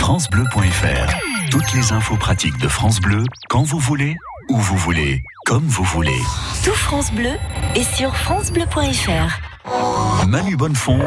[0.00, 1.14] FranceBleu.fr.
[1.50, 4.16] Toutes les infos pratiques de France Bleu, quand vous voulez,
[4.48, 6.18] où vous voulez, comme vous voulez.
[6.64, 7.32] Tout France Bleu
[7.74, 10.26] est sur FranceBleu.fr.
[10.26, 11.00] Manu Bonnefond,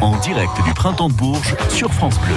[0.00, 2.36] en direct du Printemps de Bourges sur France Bleu.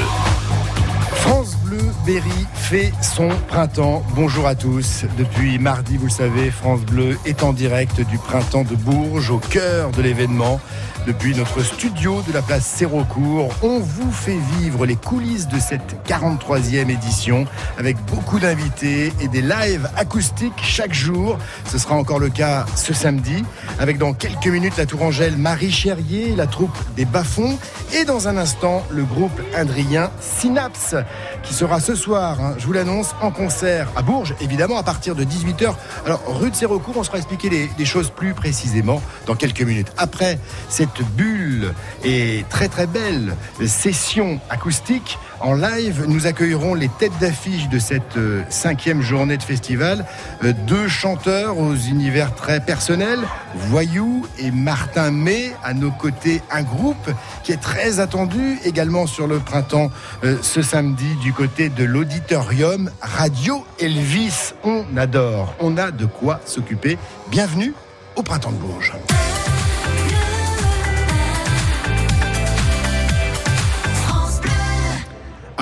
[1.13, 4.03] France Bleu Berry fait son printemps.
[4.13, 5.05] Bonjour à tous.
[5.17, 9.39] Depuis mardi, vous le savez, France Bleu est en direct du Printemps de Bourges, au
[9.39, 10.59] cœur de l'événement.
[11.07, 15.95] Depuis notre studio de la place Sérocourt, on vous fait vivre les coulisses de cette
[16.07, 17.47] 43e édition
[17.79, 21.39] avec beaucoup d'invités et des lives acoustiques chaque jour.
[21.65, 23.43] Ce sera encore le cas ce samedi
[23.79, 27.57] avec dans quelques minutes la Tourangelle Marie Cherrier, la troupe des Bafons
[27.95, 30.95] et dans un instant le groupe indrien Synapse
[31.41, 35.15] qui sera ce soir, hein, je vous l'annonce, en concert à Bourges, évidemment à partir
[35.15, 35.73] de 18h.
[36.05, 39.91] Alors rue de Sérocourt, on sera expliquer les, les choses plus précisément dans quelques minutes.
[39.97, 40.37] Après
[40.69, 47.67] cette bulle et très très belle session acoustique en live, nous accueillerons les têtes d'affiche
[47.67, 50.05] de cette euh, cinquième journée de festival.
[50.43, 53.21] Euh, deux chanteurs aux univers très personnels,
[53.55, 55.51] Voyou et Martin May.
[55.63, 57.09] À nos côtés, un groupe
[57.43, 59.89] qui est très attendu également sur le printemps
[60.23, 64.53] euh, ce samedi du côté de l'auditorium Radio Elvis.
[64.63, 66.99] On adore, on a de quoi s'occuper.
[67.29, 67.73] Bienvenue
[68.15, 68.93] au printemps de Bourges.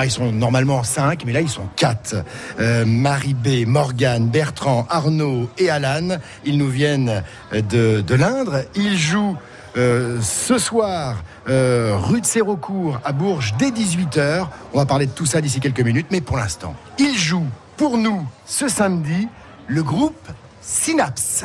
[0.02, 2.24] Ah, ils sont normalement 5, mais là ils sont 4.
[2.62, 8.64] Euh, Marie B, Morgane, Bertrand, Arnaud et Alan, ils nous viennent de, de l'Indre.
[8.76, 9.36] Ils jouent
[9.76, 14.48] euh, ce soir euh, rue de Sérocourt à Bourges dès 18h.
[14.74, 17.98] On va parler de tout ça d'ici quelques minutes, mais pour l'instant, ils jouent pour
[17.98, 19.28] nous ce samedi
[19.68, 20.30] le groupe
[20.62, 21.44] Synapse.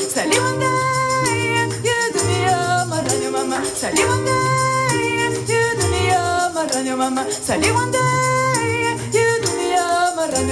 [0.00, 0.70] Maranyo mama,
[2.88, 4.32] maranyo mama, maranyo mama, mama,
[6.54, 7.76] maranyo mama, maranyo mama, maranyo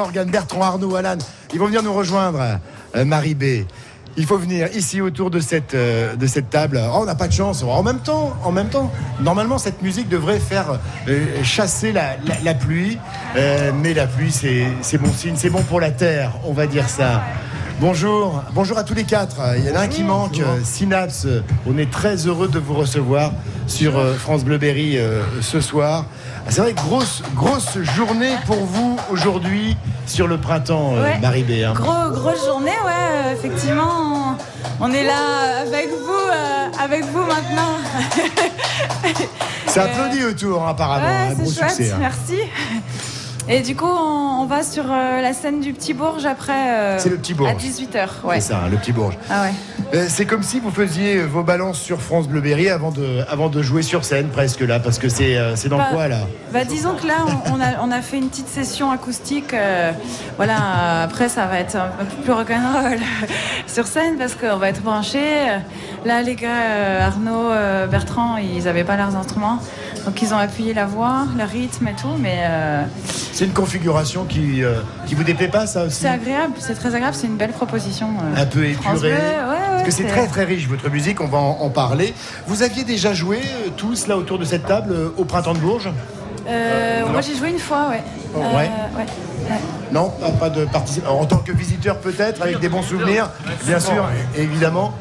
[0.07, 1.17] B, Morgane Bertrand, Arnaud, Alan,
[1.53, 2.39] ils vont venir nous rejoindre.
[2.95, 3.43] Euh, Marie B.
[4.19, 6.81] Il faut venir ici autour de cette, euh, de cette table.
[6.91, 7.61] Oh, on n'a pas de chance.
[7.63, 12.39] En même temps, en même temps, normalement cette musique devrait faire euh, chasser la, la-
[12.43, 12.97] la pluie,
[13.35, 16.89] mais la pluie c'est c'est bon signe, c'est bon pour la terre, on va dire
[16.89, 17.21] ça.
[17.79, 19.35] Bonjour, bonjour à tous les quatre.
[19.59, 21.27] Il y en a un qui manque, Synapse.
[21.67, 23.33] On est très heureux de vous recevoir
[23.67, 26.05] sur euh, France Bleu Berry euh, ce soir.
[26.45, 29.75] Ah, C'est vrai, grosse, grosse journée pour vous aujourd'hui
[30.05, 31.19] sur le printemps, euh, Ouais.
[31.19, 31.51] Marie B.
[31.65, 31.73] hein.
[31.75, 34.35] Gros, grosse journée, ouais, effectivement.
[34.79, 37.77] On, on est là avec vous, euh, avec vous maintenant.
[39.67, 41.05] C'est Euh, applaudi autour, hein, apparemment.
[41.05, 41.91] Ouais, un gros c'est chouette, succès.
[41.91, 41.97] hein.
[41.99, 42.39] merci.
[43.49, 46.51] Et du coup, on, on va sur euh, la scène du Petit Bourge après.
[46.69, 47.51] euh, C'est le Petit Bourge.
[47.51, 48.41] À 18h, ouais.
[48.41, 49.17] C'est ça, le petit bourge.
[49.29, 49.51] Ah ouais.
[49.93, 53.47] Euh, c'est comme si vous faisiez vos balances sur France Bleu Berry avant de, avant
[53.47, 55.37] de jouer sur scène, presque là, parce que c'est
[55.69, 56.19] dans Bah, quoi là
[56.51, 59.55] Bah, disons que là, on, on a, on a fait une petite session acoustique.
[60.35, 62.99] voilà, après, ça va être un peu plus rock'n'roll
[63.67, 65.45] sur scène parce qu'on va être branchés.
[66.03, 67.49] Là, les gars, Arnaud,
[67.89, 69.59] Bertrand, ils n'avaient pas leurs instruments.
[70.07, 72.15] Donc, ils ont appuyé la voix, le rythme et tout.
[72.17, 72.83] Mais euh,
[73.33, 74.75] C'est une configuration qui, euh,
[75.05, 78.07] qui vous déplaît pas, ça aussi c'est agréable, c'est très agréable, c'est une belle proposition.
[78.23, 78.41] euh.
[78.41, 79.09] Un peu France épuré.
[79.11, 81.69] Bleu, ouais, ouais, Parce que c'est très très riche votre musique, on va en, en
[81.69, 82.13] parler.
[82.47, 85.59] Vous aviez déjà joué euh, tous là autour de cette table euh, au printemps de
[85.59, 85.89] Bourges?
[86.47, 88.01] Euh, moi, j'ai joué une fois, ouais.
[88.33, 88.71] Oh, Euh, ouais.
[88.95, 89.05] ouais.
[89.49, 89.59] ouais.
[89.91, 91.19] Non, pas, pas de participation.
[91.19, 93.29] En tant que visiteur peut-être, avec des bons souvenirs,
[93.65, 94.05] bien sûr,
[94.37, 94.93] évidemment.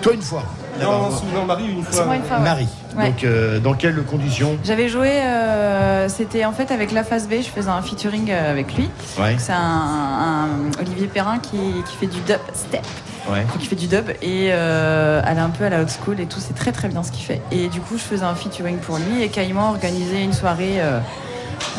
[0.00, 0.42] Toi une fois.
[0.80, 2.04] Non, non, Marie, une fois.
[2.04, 2.42] moi une fois, ouais.
[2.44, 2.68] Marie.
[2.96, 3.08] Ouais.
[3.10, 7.34] Donc euh, dans quelles conditions J'avais joué, euh, c'était en fait avec La Face B,
[7.42, 8.88] je faisais un featuring euh, avec lui.
[9.18, 9.36] Ouais.
[9.38, 11.58] C'est un, un Olivier Perrin qui,
[11.88, 12.84] qui fait du dub step,
[13.30, 13.44] Ouais.
[13.58, 16.24] qui fait du dub et euh, elle est un peu à la old school et
[16.26, 17.42] tout, c'est très très bien ce qu'il fait.
[17.52, 20.80] Et du coup, je faisais un featuring pour lui et Caïman a organisé une soirée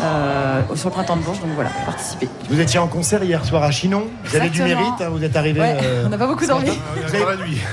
[0.02, 2.30] euh, sur le printemps de Bourges, donc voilà, participer.
[2.50, 4.04] Vous étiez en concert hier soir à Chinon.
[4.26, 5.60] Vous avez du mérite, hein, vous êtes arrivé.
[5.60, 6.70] Ouais, euh, on n'a pas beaucoup dormi.
[7.08, 7.26] Vous avez,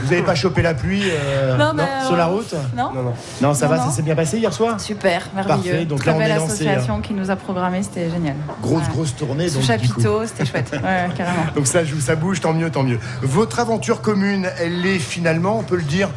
[0.02, 1.72] vous avez pas chopé la pluie euh, Non,
[2.06, 3.12] sur la route Non Non, non.
[3.42, 3.84] Non, ça Non, va, non.
[3.84, 5.56] ça s'est bien passé hier soir Super, merveilleux.
[5.72, 8.36] Parfait, donc Très là, on belle est lancé, association qui nous a programmé, c'était génial.
[8.62, 8.88] Grosse, Ouais.
[8.92, 9.48] grosse tournée.
[9.48, 10.70] Sous donc, chapiteau, c'était chouette.
[10.72, 11.44] Ouais, carrément.
[11.54, 12.98] Donc ça joue, ça bouge, tant mieux, tant mieux.
[13.22, 16.08] Votre aventure commune, elle est finalement, on peut le dire,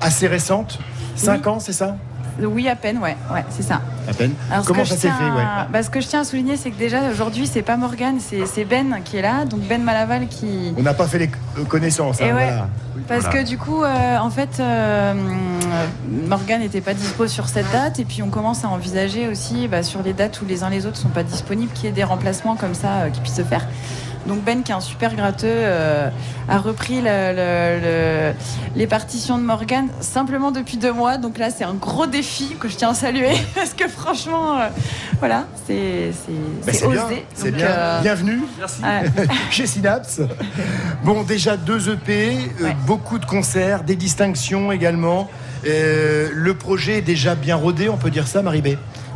[0.00, 0.78] assez récente.
[1.16, 1.96] Cinq ans, c'est ça?
[2.42, 3.80] Oui, à peine, ouais, ouais, c'est ça.
[4.08, 4.32] À peine.
[4.50, 5.44] Alors, Comment ça s'est fait ouais.
[5.70, 8.64] bah, Ce que je tiens à souligner, c'est que déjà aujourd'hui, c'est pas Morgane, c'est
[8.64, 10.74] Ben qui est là, donc Ben Malaval qui.
[10.76, 11.30] On n'a pas fait les
[11.68, 12.20] connaissances.
[12.20, 12.44] Et hein, ouais.
[12.44, 12.68] voilà.
[13.08, 15.14] Parce que du coup, euh, en fait, euh,
[16.08, 19.82] Morgane n'était pas dispo sur cette date, et puis on commence à envisager aussi bah,
[19.82, 22.04] sur les dates où les uns les autres sont pas disponibles, qu'il y ait des
[22.04, 23.66] remplacements comme ça euh, qui puissent se faire.
[24.26, 26.08] Donc Ben, qui est un super gratteux, euh,
[26.48, 28.32] a repris le- le- le-
[28.76, 31.18] les partitions de Morgane simplement depuis deux mois.
[31.18, 34.68] Donc là, c'est un gros défi que je tiens à saluer parce que franchement, euh,
[35.18, 36.10] voilà, c'est
[36.66, 37.26] Ben, bien, osé.
[37.34, 37.66] c'est bien.
[37.66, 38.40] euh, Bienvenue
[39.50, 40.20] chez Synapse.
[41.04, 42.76] Bon, déjà deux EP, Ouais.
[42.86, 45.28] beaucoup de concerts, des distinctions également.
[45.64, 48.68] Le projet est déjà bien rodé, on peut dire ça, Marie B.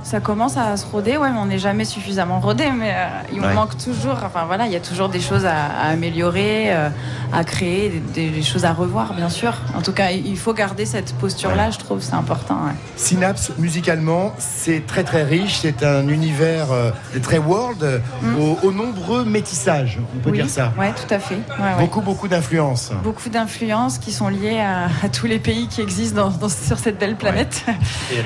[0.08, 3.42] Ça commence à se roder, ouais, mais on n'est jamais suffisamment rodé, mais euh, il
[3.42, 3.52] Ouais.
[3.52, 6.88] manque toujours, enfin voilà, il y a toujours des choses à, à améliorer, euh,
[7.30, 9.52] à créer, des, des choses à revoir, bien sûr.
[9.76, 12.54] En tout cas, il faut garder cette posture-là, je trouve, c'est important.
[12.54, 12.72] ouais.
[12.96, 16.90] Synapse, musicalement, c'est très très riche, c'est un univers euh,
[17.22, 17.98] très world, euh,
[18.40, 20.72] aux, aux nombreux métissages, on peut oui, dire ça.
[20.78, 21.34] Ouais, tout à fait.
[21.34, 21.80] Ouais, ouais.
[21.80, 22.92] Beaucoup, beaucoup d'influences.
[23.04, 26.78] Beaucoup d'influences qui sont liées à, à tous les pays qui existent dans- dans- sur
[26.78, 27.62] cette belle planète,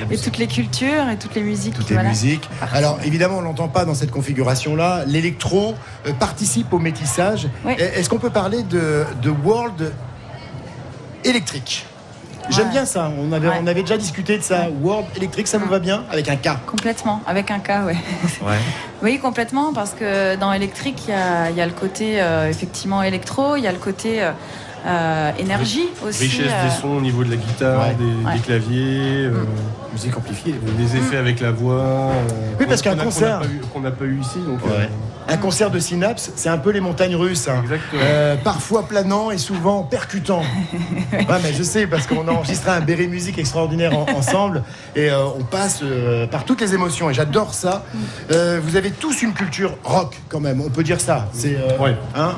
[0.09, 1.72] et, toutes les cultures et toutes les musiques.
[1.73, 2.09] Toutes les voilà.
[2.09, 2.49] musiques.
[2.73, 5.03] Alors évidemment, on l'entend pas dans cette configuration-là.
[5.07, 5.75] L'électro
[6.07, 7.47] euh, participe au métissage.
[7.65, 7.73] Oui.
[7.77, 9.91] Est-ce qu'on peut parler de, de world
[11.23, 11.85] électrique?
[12.49, 12.71] J'aime Ouais.
[12.71, 13.09] bien ça.
[13.17, 13.59] On avait, Ouais.
[13.61, 14.67] on avait déjà discuté de ça.
[14.81, 16.03] World électrique, ça vous va bien?
[16.11, 16.49] Avec un K.
[16.65, 17.95] Complètement, avec un cas, ouais.
[19.01, 22.49] Oui, complètement, parce que dans électrique, il y a, il y a le côté euh,
[22.49, 24.31] effectivement électro, il y a le côté euh,
[24.85, 26.23] euh, énergie aussi.
[26.23, 27.95] Richesse euh, des sons au niveau de la guitare, Ouais.
[28.35, 29.31] des, claviers, euh,
[29.91, 30.55] Musique amplifiée.
[30.77, 31.75] des effets avec la voix.
[31.81, 32.11] euh,
[32.59, 33.41] Oui, parce qu'un concert-
[33.73, 34.39] qu'on n'a pas eu- pas ici.
[34.45, 34.71] Donc, Ouais.
[34.81, 34.85] euh,
[35.25, 37.47] Un concert de Synapse, c'est un peu les montagnes russes.
[37.47, 37.61] hein.
[37.63, 38.01] Exactement.
[38.03, 40.41] Euh, parfois planant et souvent percutant.
[41.13, 44.63] ouais, mais je sais, parce qu'on a enregistré un Berry Musique extraordinaire en- ensemble
[44.97, 47.85] et euh, on passe euh, par toutes les émotions et j'adore ça.
[48.33, 51.29] Euh, vous avez tous une culture rock quand même, on peut dire ça.
[51.31, 51.95] C'est, euh, Ouais.
[52.15, 52.33] hein?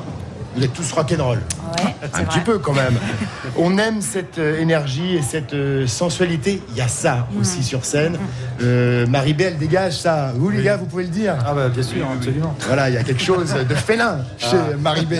[0.56, 1.38] Vous êtes tous rock'n'roll.
[1.78, 2.44] Ouais, Un petit vrai.
[2.44, 2.94] peu quand même.
[3.58, 6.62] On aime cette euh, énergie et cette euh, sensualité.
[6.70, 7.40] Il y a ça Mm.
[7.40, 8.16] aussi sur scène.
[8.62, 10.32] Euh, Marie-Belle dégage ça.
[10.36, 10.64] Vous les Oui.
[10.64, 11.34] gars, vous pouvez le dire.
[11.46, 12.54] Ah bah bien sûr, absolument.
[12.66, 14.76] Voilà, il y a quelque chose de félin chez Ah.
[14.78, 15.14] Marie-B.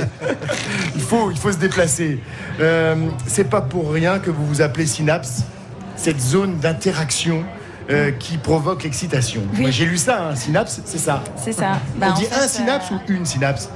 [0.95, 2.21] Il faut, il faut se déplacer.
[2.61, 2.95] Euh,
[3.27, 5.43] c'est pas pour rien que vous vous appelez Synapse,
[5.97, 7.45] cette zone d'interaction
[7.91, 9.43] euh, qui provoque l'excitation.
[9.55, 9.61] Oui.
[9.63, 11.23] Moi, J'ai lu ça, un synapse, c'est ça.
[11.37, 11.73] C'est ça.
[11.97, 13.69] Bah, On dit fait, un synapse euh, ou une synapse?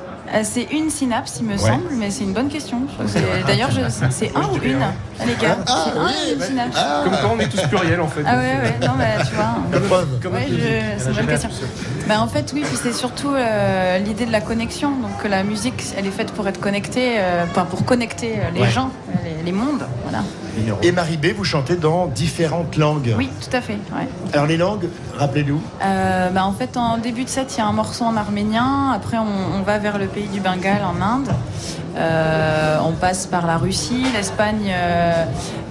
[0.44, 1.58] C'est une synapse, il me Ouais.
[1.58, 2.82] semble, mais c'est une bonne question.
[3.46, 3.70] D'ailleurs,
[4.10, 4.78] c'est un ou une,
[5.26, 5.56] les gars.
[5.66, 6.46] Ah, c'est un oui, ou une ouais.
[6.46, 6.76] synapse.
[6.78, 8.22] Ah, Comme quoi on est tous pluriels en fait.
[8.24, 9.98] Ah ouais, ouais, non, mais tu vois.
[10.22, 11.50] Comme Ouais, je- c'est une bonne question.
[12.08, 14.90] Bah, en fait, oui, puis c'est surtout euh, l'idée de la connexion.
[14.90, 18.50] Donc, que la musique, elle est faite pour être connectée, euh, enfin, pour connecter euh,
[18.54, 18.70] les Ouais.
[18.70, 19.86] gens, euh, les, les mondes.
[20.04, 20.22] Voilà.
[20.82, 23.14] Et Marie B, vous chantez dans différentes langues.
[23.16, 23.74] Oui, tout à fait.
[23.92, 24.06] Ouais.
[24.32, 25.60] Alors les langues, rappelez-nous.
[25.82, 28.92] Euh, bah, en fait, en début de set, il y a un morceau en arménien.
[28.94, 31.28] Après, on, on va vers le pays du Bengale, en Inde.
[31.96, 34.70] Euh, on passe par la Russie, l'Espagne.
[34.72, 35.24] euh,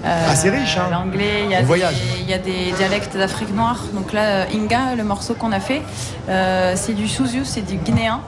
[0.06, 0.88] Ah, c'est riche, hein.
[0.92, 1.44] L'anglais.
[1.46, 1.96] Il y, a On des- voyage.
[2.22, 3.80] il y a des dialectes d'Afrique noire.
[3.94, 5.82] Donc là, Inga, le morceau qu'on a fait,
[6.30, 8.20] euh, c'est du Suzu, c'est du guinéen.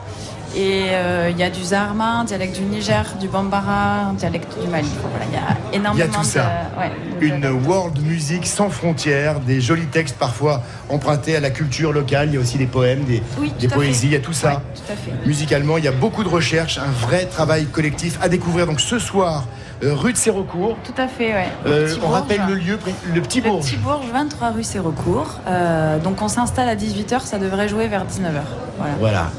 [0.55, 4.59] Et euh, il y a du Zarma, un dialecte du Niger, du Bambara, un dialecte
[4.61, 4.87] du Mali.
[5.01, 6.43] Voilà, il y a énormément Il y a tout ça.
[6.75, 11.51] de, ouais, de Une world music sans frontières, des jolis textes parfois empruntés à la
[11.51, 12.29] culture locale.
[12.29, 14.49] Il y a aussi des poèmes, des, Oui, des poésies, il y a tout ça.
[14.49, 15.27] Ouais, tout à fait.
[15.27, 18.65] Musicalement, il y a beaucoup de recherches, un vrai travail collectif à découvrir.
[18.65, 19.45] Donc ce soir,
[19.83, 20.77] euh, rue de Sérocourt.
[20.83, 21.47] Tout à fait, ouais.
[21.65, 22.77] Euh, on rappelle le lieu,
[23.13, 23.61] le petit Le bourg.
[23.61, 25.39] Petit Bourges, 23 rue Sérocourt.
[25.47, 28.41] Euh, donc on s'installe à 18h, ça devrait jouer vers 19h.
[28.77, 28.93] Voilà.
[28.99, 29.31] Voilà.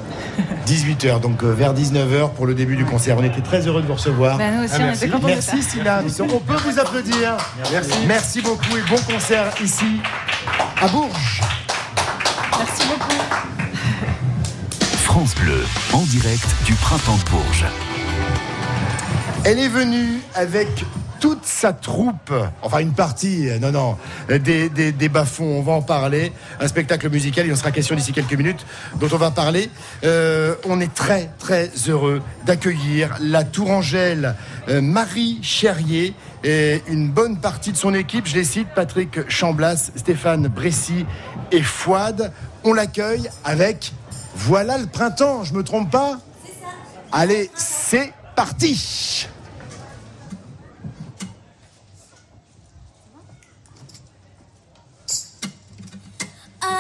[0.67, 3.17] 18h, donc euh, vers 19h pour le début du concert.
[3.19, 4.39] On était très heureux de vous recevoir.
[4.39, 5.05] Bah, nous aussi, Ah, on merci.
[5.05, 6.23] était contents de.
[6.35, 7.37] On peut vous applaudir.
[7.73, 7.91] Merci.
[8.07, 10.01] Merci beaucoup et bon concert ici
[10.81, 11.41] à Bourges.
[12.59, 13.23] Merci beaucoup.
[15.05, 17.67] France Bleu, en direct du printemps de Bourges.
[19.45, 20.69] Elle est venue avec
[21.23, 23.97] toute sa troupe, enfin une partie, euh, non, non,
[24.29, 26.33] euh, des, des, des bas-fonds, on va en parler.
[26.59, 28.67] Un spectacle musical, il en sera question d'ici quelques minutes,
[28.99, 29.71] dont on va parler.
[30.03, 34.35] Euh, on est très, très heureux d'accueillir la Tourangelle
[34.69, 36.13] euh, Marie Cherrier
[36.43, 38.27] et une bonne partie de son équipe.
[38.27, 41.07] Je les cite, Patrick Chamblas, Stéphane Bressy
[41.53, 42.33] et Fouad.
[42.65, 43.93] On l'accueille avec
[44.35, 46.19] Voilà le printemps, je me trompe pas?
[47.13, 49.29] Allez, c'est parti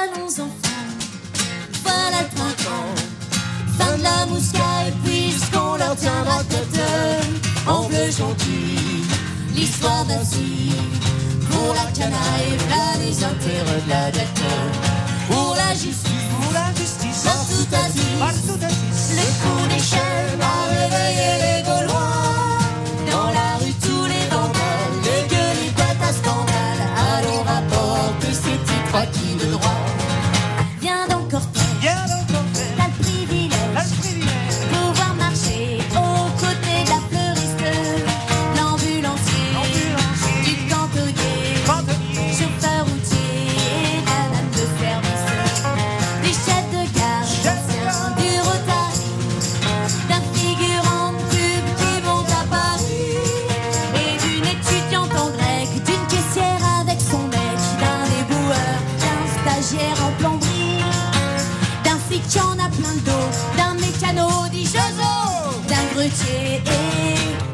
[0.01, 0.89] Allons enfants,
[1.85, 2.95] voilà le printemps.
[3.79, 6.81] Fin de la mouscaille, puisqu'on leur tiendra tête
[7.67, 9.05] en bleu gentil.
[9.55, 10.73] L'histoire vacille
[11.51, 14.43] pour la canaille, là les intérêts de la dette.
[15.31, 19.03] Pour la justice, pour la justice, partout à tous.
[19.19, 22.12] Le coup des chaînes a réveillé les Gaulois.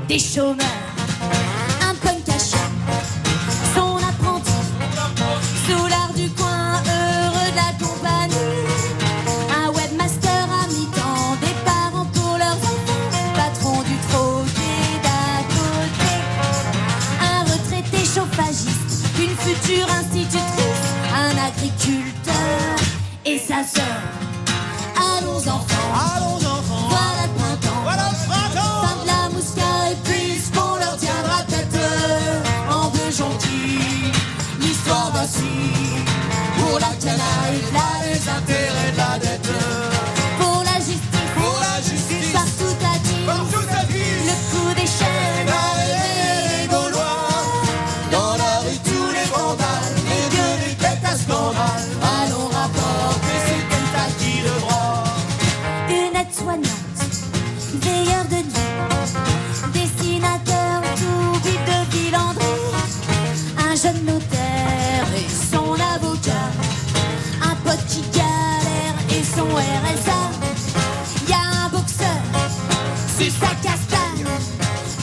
[0.08, 0.66] Des chômeurs.
[1.82, 2.56] Un punk caché,
[3.74, 4.50] son apprenti,
[5.66, 8.34] sous l'art du coin, heureux de la compagnie.
[9.54, 16.12] Un webmaster à mi-temps, des parents pour leurs enfants, patron du troquet d'à côté.
[17.20, 22.76] Un retraité chauffagiste, une future institutrice, un agriculteur
[23.24, 24.17] et sa sœur.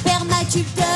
[0.03, 0.94] Permaculteur,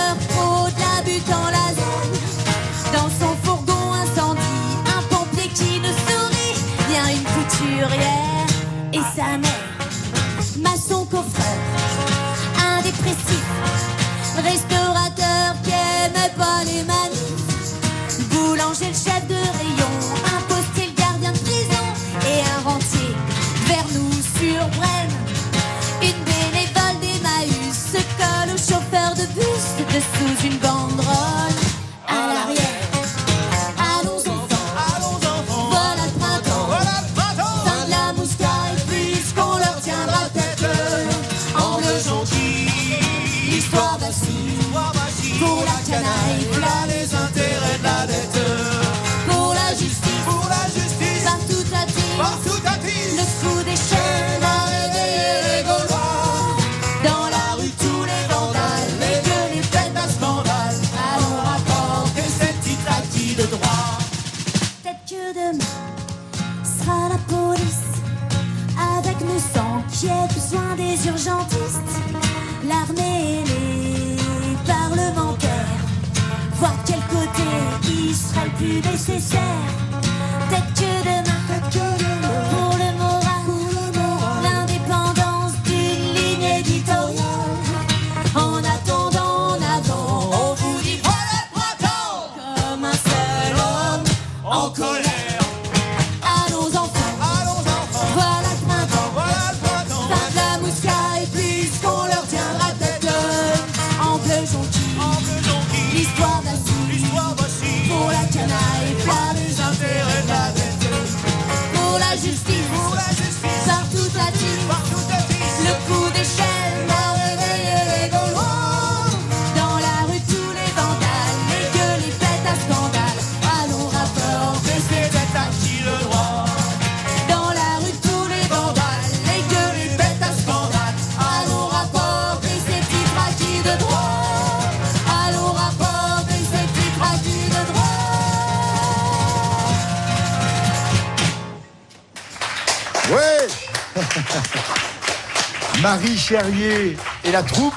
[146.29, 147.73] Cherrier et la troupe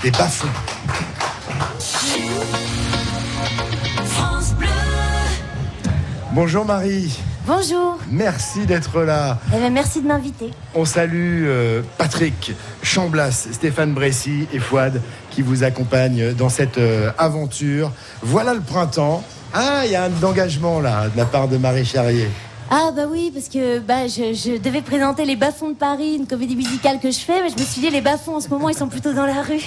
[0.00, 0.46] des Bafons.
[6.30, 7.98] Bonjour Marie, Bonjour.
[8.08, 9.40] merci d'être là.
[9.52, 10.52] Eh ben, merci de m'inviter.
[10.76, 17.10] On salue euh, Patrick Chamblas, Stéphane Bressy et Fouad qui vous accompagnent dans cette euh,
[17.18, 17.90] aventure.
[18.22, 19.24] Voilà le printemps.
[19.52, 22.28] Ah, il y a un engagement là de la part de Marie Charrier.
[22.68, 26.26] Ah bah oui, parce que bah, je, je devais présenter les Bas-fonds de Paris, une
[26.26, 28.68] comédie musicale que je fais, mais je me suis dit les Bas-fonds en ce moment
[28.68, 29.62] ils sont plutôt dans la rue.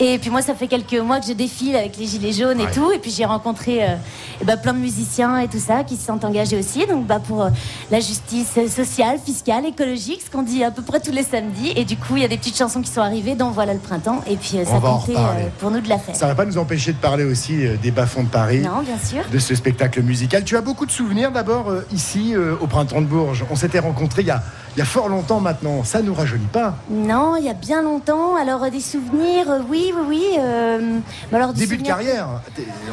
[0.00, 2.64] Et puis moi ça fait quelques mois que je défile avec les gilets jaunes et
[2.64, 2.70] Ouais.
[2.72, 3.96] tout, et puis j'ai rencontré euh,
[4.44, 7.42] ben, plein de musiciens et tout ça qui se sont engagés aussi, donc bah, pour
[7.42, 7.50] euh,
[7.90, 11.72] la justice sociale, fiscale, écologique, ce qu'on dit à peu près tous les samedis.
[11.76, 13.80] Et du coup il y a des petites chansons qui sont arrivées, dont voilà le
[13.80, 16.14] printemps, et puis euh, ça comptait euh, pour nous de la faire.
[16.14, 18.60] Ça va pas nous empêcher de parler aussi des bas-fonds de Paris.
[18.60, 19.22] Non, bien sûr.
[19.30, 20.44] de ce spectacle musical.
[20.44, 23.44] Tu as beaucoup de souvenirs d'abord ici au printemps de Bourges.
[23.50, 24.42] On s'était rencontrés il y, a,
[24.76, 25.82] il y a fort longtemps maintenant.
[25.84, 26.74] Ça nous rajeunit pas.
[26.90, 28.36] Non, il y a bien longtemps.
[28.36, 30.24] Alors euh, des souvenirs, euh, oui, oui, oui.
[30.38, 30.98] euh,
[31.32, 32.28] mais alors, des Début de carrière.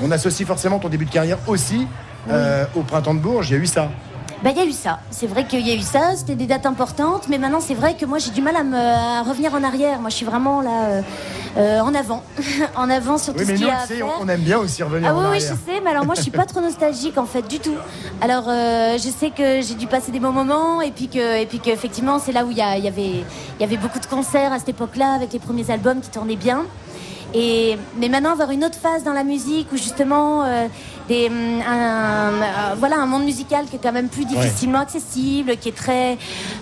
[0.01, 1.85] On associe forcément ton début de carrière aussi
[2.29, 3.49] euh, au printemps de Bourges.
[3.49, 3.89] Il y a eu ça.
[4.43, 4.99] Bah, il y a eu ça.
[5.09, 6.15] C'est vrai qu'il y a eu ça.
[6.17, 8.77] C'était des dates importantes, mais maintenant c'est vrai que moi j'ai du mal à me
[8.77, 10.01] à revenir en arrière.
[10.01, 11.01] Moi je suis vraiment là euh,
[11.57, 12.23] euh, en avant,
[12.75, 14.05] en avant sur Oui, tout mais ce qu'il y a à faire.
[14.19, 15.55] on, aime bien aussi revenir Ah en oui, oui, arrière.
[15.65, 17.75] je sais, mais alors moi je suis pas trop nostalgique en fait du tout.
[18.19, 21.45] Alors euh, je sais que j'ai dû passer des bons moments et puis que et
[21.45, 23.03] puis qu'effectivement c'est là où il y, a- il y avait
[23.57, 26.35] il y avait beaucoup de concerts à cette époque-là avec les premiers albums qui tournaient
[26.35, 26.63] bien.
[27.35, 30.67] Et mais maintenant avoir une autre phase dans la musique où justement euh,
[31.07, 35.57] des hum, un, euh, voilà un monde musical qui est quand même plus difficilement accessible,
[35.57, 36.17] qui est très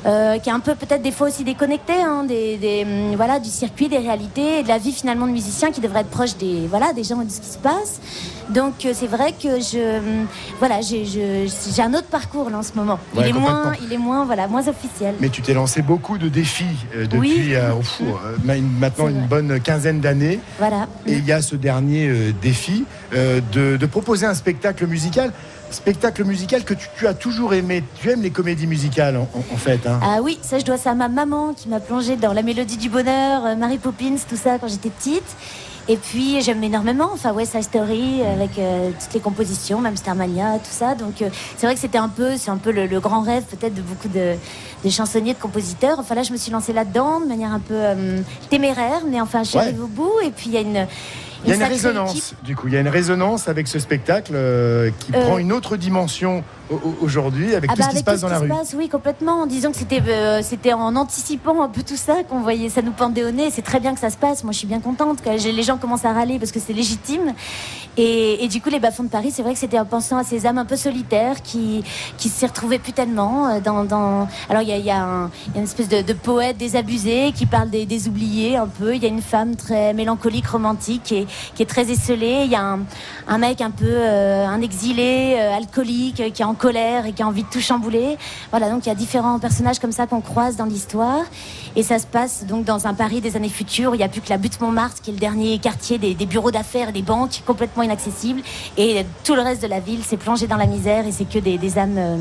[0.06, 3.40] euh, qui est un peu peut-être des fois aussi déconnecté hein, des, des, hum, voilà
[3.40, 6.36] du circuit, des réalités et de la vie finalement de musicien qui devrait être proche
[6.38, 8.00] des voilà des gens et de ce qui se passe.
[8.50, 10.28] Donc euh, c'est vrai que je hum,
[10.60, 13.00] voilà j'ai un autre parcours là en ce moment.
[13.16, 15.16] Ouais, il est moins il est moins voilà moins officiel.
[15.20, 17.56] Mais tu t'es lancé beaucoup de défis euh, depuis Oui.
[17.56, 17.82] euh, au
[18.46, 20.40] maintenant une bonne quinzaine d'années.
[20.60, 20.88] Voilà.
[21.08, 25.32] Et il y a ce dernier défi euh, de, de proposer un spectacle musical.
[25.70, 27.82] Spectacle musical que tu, tu as toujours aimé.
[28.02, 29.88] Tu aimes les comédies musicales en, fait.
[29.88, 30.00] hein.
[30.04, 32.76] Ah oui, ça je dois ça à ma maman qui m'a plongée dans la mélodie
[32.78, 35.24] du bonheur, euh, Mary Poppins, tout ça quand j'étais petite.
[35.88, 40.56] Et puis j'aime énormément, enfin West Side Story avec euh, toutes les compositions, même Starmania,
[40.60, 40.94] tout ça.
[40.94, 43.44] Donc euh, c'est vrai que c'était un peu, c'est un peu le, le grand rêve
[43.44, 44.36] peut-être de beaucoup de,
[44.86, 45.98] de chansonniers, de compositeurs.
[46.00, 48.20] Enfin là je me suis lancée là-dedans de manière un peu euh,
[48.50, 49.84] téméraire, mais enfin j'arrive Ouais.
[49.86, 50.12] au bout.
[50.24, 50.86] Et puis il y a une,
[51.44, 52.44] Il y a une résonance, équipe.
[52.44, 52.68] du coup.
[52.68, 56.44] Il y a une résonance avec ce spectacle euh, qui Euh, prend une autre dimension
[57.02, 58.48] aujourd'hui avec Ah tout bah ce qui se passe dans la rue.
[58.48, 59.46] passe, oui, complètement.
[59.46, 62.92] Disons que c'était euh, c'était en anticipant un peu tout ça qu'on voyait, ça nous
[62.92, 63.50] pendait au nez.
[63.52, 64.44] C'est très bien que ça se passe.
[64.44, 65.22] Moi, je suis bien contente.
[65.22, 67.34] Que j'ai- les gens commencent à râler parce que c'est légitime.
[67.98, 70.24] Et, et du coup, les bas-fonds de Paris, c'est vrai que c'était en pensant à
[70.24, 71.84] ces âmes un peu solitaires qui
[72.18, 73.84] qui s'y retrouvaient plus tellement euh, dans.
[73.84, 74.28] dans...
[74.50, 76.14] Alors il y a, il y, a un- il y a une espèce de, de
[76.14, 78.96] poète désabusé qui parle des, des oubliés un peu.
[78.96, 82.44] Il y a une femme très mélancolique, romantique et, qui est très esselé.
[82.46, 82.80] Il y a un,
[83.28, 87.24] un mec un peu euh, un exilé, euh, alcoolique, qui est en colère et qui
[87.24, 88.18] a envie de tout chambouler.
[88.52, 91.24] Voilà, donc il y a différents personnages comme ça qu'on croise dans l'histoire.
[91.76, 93.96] Et ça se passe donc dans un Paris des années futures.
[93.96, 96.52] Il n'y a plus que la butte Montmartre, qui est le dernier quartier des, bureaux
[96.52, 98.42] d'affaires et des banques, complètement inaccessible.
[98.78, 101.40] Et tout le reste de la ville, c'est plongé dans la misère et c'est que
[101.40, 102.18] des, âmes euh,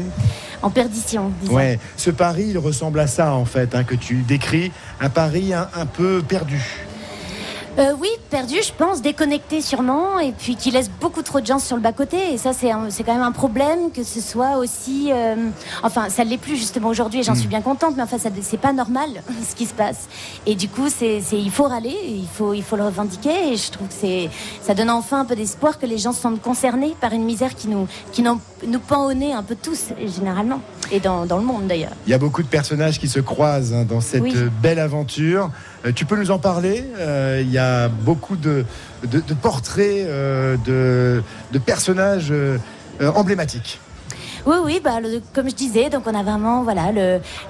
[0.63, 1.33] en perdition.
[1.51, 5.53] Ouais, ce Paris, il ressemble à ça en fait, hein, que tu décris, un Paris
[5.53, 6.90] un peu perdu.
[7.79, 11.59] Euh, oui, perdu, je pense, déconnecté sûrement, et puis qui laisse beaucoup trop de gens
[11.61, 12.33] sur le bas-côté.
[12.35, 12.69] Et ça, c'est
[13.05, 15.11] quand même un problème que ce soit aussi.
[15.13, 15.37] euh,
[15.83, 18.57] enfin, ça ne l'est plus justement aujourd'hui, et j'en suis bien contente, mais enfin, c'est
[18.61, 19.09] pas normal
[19.49, 20.09] ce qui se passe.
[20.47, 23.71] Et du coup, c'est il faut râler, il faut, il faut le revendiquer, et je
[23.71, 24.29] trouve que c'est
[24.63, 27.55] ça donne enfin un peu d'espoir que les gens se sentent concernés par une misère
[27.55, 31.39] qui nous, qui nous, nous pend au nez un peu tous, généralement, et dans, dans
[31.39, 31.93] le monde d'ailleurs.
[32.07, 34.35] Il y a beaucoup de personnages qui se croisent hein, dans cette Oui.
[34.61, 35.51] belle aventure.
[35.85, 38.65] Euh, tu peux nous en parler Euh, Il y a beaucoup de,
[39.41, 42.33] portraits euh, de, personnages
[43.15, 43.81] emblématiques.
[44.47, 44.93] Oui, oui, bah,
[45.35, 46.93] comme je disais, donc on a vraiment voilà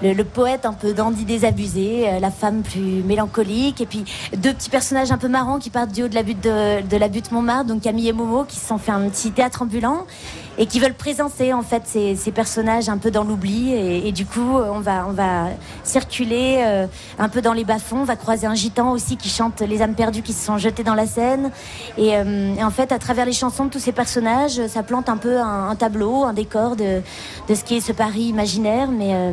[0.02, 4.04] le, poète un peu dandy désabusé, la femme plus mélancolique, et puis
[4.36, 6.96] deux petits personnages un peu marrants qui partent du haut de la butte de, de
[6.96, 10.04] la butte Montmartre, donc Camille et Momo, qui se sont fait un petit théâtre ambulant
[10.60, 14.12] et qui veulent présenter en fait ces, ces personnages un peu dans l'oubli, et, et
[14.12, 15.46] du coup euh, on va on va
[15.84, 16.86] circuler euh,
[17.18, 19.94] un peu dans les bas-fonds, on va croiser un gitan aussi qui chante les âmes
[19.94, 21.50] perdues qui se sont jetées dans la Seine,
[21.96, 25.08] et, euh, et en fait à travers les chansons de tous ces personnages, ça plante
[25.08, 27.00] un peu un, un tableau, un décor de,
[27.48, 29.32] de ce qui est ce Paris imaginaire, mais euh,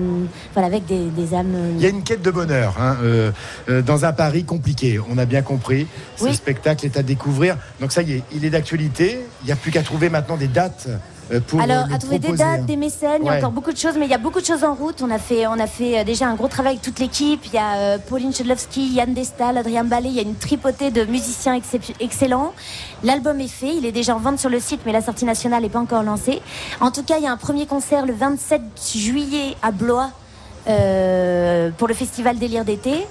[0.54, 1.74] voilà avec des, des âmes.
[1.76, 2.96] Il y a une quête de bonheur hein,
[3.86, 5.00] dans un Paris compliqué.
[5.12, 5.88] On a bien compris.
[6.16, 6.34] Ce Oui.
[6.36, 7.58] spectacle est à découvrir.
[7.82, 9.20] Donc ça y est, il est d'actualité.
[9.44, 10.88] Il n'y a plus qu'à trouver maintenant des dates
[11.48, 13.78] pour Alors, euh, à trouver des dates, des mécènes, il y a encore beaucoup de
[13.78, 15.02] choses, mais il y a beaucoup de choses en route.
[15.02, 17.42] On a fait, on a fait euh, déjà un gros travail avec toute l'équipe.
[17.46, 20.10] Il y a euh, Pauline Chedlowski, Yann Destal, Adrien Ballet.
[20.10, 21.60] Il y a une tripotée de musiciens
[22.00, 22.54] excellents.
[23.04, 25.64] L'album est fait, il est déjà en vente sur le site, mais la sortie nationale
[25.64, 26.42] n'est pas encore lancée.
[26.82, 28.62] En tout cas, il y a un premier concert le 27
[28.96, 30.12] juillet à Blois.
[30.70, 33.06] euh, pour le festival Délire d'été.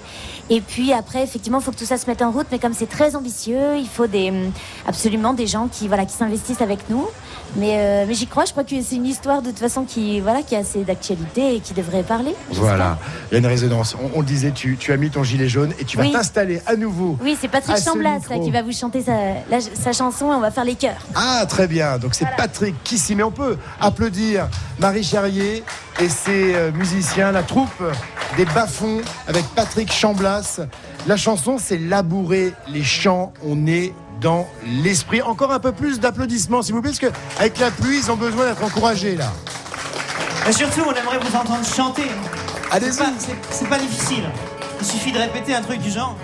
[0.49, 2.47] Et puis après, effectivement, il faut que tout ça se mette en route.
[2.51, 4.51] Mais comme c'est très ambitieux, il faut des, hum,
[4.87, 7.05] absolument des gens qui, voilà, qui s'investissent avec nous.
[7.55, 8.45] Mais, euh, mais j'y crois.
[8.45, 11.55] Je crois que c'est une histoire de toute façon qui, voilà, qui a assez d'actualité
[11.55, 12.35] et qui devrait parler.
[12.51, 12.97] Voilà,
[13.31, 13.95] il y a une résonance.
[13.95, 16.61] On, on le disait, tu, tu as mis ton gilet jaune et tu vas t'installer
[16.67, 17.17] à nouveau.
[17.23, 19.13] Oui, c'est Patrick Chamblas là, qui va vous chanter sa,
[19.49, 20.97] la- sa chanson et on va faire les chœurs.
[21.15, 21.97] Ah, très bien.
[21.97, 23.23] Donc c'est Patrick qui s'y met.
[23.23, 25.63] On peut applaudir Marie Charrier
[25.99, 27.81] et ses euh, musiciens, la troupe
[28.35, 30.59] des Bas-Fonds avec Patrick Chamblas.
[31.07, 33.31] La chanson, c'est Labourer les champs.
[33.45, 35.21] On est dans l'esprit.
[35.21, 38.15] Encore un peu plus d'applaudissements, s'il vous plaît, parce que avec la pluie, ils ont
[38.15, 39.31] besoin d'être encouragés là.
[40.47, 42.09] Et surtout, on aimerait vous entendre chanter.
[42.71, 42.93] Allez-y.
[42.93, 44.23] C'est pas, c'est- c'est pas difficile.
[44.79, 46.15] Il suffit de répéter un truc du genre.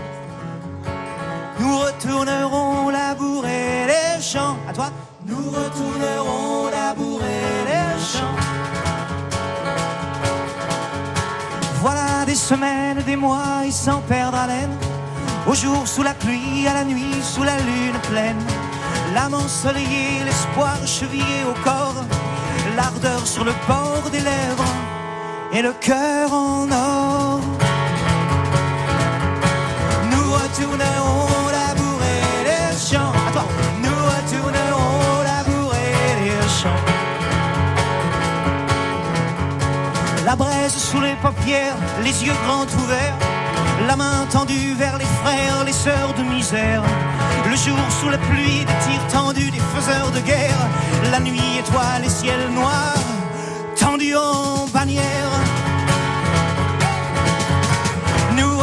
[1.59, 4.57] Nous retournerons labourer les champs.
[4.69, 4.89] À toi.
[5.25, 7.23] Nous retournerons labourer
[7.65, 8.35] les champs.
[11.81, 14.71] Voilà des semaines, des mois, et sans perdre haleine.
[15.45, 18.39] Au jour sous la pluie, à la nuit sous la lune pleine.
[19.13, 22.03] L'âme ensoleillée, l'espoir chevillé au corps.
[22.77, 24.73] L'ardeur sur le bord des lèvres
[25.51, 27.41] et le cœur en or.
[30.11, 33.13] Nous retournerons labourer les champs.
[33.83, 36.83] Nous retournerons labourer les champs.
[40.25, 43.17] La braise sous les paupières, les yeux grands ouverts,
[43.87, 46.83] la main tendue vers les frères, les sœurs de misère.
[47.49, 50.67] Le jour sous la pluie, des tirs tendus des faiseurs de guerre.
[51.11, 52.93] La nuit étoile et ciel noir,
[53.79, 55.33] tendu en bannière.
[58.37, 58.59] Nous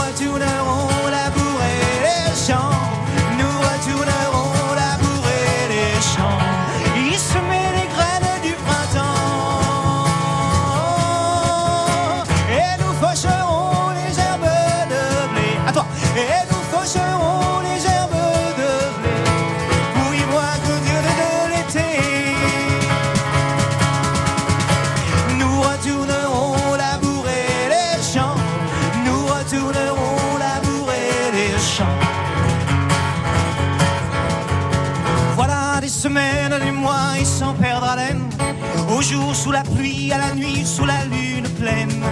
[39.11, 42.05] jour sous la pluie, à la nuit sous la lune pleine.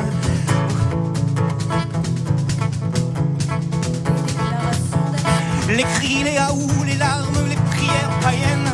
[5.69, 8.71] Les cris, les haouts, les larmes, les prières païennes,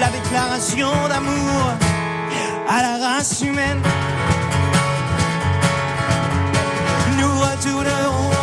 [0.00, 1.62] la déclaration d'amour
[2.68, 3.82] à la race humaine.
[7.18, 8.37] Nous retournerons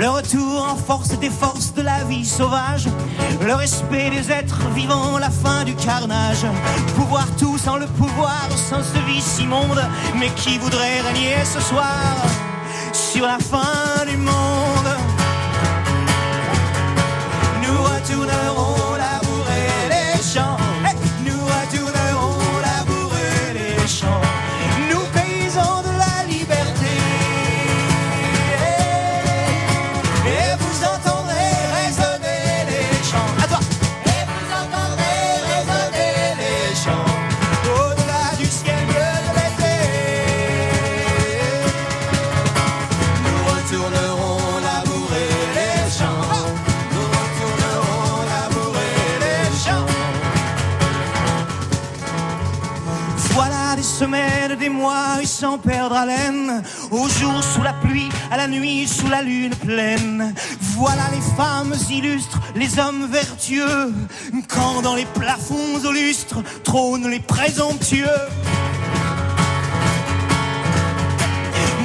[0.00, 2.88] Le retour en force des forces de la vie sauvage,
[3.44, 6.46] le respect des êtres vivants, la fin du carnage.
[6.96, 9.82] Pouvoir tout sans le pouvoir, sans ce vice immonde,
[10.18, 12.16] mais qui voudrait régner ce soir
[12.94, 14.59] sur la fin du monde?
[55.88, 56.62] Haleine.
[56.90, 60.34] Au jour sous la pluie, à la nuit sous la lune pleine.
[60.76, 63.92] Voilà les femmes illustres, les hommes vertueux.
[64.48, 68.20] Quand dans les plafonds au lustre trônent les présomptueux.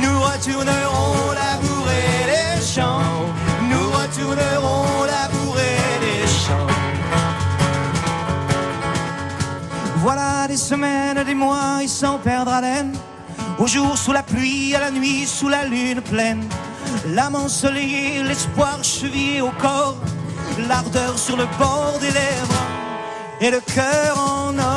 [0.01, 3.25] Nous retournerons labourer les champs.
[3.69, 6.67] Nous retournerons labourer les champs.
[9.97, 12.93] Voilà des semaines, des mois, et sans perdre haleine.
[13.65, 16.43] Au jour sous la pluie, à la nuit sous la lune pleine.
[17.15, 19.97] L'âme ensoleillée, l'espoir chevillé au corps.
[20.67, 22.61] L'ardeur sur le bord des lèvres
[23.41, 24.74] et le cœur en or.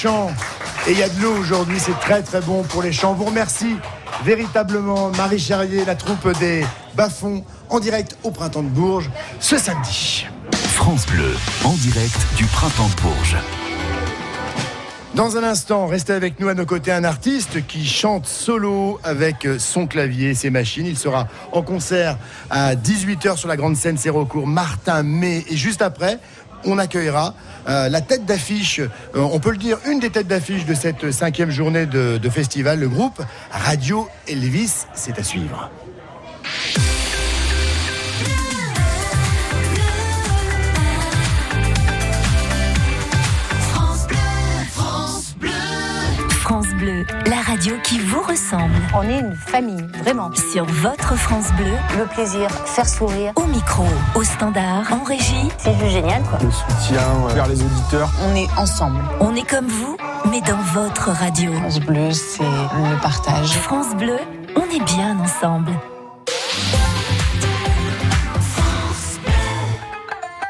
[0.00, 0.30] Champs.
[0.88, 3.12] Et il y a de l'eau aujourd'hui, c'est très très bon pour les champs.
[3.12, 3.76] Vous remercie
[4.24, 9.10] véritablement Marie Charrier, la troupe des Bafons, en direct au Printemps de Bourges
[9.40, 10.26] ce samedi.
[10.72, 13.36] France Bleu, en direct du Printemps de Bourges.
[15.14, 19.46] Dans un instant, restez avec nous à nos côtés un artiste qui chante solo avec
[19.58, 20.86] son clavier et ses machines.
[20.86, 22.16] Il sera en concert
[22.48, 25.44] à 18h sur la grande scène Sérocourt, Martin May.
[25.50, 26.20] Et juste après,
[26.64, 27.34] on accueillera
[27.68, 31.10] euh, la tête d'affiche, euh, on peut le dire, une des têtes d'affiche de cette
[31.10, 34.86] cinquième journée de, de festival, le groupe Radio Elvis.
[34.94, 35.70] C'est à suivre.
[47.04, 48.74] Bleu, la radio qui vous ressemble.
[48.94, 50.30] On est une famille, vraiment.
[50.52, 53.32] Sur votre France Bleu, Le plaisir, faire sourire.
[53.36, 53.84] au micro,
[54.14, 56.38] au standard, en régie, C'est juste génial, quoi.
[56.42, 57.00] Le soutien
[57.34, 58.10] vers les auditeurs.
[58.28, 59.00] On est ensemble.
[59.20, 59.96] on est comme vous,
[60.30, 61.52] mais dans votre radio.
[61.54, 63.50] France Bleu, c'est le partage.
[63.50, 64.18] France Bleu,
[64.56, 65.72] on est bien ensemble.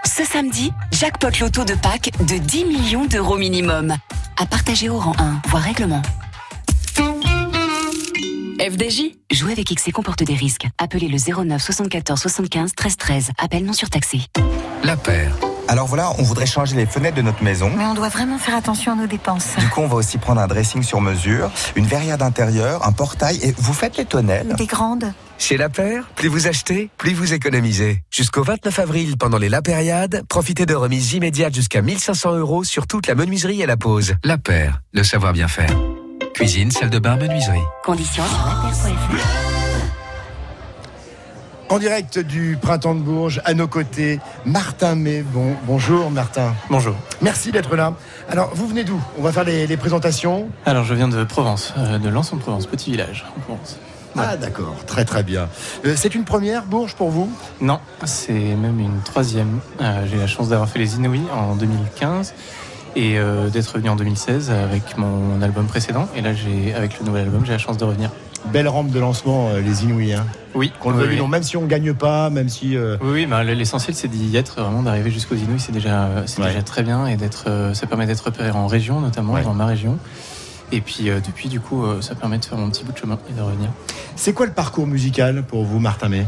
[0.05, 3.95] Ce samedi, jackpot loto de Pâques de 10 millions d'euros minimum.
[4.39, 6.03] À partager au rang 1, voire règlement.
[8.61, 10.67] FDJ Jouer avec XC comporte des risques.
[10.77, 13.31] Appelez le 09 74 75 13 13.
[13.39, 14.21] Appel non surtaxé.
[14.85, 15.35] La paire.
[15.67, 17.71] Alors voilà, on voudrait changer les fenêtres de notre maison.
[17.75, 19.57] Mais on doit vraiment faire attention à nos dépenses.
[19.59, 23.39] Du coup, on va aussi prendre un dressing sur mesure, une verrière d'intérieur, un portail
[23.43, 24.55] et vous faites les tonnelles.
[24.59, 28.03] Des grandes Chez La Paire, plus vous achetez, plus vous économisez.
[28.11, 32.87] Jusqu'au 29 avril, pendant les La Périade, profitez de remises immédiates jusqu'à 1500 euros sur
[32.87, 34.17] toute la menuiserie et la pose.
[34.23, 35.71] La Paire, le savoir bien faire.
[36.41, 37.61] Cuisine, salle de bain, menuiserie.
[37.85, 38.91] Conditions sur.
[41.69, 45.21] En direct du Printemps de Bourges, à nos côtés, Martin May.
[45.21, 46.55] Bon, bonjour Martin.
[46.71, 46.97] Bonjour.
[47.21, 47.93] Merci d'être là.
[48.31, 48.99] Alors, vous venez d'où?
[49.19, 50.49] On va faire les, les présentations.
[50.65, 53.79] Alors, je viens de Provence, euh, de l'ensemble de Provence, petit village en Provence.
[54.17, 55.49] Ah d'accord, très très bien.
[55.85, 57.31] Euh, c'est une première Bourges pour vous?
[57.61, 59.61] Non, c'est même une troisième.
[59.83, 62.33] Euh, J'ai la chance d'avoir fait les Inouïs en 2015
[62.97, 66.09] et euh, d'être revenu en 2016 avec mon album précédent.
[66.17, 68.11] Et là, j'ai, avec le nouvel album, j'ai la chance de revenir.
[68.53, 70.15] Belle rampe de lancement, euh, les Inouïs.
[70.15, 70.27] hein.
[70.55, 71.19] Oui, Qu'on le oui, veuille ou oui.
[71.21, 72.77] non, même si on gagne pas, même si.
[72.77, 76.41] euh, Oui, oui, bah, l'essentiel c'est d'y être, vraiment d'arriver jusqu'aux Inouïs, c'est déjà, c'est
[76.41, 76.49] Ouais.
[76.49, 79.43] déjà très bien et d'être, ça permet d'être repéré en région, notamment Ouais.
[79.43, 79.99] dans ma région.
[80.73, 83.33] Et puis depuis, du coup, ça permet de faire mon petit bout de chemin et
[83.33, 83.71] de revenir.
[84.17, 86.27] C'est quoi le parcours musical pour vous, Martin May?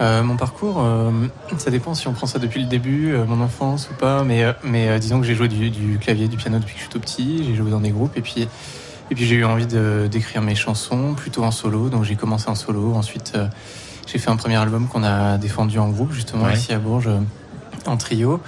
[0.00, 1.10] Euh, mon parcours, euh,
[1.56, 4.44] ça dépend si on prend ça depuis le début, euh, mon enfance ou pas, mais,
[4.64, 6.98] mais disons que j'ai joué du, du clavier, du piano depuis que je suis tout
[6.98, 8.48] petit, j'ai joué dans des groupes et puis,
[9.10, 12.56] et puis j'ai eu envie d'écrire mes chansons plutôt en solo, donc j'ai commencé en
[12.56, 13.38] solo, ensuite
[14.06, 16.54] j'ai fait un premier album qu'on a défendu en groupe justement Ouais.
[16.54, 17.10] ici à Bourges
[17.86, 18.40] en trio.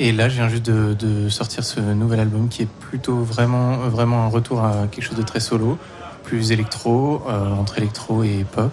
[0.00, 3.76] Et là, je viens juste de, de sortir ce nouvel album qui est plutôt vraiment,
[3.76, 5.78] vraiment un retour à quelque chose de très solo,
[6.24, 8.72] plus électro, entre électro et pop,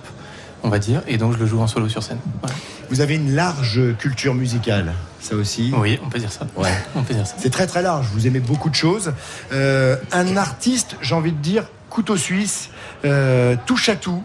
[0.64, 1.02] on va dire.
[1.08, 2.20] Et donc, je le joue en solo sur scène.
[2.42, 2.56] Voilà.
[2.90, 6.46] Vous avez une large culture musicale, ça aussi Oui, on peut dire ça.
[6.58, 6.74] Ouais.
[6.96, 7.36] On peut dire ça.
[7.38, 9.14] C'est très très large, vous aimez beaucoup de choses.
[9.54, 12.70] Euh, un artiste, j'ai envie de dire, couteau suisse,
[13.06, 14.22] euh, touche à tout.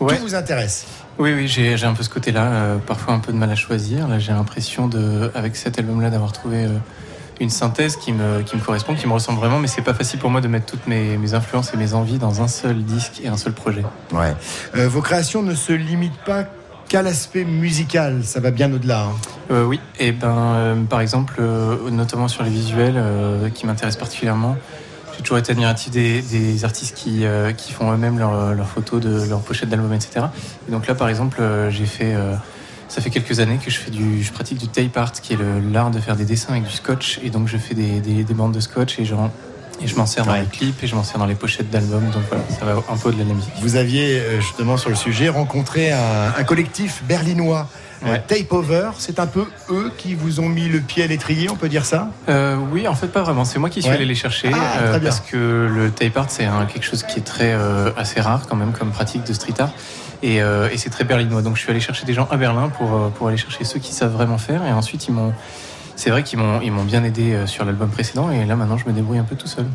[0.00, 0.16] Ouais.
[0.16, 0.86] Tout vous intéresse.
[1.18, 4.08] Oui, oui, j'ai un peu ce côté-là, euh, parfois un peu de mal à choisir.
[4.08, 6.66] Là, j'ai l'impression de, avec cet album-là, d'avoir trouvé
[7.40, 10.20] une synthèse qui me, qui me correspond, qui me ressemble vraiment, mais c'est pas facile
[10.20, 13.20] pour moi de mettre toutes mes, mes influences et mes envies dans un seul disque
[13.22, 13.82] et un seul projet.
[14.12, 14.34] Ouais.
[14.76, 16.44] Euh, vos créations ne se limitent pas
[16.88, 19.04] qu'à l'aspect musical, ça va bien au-delà.
[19.04, 19.12] hein.
[19.50, 21.42] Euh, oui, et ben, euh, par exemple,
[21.90, 23.02] notamment sur les visuels
[23.54, 24.56] qui m'intéressent particulièrement,
[25.16, 27.24] j'ai toujours été admiratif des, des artistes qui,
[27.56, 30.26] qui font eux-mêmes leurs photos de leurs pochettes d'albums, etc.
[30.68, 32.14] Et donc là, par exemple, j'ai fait,
[32.94, 35.38] ça fait quelques années que je fais du, je pratique du tape art, qui est
[35.72, 38.34] l'art de faire des dessins avec du scotch, et donc je fais des, des, des
[38.34, 39.30] bandes de scotch et genre.
[39.82, 40.42] Et je m'en sers dans Ouais.
[40.42, 42.96] les clips et je m'en sers dans les pochettes d'albums, donc voilà, ça va un
[42.96, 43.50] peu au-delà de la musique.
[43.60, 47.66] Vous aviez euh, justement sur le sujet rencontré un, un collectif berlinois,
[48.04, 48.22] euh, Ouais.
[48.24, 48.90] Tape Over.
[48.98, 51.84] C'est un peu eux qui vous ont mis le pied à l'étrier, on peut dire
[51.86, 52.10] ça?
[52.28, 53.44] Euh, oui, en fait, pas vraiment.
[53.44, 53.96] C'est moi qui suis Ouais.
[53.96, 55.36] allé les chercher Ah, euh, parce que
[55.74, 58.90] le tape art c'est quelque chose qui est très euh, assez rare quand même comme
[58.90, 59.72] pratique de street art
[60.24, 61.42] et, euh, et c'est très berlinois.
[61.42, 63.78] Donc je suis allé chercher des gens à Berlin pour euh, pour aller chercher ceux
[63.78, 65.32] qui savent vraiment faire et ensuite ils m'ont
[65.96, 68.78] c'est vrai qu'ils m'ont ils m'ont bien aidé euh, sur l'album précédent et là maintenant
[68.78, 69.66] je me débrouille un peu tout seul.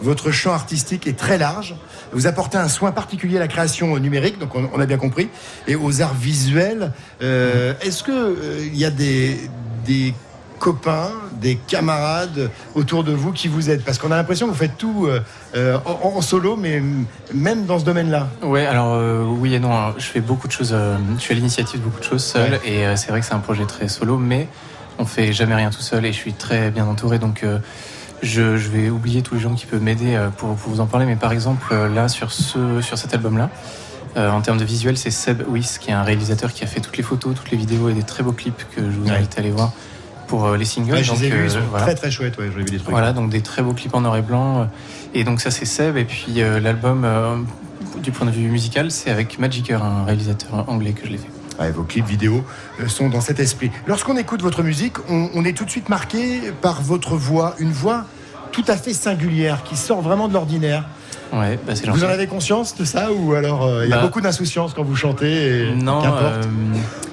[0.00, 1.76] Votre champ artistique est très large.
[2.12, 5.28] Vous apportez un soin particulier à la création numérique, donc on, on a bien compris,
[5.66, 6.92] et aux arts visuels.
[7.20, 9.50] Euh, Est-ce que euh, il y a des,
[9.84, 10.14] des
[10.58, 14.58] copains, des camarades autour de vous qui vous aident Parce qu'on a l'impression que vous
[14.58, 15.20] faites tout euh,
[15.56, 16.82] euh, en, en solo, mais
[17.32, 18.28] même dans ce domaine-là.
[18.42, 19.70] Ouais, alors euh, oui et non.
[19.72, 20.72] Alors, je fais beaucoup de choses.
[20.72, 22.60] euh, je suis à l'initiative de beaucoup de choses seul Ouais.
[22.92, 24.48] et c'est vrai que c'est un projet très solo, mais
[24.98, 27.18] on fait jamais rien tout seul et je suis très bien entouré.
[27.18, 27.44] Donc
[28.22, 31.06] je, je vais oublier tous les gens qui peuvent m'aider pour, pour vous en parler.
[31.06, 33.48] Mais par exemple là sur ce sur cet album-là.
[34.16, 36.80] euh, en termes de visuel, c'est Seb Wyss, qui est un réalisateur qui a fait
[36.80, 39.12] toutes les photos, toutes les vidéos et des très beaux clips que je vous Ouais.
[39.16, 39.70] invite à aller voir
[40.28, 40.92] pour euh, les singles.
[40.92, 41.86] Ouais, je les ai vus, ils euh, sont voilà.
[41.86, 42.38] très très chouettes.
[42.38, 42.90] Ouais, j'ai vu des trucs.
[42.90, 44.60] Voilà, donc des très beaux clips en noir et blanc.
[44.60, 44.64] euh,
[45.14, 45.96] Et donc ça c'est Seb.
[45.96, 47.04] Et puis l'album,
[48.02, 51.30] du point de vue musical, c'est avec Magicker, un réalisateur anglais que je l'ai fait.
[51.60, 52.44] Ouais, vos clips vidéo
[52.86, 53.72] sont dans cet esprit.
[53.88, 57.72] Lorsqu'on écoute votre musique, on, on est tout de suite marqué par votre voix, une
[57.72, 58.04] voix
[58.52, 60.84] tout à fait singulière, qui sort vraiment de l'ordinaire.
[61.32, 61.74] Ouais, bah.
[61.92, 64.72] Vous en avez conscience de ça ou alors euh, il y a Bah, beaucoup d'insouciance
[64.72, 66.42] quand vous chantez et Non, euh,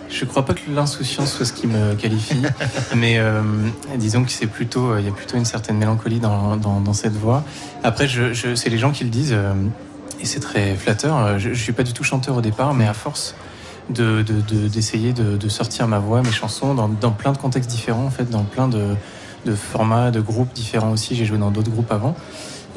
[0.10, 2.42] je crois pas que l'insouciance soit ce qui me qualifie,
[2.96, 3.42] mais euh,
[3.98, 6.94] disons que c'est plutôt, euh, il y a plutôt une certaine mélancolie dans, dans, dans
[6.94, 7.44] cette voix.
[7.84, 9.54] Après, je, je, c'est les gens qui le disent, euh,
[10.22, 11.40] et c'est très flatteur.
[11.40, 13.36] Je, je suis pas du tout chanteur au départ, mais à force
[13.90, 17.38] de, de- de- d'essayer de, de sortir ma voix, mes chansons, dans, dans plein de
[17.38, 18.96] contextes différents, en fait, dans plein de
[19.54, 21.16] formats, de groupes différents aussi.
[21.16, 22.16] J'ai joué dans d'autres groupes avant.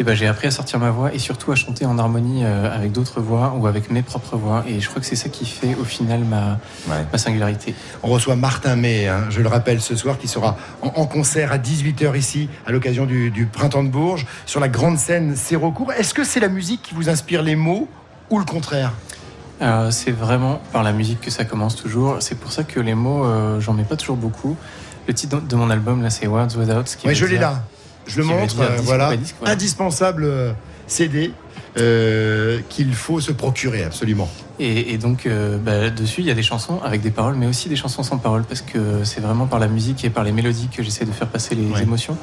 [0.00, 2.72] Et ben, j'ai appris à sortir ma voix et surtout à chanter en harmonie euh,
[2.72, 4.62] avec d'autres voix ou avec mes propres voix.
[4.68, 6.58] Et je crois que c'est ça qui fait au final ma,
[6.88, 7.04] Ouais.
[7.10, 7.74] ma singularité.
[8.04, 11.50] On reçoit Martin May, hein, je le rappelle ce soir, qui sera en, en concert
[11.50, 15.92] à 18h ici, à l'occasion du, du Printemps de Bourges, sur la grande scène Sérocourt.
[15.92, 17.88] Est-ce que c'est la musique qui vous inspire les mots
[18.30, 18.92] ou le contraire?
[19.60, 22.18] Euh, c'est vraiment par la musique que ça commence toujours.
[22.20, 24.56] C'est pour ça que les mots, euh, j'en mets pas toujours beaucoup.
[25.08, 26.86] Le titre de mon album, là, c'est Words Without.
[26.86, 27.64] Ce qui je l'ai là.
[28.08, 29.08] Je le montre, euh, disque, voilà.
[29.08, 29.54] pas disque, voilà.
[29.54, 30.52] Indispensable euh,
[30.88, 31.30] CD
[31.76, 34.28] euh, qu'il faut se procurer absolument.
[34.58, 37.46] Et, et donc, euh, bah, dessus, il y a des chansons avec des paroles, mais
[37.46, 40.32] aussi des chansons sans paroles, parce que c'est vraiment par la musique et par les
[40.32, 41.82] mélodies que j'essaie de faire passer les Ouais.
[41.82, 42.16] émotions.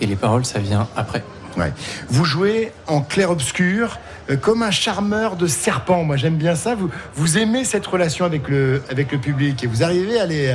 [0.00, 1.22] Et les paroles, ça vient après.
[1.58, 1.72] Ouais.
[2.08, 3.98] Vous jouez en clair-obscur
[4.30, 6.04] euh, comme un charmeur de serpent.
[6.04, 6.74] Moi, j'aime bien ça.
[6.74, 10.54] Vous, vous aimez cette relation avec le, avec le public et vous arrivez à, les,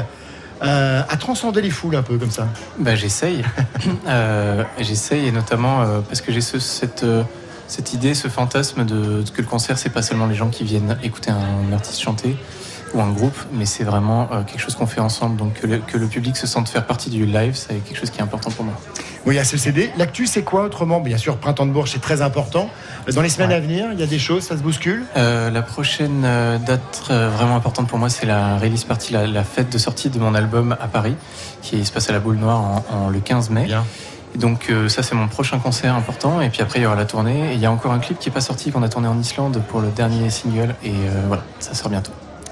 [0.64, 2.48] euh, à transcender les foules un peu comme ça.
[2.80, 3.44] Bah, j'essaye.
[4.08, 7.06] Euh, j'essaye, et notamment euh, parce que j'ai ce- cette,
[7.68, 10.98] cette idée, ce fantasme de, que le concert, c'est pas seulement les gens qui viennent
[11.04, 12.36] écouter un artiste chanter.
[12.94, 15.38] Ou un groupe, mais c'est vraiment euh, quelque chose qu'on fait ensemble.
[15.38, 18.10] Donc que le, que le public se sente faire partie du live, c'est quelque chose
[18.10, 18.74] qui est important pour moi.
[19.26, 19.92] Oui, il y a ce CD.
[19.98, 21.00] L'actu, c'est quoi autrement?
[21.00, 22.70] Bien sûr, Printemps de Bourges, c'est très important.
[23.14, 25.04] Dans les semaines à venir, il y a des choses, ça se bouscule?
[25.16, 29.28] Euh, la prochaine euh, date euh, vraiment importante pour moi, c'est la release party, la,
[29.28, 31.16] la fête de sortie de mon album à Paris,
[31.62, 33.68] qui se passe à la Boule Noire en, en- le 15 mai.
[34.34, 36.42] Et donc euh, ça, c'est mon prochain concert important.
[36.42, 37.52] Et puis après, il y aura la tournée.
[37.52, 39.20] Et il y a encore un clip qui est pas sorti, qu'on a tourné en
[39.20, 40.74] Islande pour le dernier single.
[40.84, 42.12] Et euh, voilà, ça sort bientôt.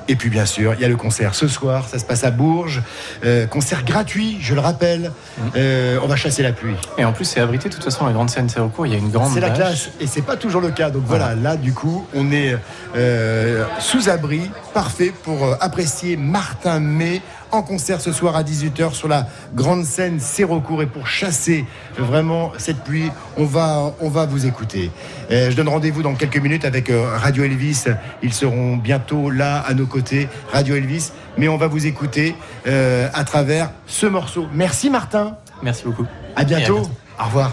[0.09, 2.31] Et puis bien sûr, il y a le concert ce soir, ça se passe à
[2.31, 2.81] Bourges.
[3.23, 5.11] Euh, concert gratuit, je le rappelle.
[5.55, 6.75] Euh, on va chasser la pluie.
[6.97, 7.69] Et en plus, c'est abrité.
[7.69, 9.91] De toute façon, la grande scène Sérocourt, il y a une grande C'est la classe
[10.01, 10.89] et c'est pas toujours le cas.
[10.89, 12.57] Donc voilà, là du coup, on est
[12.95, 17.21] euh, sous abri, parfait pour apprécier Martin May
[17.51, 21.65] en concert ce soir à 18h sur la grande scène Sérocourt et pour chasser
[21.97, 24.91] vraiment cette pluie, on va on va vous écouter.
[25.31, 27.85] Euh, je donne rendez-vous dans quelques minutes avec euh, Radio Elvis.
[28.23, 32.35] Ils seront bientôt là à nos côtés, Radio Elvis, mais on va vous écouter
[32.67, 34.47] euh, à travers ce morceau.
[34.53, 35.35] Merci Martin.
[35.61, 36.05] Merci beaucoup.
[36.35, 36.77] À bientôt.
[36.77, 36.91] À bientôt.
[37.19, 37.51] Au revoir.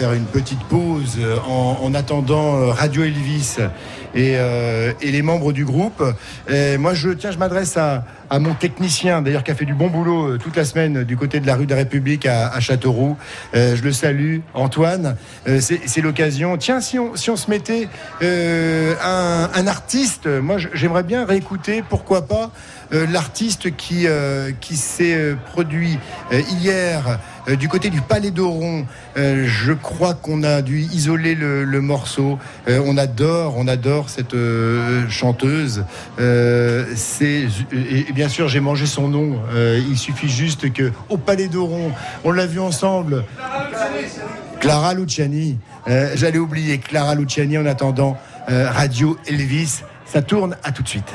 [0.00, 3.58] Faire une petite pause euh, en, en attendant euh, Radio Elvis
[4.14, 6.02] et, euh, et les membres du groupe.
[6.78, 8.04] Moi, je tiens, je m'adresse à,
[8.38, 11.46] mon technicien, d'ailleurs, qui a fait du bon boulot toute la semaine du côté de
[11.46, 13.16] la rue de la République à, Châteauroux.
[13.52, 15.16] Je le salue, Antoine.
[15.60, 16.56] C'est l'occasion.
[16.56, 17.88] Tiens, si on, se mettait
[18.20, 22.50] un, artiste, moi, j'aimerais bien réécouter, pourquoi pas,
[22.90, 24.06] l'artiste qui,
[24.76, 25.98] s'est produit
[26.32, 27.18] hier
[27.48, 28.86] euh, du côté du Palais d'Oron.
[29.16, 32.38] Euh, je crois qu'on a dû isoler le, morceau.
[32.68, 34.36] Euh, on adore, on adore cette
[35.08, 35.84] chanteuse.
[38.14, 39.40] Bien sûr, j'ai mangé son nom.
[39.54, 41.92] Il suffit juste que au Palais d'Oron,
[42.24, 43.24] on l'a vu ensemble.
[44.60, 45.58] Clara Luciani.
[46.14, 48.16] J'allais oublier Clara Luciani en attendant
[48.48, 49.82] Radio Elvis.
[50.04, 50.56] Ça tourne.
[50.62, 51.12] À tout de suite.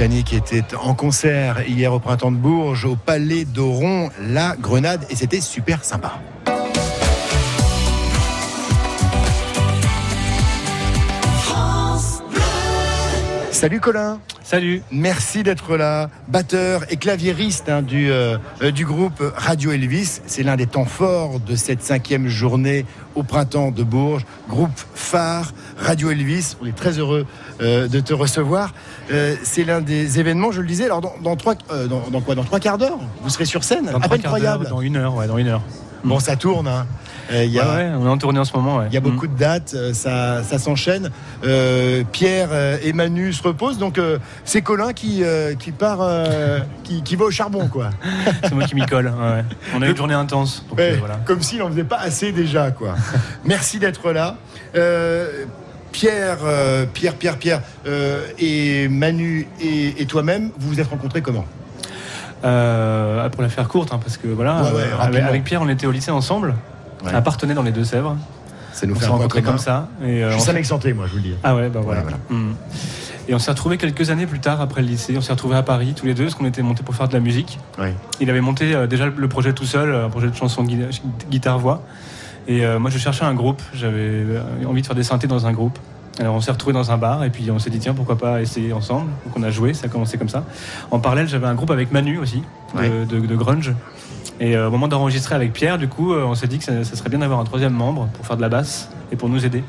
[0.00, 5.04] Luciani qui était en concert hier au printemps de Bourges au Palais d'Oron, la Grenade,
[5.10, 6.18] et c'était super sympa.
[13.50, 14.20] Salut Colin.
[14.42, 14.82] Salut.
[14.90, 16.10] Merci d'être là.
[16.26, 20.22] Batteur et claviériste hein, du, euh, euh, du groupe Radio Elvis.
[20.26, 22.84] C'est l'un des temps forts de cette cinquième journée
[23.14, 24.24] au printemps de Bourges.
[24.48, 26.56] Groupe phare Radio Elvis.
[26.60, 27.26] On est très heureux
[27.60, 28.72] euh, de te recevoir.
[29.10, 30.84] Euh, c'est l'un des événements, je le disais.
[30.84, 33.64] Alors dans, dans trois, euh, dans, dans quoi Dans trois quarts d'heure Vous serez sur
[33.64, 34.68] scène Dans incroyable.
[34.68, 35.62] Dans une heure, ouais, dans une heure.
[36.02, 36.66] Bon, ça tourne.
[36.66, 36.86] hein.
[37.30, 38.78] Euh, il y a- Ouais, ouais, on est en tournée en ce moment.
[38.78, 38.86] ouais.
[38.88, 41.10] Il y a beaucoup de dates, ça, ça s'enchaîne.
[41.44, 42.48] Euh, Pierre
[42.82, 45.22] et Manu se reposent, donc euh, c'est Colin qui,
[45.58, 45.98] qui part,
[46.84, 47.90] qui, qui va au charbon, quoi.
[48.42, 49.12] C'est moi qui m'y colle.
[49.76, 50.64] On a eu une journée intense.
[50.70, 51.20] donc, voilà.
[51.26, 52.94] Comme s'il n'en faisait pas assez déjà, quoi.
[53.44, 54.36] Merci d'être là.
[55.90, 60.86] Euh, Pierre, euh, Pierre, Pierre, Pierre euh, et Manu et, et toi-même, vous vous êtes
[60.88, 61.44] rencontrés comment?
[62.44, 64.70] Euh, pour la faire courte, hein, parce que voilà, Ouais,
[65.12, 66.54] ouais, avec, Pierre, on était au lycée ensemble,
[67.04, 67.12] Ouais.
[67.14, 68.16] à Partenay dans les Deux-Sèvres.
[68.72, 69.88] Ça nous on fait un rencontrés comme ça.
[70.04, 71.34] Et, Je on suis Saint-Exempté, moi, je vous le dis.
[71.42, 72.02] Ah ouais, bah voilà.
[72.30, 72.52] Hmm.
[73.28, 75.14] Et on s'est retrouvés quelques années plus tard, après le lycée.
[75.16, 77.12] On s'est retrouvés à Paris, tous les deux, parce qu'on était montés pour faire de
[77.14, 77.58] la musique.
[78.20, 81.82] Il avait monté euh, déjà le projet tout seul, un projet de chanson gui- guitare-voix.
[82.50, 83.62] Et euh, moi, je cherchais un groupe.
[83.74, 85.78] J'avais euh, envie de faire des synthés dans un groupe.
[86.18, 88.42] Alors, on s'est retrouvés dans un bar et puis on s'est dit, tiens, pourquoi pas
[88.42, 89.08] essayer ensemble.
[89.24, 90.44] Donc, on a joué, ça a commencé comme ça.
[90.90, 92.42] En parallèle, j'avais un groupe avec Manu aussi,
[92.74, 92.90] de, Ouais.
[93.08, 93.72] de- de grunge.
[94.40, 96.96] Et euh, au moment d'enregistrer avec Pierre, du coup, on s'est dit que ça, ça
[96.96, 99.62] serait bien d'avoir un troisième membre pour faire de la basse et pour nous aider.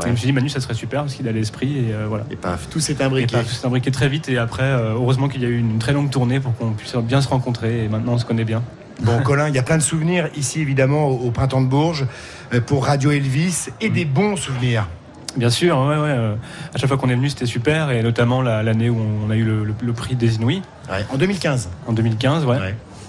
[0.00, 2.06] Et je me suis dit, Manu, ça serait super parce qu'il a l'esprit et euh,
[2.08, 2.22] voilà.
[2.30, 3.36] Et paf, tout s'est Et imbriqué.
[3.36, 6.08] paf, c'est imbriqué très vite et après, heureusement qu'il y a eu une très longue
[6.10, 8.62] tournée pour qu'on puisse bien se rencontrer et maintenant on se connaît bien.
[9.02, 12.06] Bon, Colin, il y a plein de souvenirs ici, évidemment, au, au printemps de Bourges,
[12.52, 14.88] euh, pour Radio Elvis, et des bons souvenirs.
[15.36, 16.08] Bien sûr, ouais, ouais.
[16.08, 16.34] euh,
[16.74, 19.36] à chaque fois qu'on est venu, c'était super et notamment la- l'année où on a
[19.36, 21.68] eu le, le- le prix des Inouïs Ouais, En 2015.
[21.86, 22.56] en 2015, ouais.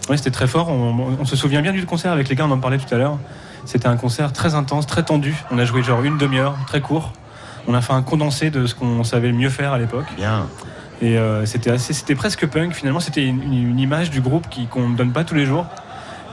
[0.10, 0.70] Ouais, c'était très fort.
[0.70, 2.98] On, on se souvient bien du concert avec les gars, on en parlait tout à
[2.98, 3.18] l'heure.
[3.66, 5.36] C'était un concert très intense, très tendu.
[5.52, 7.14] On a joué genre une demi-heure, très court.
[7.68, 10.06] On a fait un condensé de ce qu'on savait le mieux faire à l'époque.
[10.18, 10.48] Bien.
[11.02, 12.74] Et euh, c'était assez, c'était presque punk.
[12.74, 15.66] Finalement, c'était une, image du groupe qui qu'on ne donne pas tous les jours.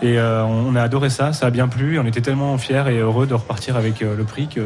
[0.02, 1.98] Et euh, on a adoré ça, ça a bien plu.
[1.98, 4.60] On était tellement fiers et heureux de repartir avec euh, le prix que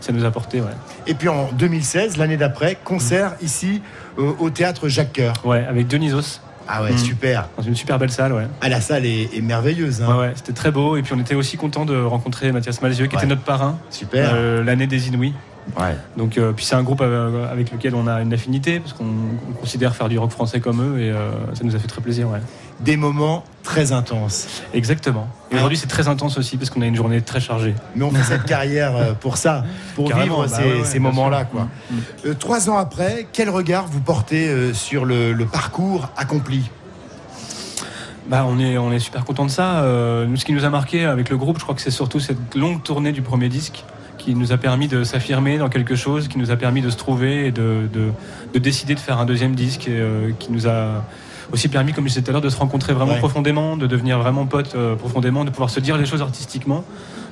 [0.00, 0.60] ça nous a porté.
[0.60, 0.72] Ouais,
[1.06, 3.80] Et puis en 2016, l'année d'après, concert ici
[4.18, 5.34] euh, au théâtre Jacques Coeur.
[5.44, 6.98] ouais avec Dionysos Ah ouais, Mm.
[6.98, 7.48] super.
[7.56, 8.32] dans une super belle salle.
[8.32, 8.46] Ouais.
[8.60, 10.02] Ah, la salle est, est merveilleuse.
[10.02, 10.08] hein.
[10.16, 10.96] Ouais, ouais, c'était très beau.
[10.96, 13.22] Et puis on était aussi content de rencontrer Mathias Malzieux, qui Ouais.
[13.22, 14.30] était notre parrain Super.
[14.34, 15.34] euh, l'année des Inouïs.
[15.78, 15.96] Ouais.
[16.16, 19.04] Donc, euh, puis c'est un groupe euh, avec lequel on a une affinité parce qu'on
[19.04, 22.00] on considère faire du rock français comme eux et euh, ça nous a fait très
[22.00, 22.28] plaisir.
[22.28, 22.40] Ouais.
[22.80, 24.62] Des moments très intenses.
[24.74, 25.28] Exactement.
[25.50, 27.74] Et aujourd'hui c'est très intense aussi parce qu'on a une journée très chargée.
[27.94, 31.44] Mais on fait cette carrière pour ça, pour Carrément, vivre bah ces, ouais, moments-là.
[31.44, 31.62] quoi.
[31.62, 32.00] Mm, mm.
[32.26, 36.70] Euh, trois ans après, quel regard vous portez sur le, le parcours accompli?
[38.26, 39.84] Bah, on est, on est super content de ça.
[40.26, 42.54] Nous, ce qui nous a marqué avec le groupe, je crois que c'est surtout cette
[42.54, 43.84] longue tournée du premier disque
[44.24, 46.96] qui nous a permis de s'affirmer dans quelque chose, qui nous a permis de se
[46.96, 48.10] trouver et de, de,
[48.54, 51.04] de décider de faire un deuxième disque, et, euh, qui nous a
[51.52, 53.18] aussi permis, comme je disais tout à l'heure, de se rencontrer vraiment Ouais.
[53.18, 56.84] profondément, de devenir vraiment potes euh, profondément, de pouvoir se dire les choses artistiquement,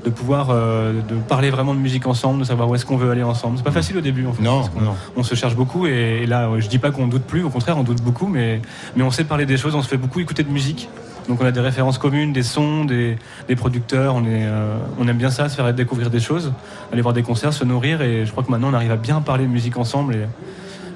[0.04, 3.10] de pouvoir euh, de parler vraiment de musique ensemble, de savoir où est-ce qu'on veut
[3.10, 3.56] aller ensemble.
[3.58, 4.42] C'est pas facile au début, en fait.
[4.42, 4.94] Non, parce qu'on- non.
[5.16, 7.78] on se cherche beaucoup et, et là, je dis pas qu'on doute plus, au contraire,
[7.78, 8.60] on doute beaucoup, mais,
[8.96, 10.88] mais on sait parler des choses, on se fait beaucoup écouter de musique.
[11.28, 13.16] Donc on a des références communes, des sons, des,
[13.56, 16.52] producteurs, on, est, euh, aime bien ça, se faire découvrir des choses,
[16.92, 19.20] aller voir des concerts, se nourrir et je crois que maintenant on arrive à bien
[19.20, 20.26] parler de musique ensemble et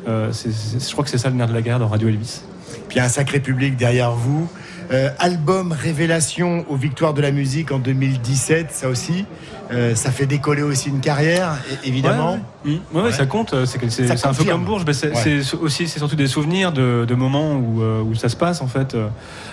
[0.08, 2.42] euh, je crois que c'est ça le nerf de la guerre dans Radio Elvis.
[2.88, 4.48] Puis un sacré public derrière vous.
[4.92, 9.24] Euh, album Révélation aux Victoires de la musique en 2017, ça aussi.
[9.72, 12.32] Euh, ça fait décoller aussi une carrière, évidemment.
[12.64, 12.78] Ouais, ouais.
[12.92, 12.96] Mm.
[12.96, 13.54] Ouais, ouais, ça compte.
[13.54, 14.84] euh, C'est un peu comme Bourges.
[14.86, 15.12] mais c'est
[15.60, 18.66] aussi, c'est surtout des souvenirs de, de moments où, euh, où ça se passe en
[18.66, 18.96] fait.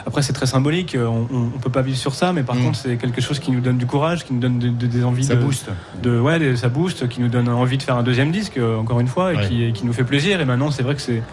[0.05, 0.97] Après, c'est très symbolique.
[0.99, 2.63] On, on peut pas vivre sur ça, mais par Mm.
[2.63, 5.03] contre, c'est quelque chose qui nous donne du courage, qui nous donne de- de- des
[5.03, 5.23] envies.
[5.23, 5.69] Ça de, booste.
[6.03, 9.07] De, ouais, ça booste, qui nous donne envie de faire un deuxième disque, encore une
[9.07, 9.47] fois, et Ouais.
[9.47, 10.41] qui, et qui nous fait plaisir.
[10.41, 11.23] Et maintenant, c'est vrai que c'est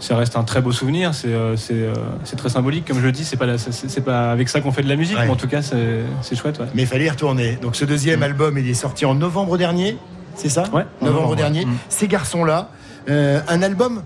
[0.00, 1.14] ça reste un très beau souvenir.
[1.14, 3.24] C'est euh, euh, c'est très symbolique, comme je le dis.
[3.24, 5.24] C'est pas la- avec ça qu'on fait de la musique, Ouais.
[5.26, 6.58] mais en tout cas, c'est chouette.
[6.58, 6.66] Ouais.
[6.74, 7.58] Mais il fallait y retourner.
[7.62, 9.96] Donc ce deuxième album, il est sorti en novembre dernier,
[10.34, 10.64] c'est ça?
[10.64, 10.74] Mm.
[10.74, 11.64] Ouais, Novembre, novembre, dernier.
[11.64, 11.74] Mm.
[11.88, 12.70] Ces garçons-là,
[13.08, 14.02] euh, un album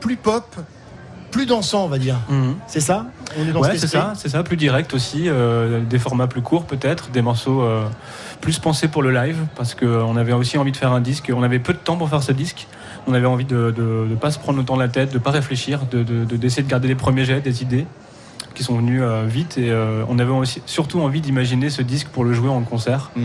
[0.00, 0.44] plus pop,
[1.30, 2.16] plus dansant, on va dire.
[2.30, 2.54] Mhm.
[2.66, 3.04] C'est ça?
[3.38, 6.40] On est dans Ouais, c'est ça, c'est ça, plus direct aussi, euh, des formats plus
[6.40, 7.84] courts peut-être, des morceaux euh,
[8.40, 11.42] plus pensés pour le live, parce qu'on avait aussi envie de faire un disque, on
[11.42, 12.66] avait peu de temps pour faire ce disque,
[13.06, 13.74] on avait envie de
[14.08, 16.68] ne pas se prendre autant la tête, de pas réfléchir, de- de- de- d'essayer de,
[16.68, 17.86] garder les premiers jets, des idées
[18.54, 22.08] qui sont venus euh, vite, et euh, on avait aussi, surtout envie d'imaginer ce disque
[22.08, 23.20] pour le jouer en concert, Mm.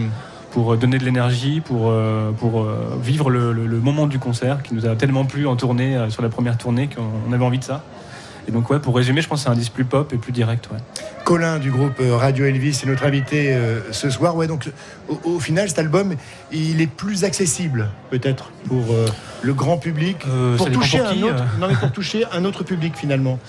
[0.52, 4.62] pour donner de l'énergie, pour, euh, pour euh, vivre le, le- le moment du concert
[4.62, 7.58] qui nous a tellement plu en tournée, euh, sur la première tournée, qu'on avait envie
[7.58, 7.84] de ça.
[8.48, 10.34] Et donc, ouais, pour résumer, je pense que c'est un disque plus pop et plus
[10.34, 10.70] direct.
[10.72, 10.80] Ouais.
[11.24, 14.36] Colin du groupe euh, Radio Elvis est notre invité euh, ce soir.
[14.36, 14.70] Ouais, donc
[15.08, 16.16] au, au final, cet album,
[16.52, 19.06] il est plus accessible peut-être pour euh,
[19.42, 22.44] le grand public, Euh, pour toucher pour un qui, autre, non mais pour toucher un
[22.44, 23.40] autre public finalement.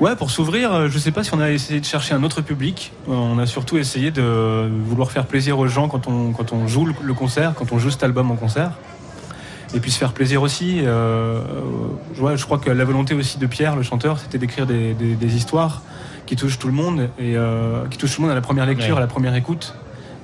[0.00, 2.92] Ouais, pour s'ouvrir, je sais pas si on a essayé de chercher un autre public.
[3.06, 6.88] On a surtout essayé de vouloir faire plaisir aux gens quand on, quand on joue
[7.00, 8.72] le concert, quand on joue cet album en concert.
[9.74, 10.80] Et puis se faire plaisir aussi.
[10.82, 11.40] euh,
[12.22, 15.14] euh, je crois que la volonté aussi de Pierre, le chanteur, c'était d'écrire des, des-
[15.16, 15.82] des histoires
[16.26, 18.66] qui touchent tout le monde et euh, qui touchent tout le monde à la première
[18.66, 18.98] lecture, Ouais.
[18.98, 19.74] à la première écoute.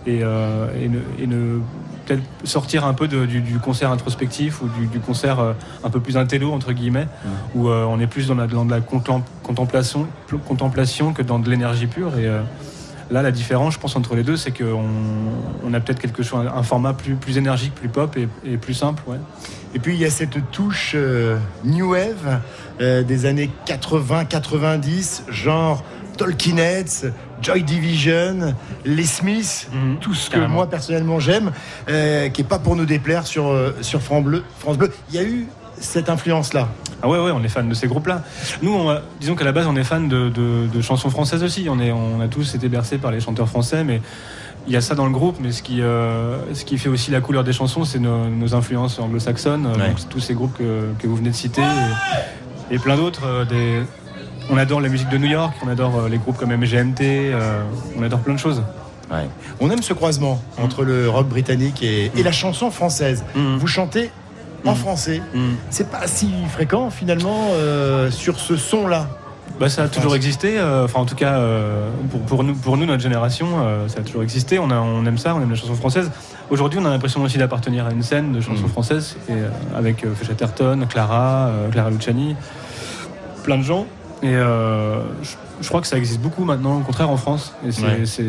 [0.07, 1.59] Et, euh, et ne, et ne-
[2.07, 5.39] peut-être sortir un peu de- du, du concert introspectif ou du, du concert
[5.85, 7.07] un peu plus intello entre guillemets,
[7.55, 10.07] où on est plus dans, la, dans la contempl- contemplation,
[10.49, 12.17] contemplation que dans de l'énergie pure.
[12.19, 12.27] Et
[13.11, 14.85] là, la différence, je pense, entre les deux, c'est qu'on
[15.65, 18.75] on a peut-être quelque chose, un format plus, plus énergique, plus pop et, et plus
[18.75, 19.03] simple.
[19.07, 19.19] Ouais.
[19.75, 22.41] Et puis il y a cette touche euh, new wave
[22.81, 25.85] euh, des années 80-90, genre
[26.17, 28.55] Talking Heads, Joy Division,
[28.85, 29.69] les Smiths,
[30.01, 31.53] tout ce que moi personnellement j'aime,
[31.89, 34.45] euh, qui est pas pour nous déplaire sur sur France Bleu.
[34.59, 35.47] France Bleu, il y a eu
[35.81, 36.69] cette influence là.
[37.03, 38.23] Ah ouais, ouais, on est fan de ces groupes-là.
[38.63, 41.67] Nous, on disons qu'à la base, on est fan de, de- de chansons françaises aussi.
[41.71, 44.03] On, est, on a tous été bercés par les chanteurs français, mais
[44.67, 45.37] il y a ça dans le groupe.
[45.41, 48.55] Mais ce qui, euh, ce qui fait aussi la couleur des chansons, c'est nos, nos
[48.55, 49.67] influences anglo-saxonnes.
[49.67, 49.89] Ouais.
[49.89, 51.63] Donc, tous ces groupes que, que vous venez de citer
[52.71, 53.25] et, et plein d'autres.
[53.27, 53.81] euh, des...
[54.51, 57.63] On adore la musique de New York, on adore euh, les groupes comme MGMT, euh,
[57.97, 58.63] on adore plein de choses.
[59.61, 63.25] On aime ce croisement entre le rock britannique et, et la chanson française.
[63.35, 64.11] Vous chantez
[64.67, 65.23] en français.
[65.71, 69.09] C'est pas si fréquent finalement euh, sur ce son-là.
[69.59, 72.79] Bah, ça a toujours existé, euh, enfin en tout cas euh, pour, pour nous, pour
[72.79, 75.51] nous, notre génération, euh, ça a toujours existé, on, a- on aime ça, on aime
[75.51, 76.11] la chanson française.
[76.49, 80.03] Aujourd'hui on a l'impression aussi d'appartenir à une scène de chansons françaises, et, euh, avec
[80.05, 82.37] euh, Chatterton, Clara, euh, Clara Luciani,
[83.45, 83.85] plein de gens.
[84.23, 87.73] Et euh, je, je crois que ça existe beaucoup maintenant, au contraire en France, et
[87.73, 88.07] c'est Ouais.
[88.07, 88.25] c'est-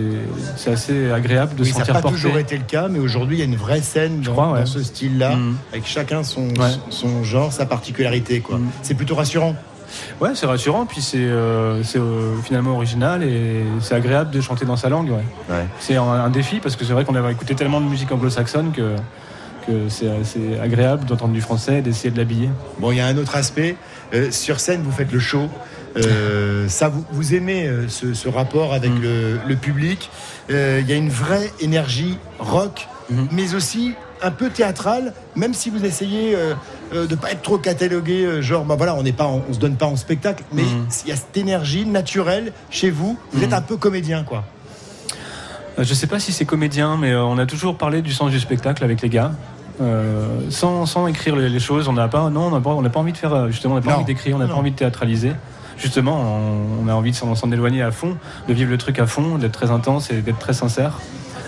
[0.58, 2.18] c'est assez agréable de Oui, se ça n'a sentir pas porté.
[2.18, 4.60] toujours été le cas, mais aujourd'hui il y a une vraie scène dans, crois, ouais.
[4.60, 5.56] dans ce style-là, Mm.
[5.72, 6.70] avec chacun son, Ouais.
[6.90, 8.40] son genre, sa particularité.
[8.42, 8.60] quoi.
[8.82, 9.56] C'est plutôt rassurant.
[10.22, 14.66] Ouais, c'est rassurant, puis c'est euh, c'est, euh, finalement original et c'est agréable de chanter
[14.66, 15.10] dans sa langue.
[15.10, 15.66] Ouais.
[15.80, 18.72] C'est un, un défi parce que c'est vrai qu'on avait écouté tellement de musique anglo-saxonne
[18.72, 18.96] que,
[19.68, 22.50] que c'est c'est agréable d'entendre du français et d'essayer de l'habiller.
[22.80, 23.76] Bon, il y a un autre aspect.
[24.14, 25.50] Euh, sur scène, vous faites le show.
[25.98, 29.02] Euh, ça, vous, vous aimez euh, ce, ce rapport avec Mm.
[29.02, 30.10] le, le public.
[30.50, 33.28] Euh, Il y a une vraie énergie rock, Mm-hmm.
[33.34, 36.54] mais aussi un peu théâtrale, même si vous essayez euh,
[37.08, 39.76] de pas être trop catalogué, genre, bah voilà, on n'est pas, en- on se donne
[39.76, 40.88] pas en spectacle, mais Mm.
[41.06, 43.18] il y a cette énergie naturelle chez vous.
[43.34, 44.46] Vous êtes un peu comédien, quoi.
[45.78, 48.84] Je sais pas si c'est comédien, mais on a toujours parlé du sens du spectacle
[48.84, 49.32] avec les gars.
[49.82, 53.00] Euh, sans, sans écrire les, les choses, on n'a pas, non, on n'a pas, pas
[53.00, 53.96] envie de faire, justement, on n'a pas Non.
[53.98, 55.32] envie d'écrire, on n'a pas envie de théâtraliser.
[55.82, 58.16] Justement, on, on a envie de s'en éloigner à fond,
[58.48, 61.00] de vivre le truc à fond, d'être très intense et d'être très sincère.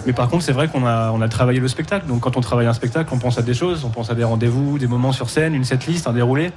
[0.05, 2.07] Mais par contre, c'est vrai qu'on a, on a travaillé le spectacle.
[2.07, 4.25] Donc, quand on travaille un spectacle, on pense à des choses, on pense à des
[4.25, 6.51] rendez-vous, des moments sur scène, une setlist, un déroulé.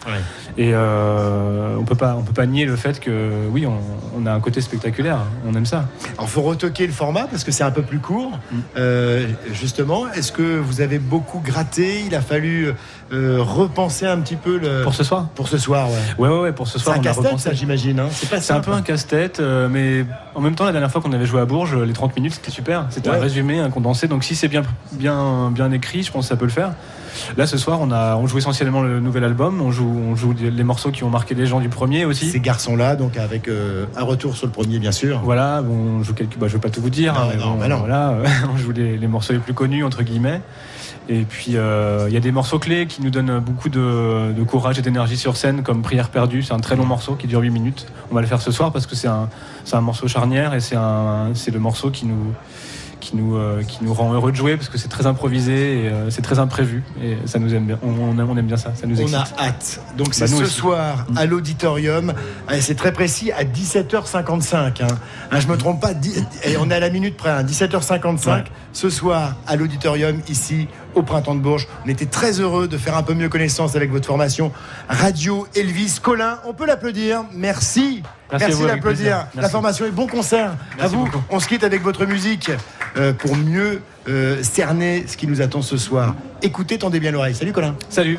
[0.59, 3.79] Et euh, on peut pas, on peut pas nier le fait que, oui, on,
[4.19, 5.21] on a un côté spectaculaire.
[5.47, 5.85] On aime ça.
[6.19, 8.33] Alors, faut retoquer le format parce que c'est un peu plus court.
[8.51, 8.57] Mm.
[8.79, 12.03] Euh, justement, est-ce que vous avez beaucoup gratté?
[12.05, 12.73] Il a fallu
[13.13, 14.83] euh, repenser un petit peu le.
[14.83, 15.95] Pour ce soir Pour ce soir, ouais.
[16.19, 18.01] Ouais, ouais, ouais, pour ce C'est soir, un on a casse-tête, ça, j'imagine.
[18.01, 18.09] hein.
[18.11, 20.05] C'est pas C'est un peu un casse-tête, euh, mais
[20.35, 22.51] en même temps, la dernière fois qu'on avait joué à Bourges, les 30 minutes, c'était
[22.51, 22.87] super.
[22.91, 23.17] C'était Ouais.
[23.17, 24.09] un résumé, un condensé.
[24.09, 26.73] Donc, si c'est bien, bien, bien écrit, je pense que ça peut le faire.
[27.39, 29.63] Là, ce soir, on, a, on joue essentiellement le nouvel album.
[29.63, 32.29] On joue, on joue les morceaux qui ont marqué les gens du premier aussi.
[32.31, 35.21] Ces garçons-là, donc avec euh, un retour sur le premier, bien sûr.
[35.25, 36.37] Voilà, bon, on joue quelques.
[36.37, 37.15] Bah, je vais pas tout vous dire.
[37.15, 37.79] Non, hein, mais non, bon, bah non.
[37.79, 38.19] Voilà,
[38.55, 40.43] on joue les, les morceaux les plus connus entre guillemets.
[41.09, 44.43] Et puis euh, il y a des morceaux clés qui nous donnent beaucoup de, de
[44.43, 46.43] courage et d'énergie sur scène, comme Prière perdue.
[46.43, 47.87] C'est un très long morceau qui dure 8 minutes.
[48.11, 49.29] On va le faire ce soir parce que c'est un,
[49.73, 52.33] un morceau charnière et c'est le morceau qui nous
[52.99, 55.89] qui nous, euh, qui nous rend heureux de jouer parce que c'est très improvisé et
[55.89, 57.79] euh, c'est très imprévu et ça nous aime bien.
[57.85, 59.81] On, on aime, bien ça, ça nous On a hâte.
[59.97, 60.51] Donc c'est ce aussi.
[60.53, 62.15] soir à l'auditorium.
[62.49, 64.83] Ah, C'est très précis à 17h55.
[64.83, 64.87] Hein.
[65.31, 65.93] Hein, je me trompe pas.
[66.45, 67.31] et on est à la minute près.
[67.31, 68.45] hein, 17h55 Ouais.
[68.73, 70.67] ce soir à l'auditorium ici
[70.97, 71.69] au printemps de Bourges.
[71.85, 74.53] On était très heureux de faire un peu mieux connaissance avec votre formation
[74.89, 76.39] Radio Elvis Colin.
[76.47, 77.25] On peut l'applaudir.
[77.33, 78.03] Merci.
[78.33, 79.27] Merci d'applaudir.
[79.35, 80.57] La formation est bon concert.
[80.79, 81.05] Merci à vous.
[81.05, 81.23] beaucoup.
[81.31, 82.51] On se quitte avec votre musique
[82.97, 86.15] euh, pour mieux euh, cerner ce qui nous attend ce soir.
[86.43, 87.35] Écoutez, tendez bien l'oreille.
[87.35, 87.77] Salut Colin.
[87.89, 88.19] Salut.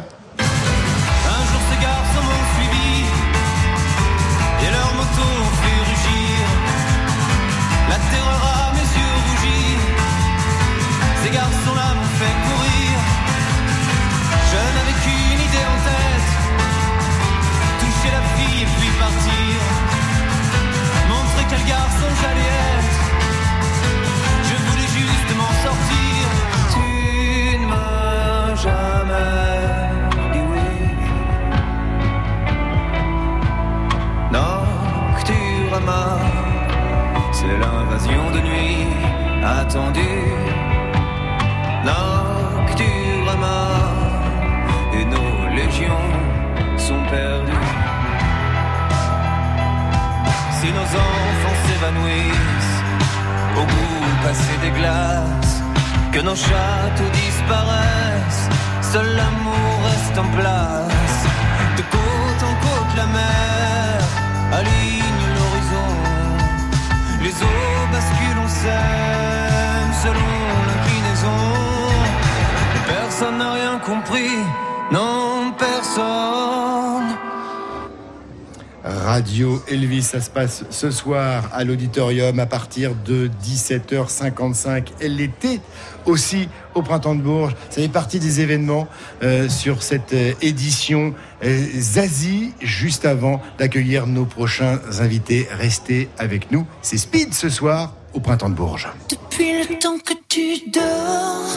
[80.22, 84.88] Se passe ce soir à l'auditorium à partir de 17h55.
[85.00, 85.60] Elle l'était
[86.06, 87.56] aussi au Printemps de Bourges.
[87.70, 88.88] Ça fait partie des événements
[89.24, 91.14] euh, sur cette euh, édition.
[91.44, 96.66] Euh, Zazie, juste avant d'accueillir nos prochains invités, restez avec nous.
[96.82, 98.88] C'est Speed ce soir au Printemps de Bourges.
[99.10, 101.48] Depuis le temps que tu dors,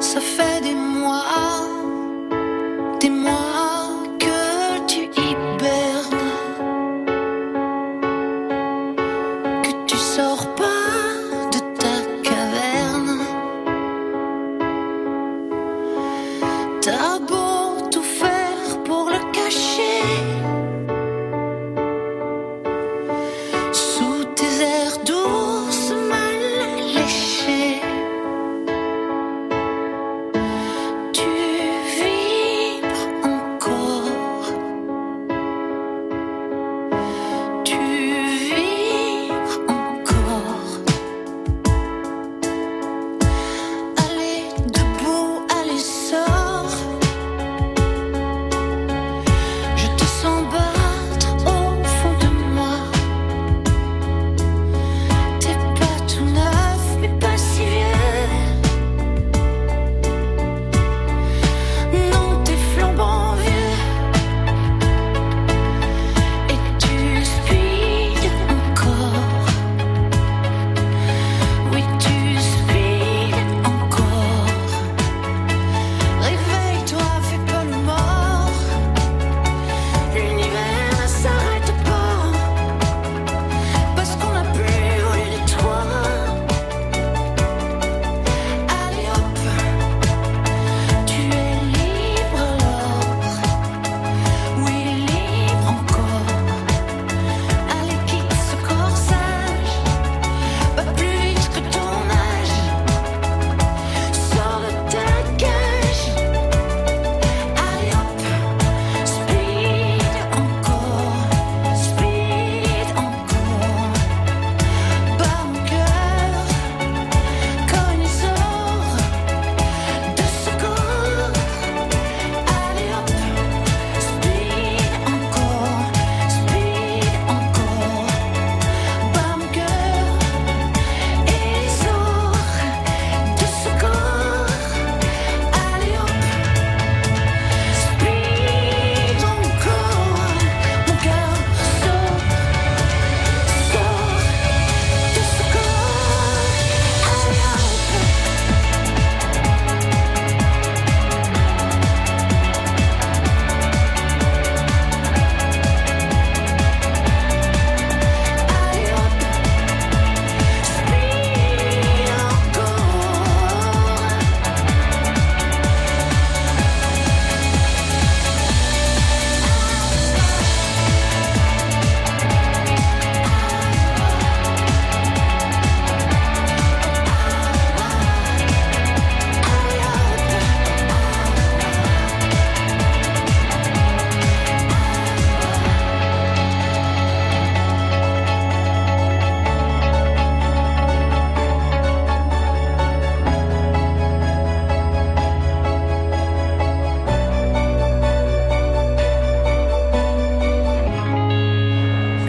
[0.00, 1.53] ça fait des mois,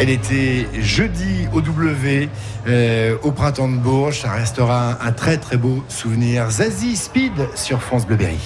[0.08, 2.30] Elle était jeudi au W,
[2.68, 4.20] euh, au printemps de Bourges.
[4.20, 6.48] Ça restera un, très très beau souvenir.
[6.52, 8.38] Zazie Speed sur France Bleu Berry.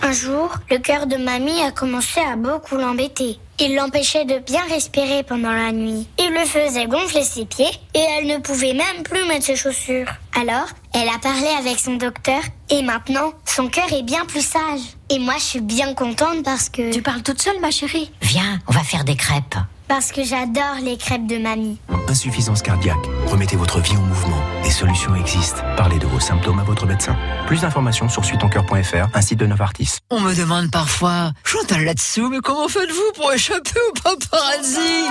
[0.00, 3.38] Un jour, le cœur de mamie a commencé à beaucoup l'embêter.
[3.58, 6.08] Il l'empêchait de bien respirer pendant la nuit.
[6.18, 10.08] Il le faisait gonfler ses pieds et elle ne pouvait même plus mettre ses chaussures.
[10.40, 12.40] Alors, elle a parlé avec son docteur
[12.70, 14.80] et maintenant, son cœur est bien plus sage.
[15.08, 16.92] Et moi, je suis bien contente parce que...
[16.92, 19.56] Tu parles toute seule, ma chérie Viens, on va faire des crêpes.
[19.88, 21.78] Parce que j'adore les crêpes de mamie.
[22.10, 22.98] Insuffisance cardiaque.
[23.28, 24.42] Remettez votre vie en mouvement.
[24.64, 25.62] Des solutions existent.
[25.76, 27.16] Parlez de vos symptômes à votre médecin.
[27.46, 29.98] Plus d'informations sur suitoncoeur.fr, un site de Novartis.
[30.10, 35.06] On me demande parfois, Chantal là-dessous, mais comment faites-vous pour échapper au paparazzi?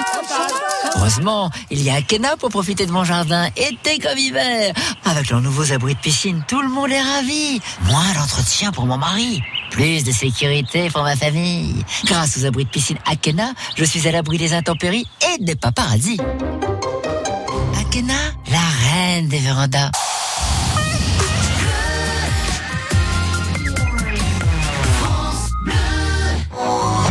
[0.97, 4.73] Heureusement, il y a Akena pour profiter de mon jardin, été comme hiver.
[5.05, 7.61] Avec leurs nouveaux abris de piscine, tout le monde est ravi.
[7.85, 9.41] Moins d'entretien pour mon mari.
[9.71, 11.85] Plus de sécurité pour ma famille.
[12.03, 16.19] Grâce aux abris de piscine Akena, je suis à l'abri des intempéries et des paparazzis.
[17.91, 19.89] La reine des vérandas.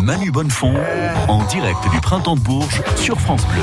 [0.05, 0.75] Manu Bonnefond,
[1.27, 3.63] en direct du Printemps de Bourges sur France Bleu.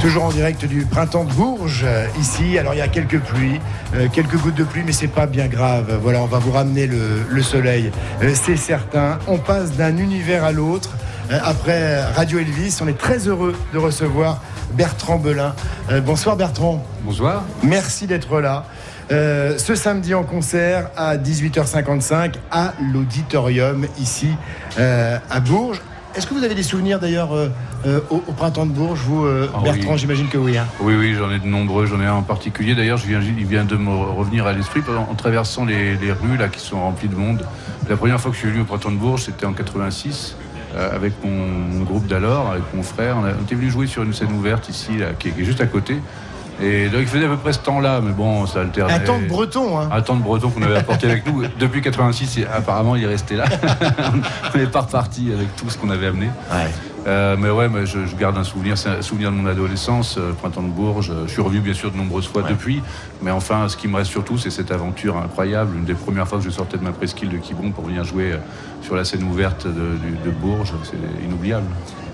[0.00, 2.58] Toujours en direct du printemps de Bourges, euh, ici.
[2.58, 3.60] Alors il y a quelques pluies,
[3.94, 5.96] euh, quelques gouttes de pluie, mais c'est pas bien grave.
[6.02, 9.20] Voilà, on va vous ramener le, le soleil, Euh, c'est certain.
[9.28, 10.90] On passe d'un univers à l'autre.
[11.30, 14.40] Euh, après Radio Elvis, on est très heureux de recevoir
[14.76, 15.54] Bertrand Belin.
[15.90, 16.84] Euh, bonsoir Bertrand.
[17.02, 17.42] Bonsoir.
[17.62, 18.64] Merci d'être là.
[19.12, 24.28] Euh, ce samedi en concert à 18h55 à l'auditorium ici
[24.78, 25.80] euh, à Bourges.
[26.16, 29.92] Est-ce que vous avez des souvenirs d'ailleurs au, au printemps de Bourges, vous, Ah Bertrand
[29.94, 29.98] oui.
[29.98, 30.56] J'imagine que oui.
[30.56, 30.64] hein.
[30.80, 31.86] Oui, oui, j'en ai de nombreux.
[31.86, 32.76] J'en ai un en particulier.
[32.76, 36.12] D'ailleurs, je viens, il vient de me revenir à l'esprit en, en traversant les, les
[36.12, 37.44] rues là qui sont remplies de monde.
[37.90, 40.36] La première fois que je suis venu au Printemps de Bourges, c'était en 86.
[40.74, 41.30] Euh, avec mon,
[41.78, 44.32] mon groupe d'alors, avec mon frère, on, a- on était venu jouer sur une scène
[44.32, 45.96] ouverte ici, là, qui, est, qui est juste à côté.
[46.62, 48.92] Et donc il faisait à peu près ce temps-là, mais bon, ça alternait.
[48.94, 49.80] Un temps de breton.
[49.80, 49.88] Hein.
[49.90, 51.42] Un temps de breton qu'on avait apporté avec nous.
[51.58, 53.44] Depuis 86, et apparemment, il est resté là.
[54.54, 56.28] on n'est pas reparti avec tout ce qu'on avait amené.
[57.06, 60.16] Euh, mais ouais, mais je, je garde un souvenir, c'est un souvenir de mon adolescence,
[60.16, 61.12] euh, printemps de Bourges.
[61.26, 62.82] Je suis revenu bien sûr de nombreuses fois depuis,
[63.20, 65.76] mais enfin, ce qui me reste surtout, c'est cette aventure incroyable.
[65.76, 68.32] Une des premières fois que je sortais de ma presqu'île de Quiberon pour venir jouer
[68.32, 68.36] euh,
[68.84, 71.66] sur la scène ouverte de, Bourges, c'est inoubliable.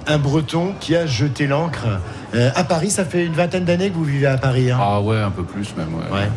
[0.06, 1.86] Un breton qui a jeté l'encre.
[2.34, 4.70] Euh, à Paris, ça fait une vingtaine d'années que vous vivez à Paris.
[4.70, 4.78] hein.
[4.80, 5.94] Ah ouais, un peu plus même.
[5.94, 6.18] Ouais.
[6.18, 6.28] Ouais.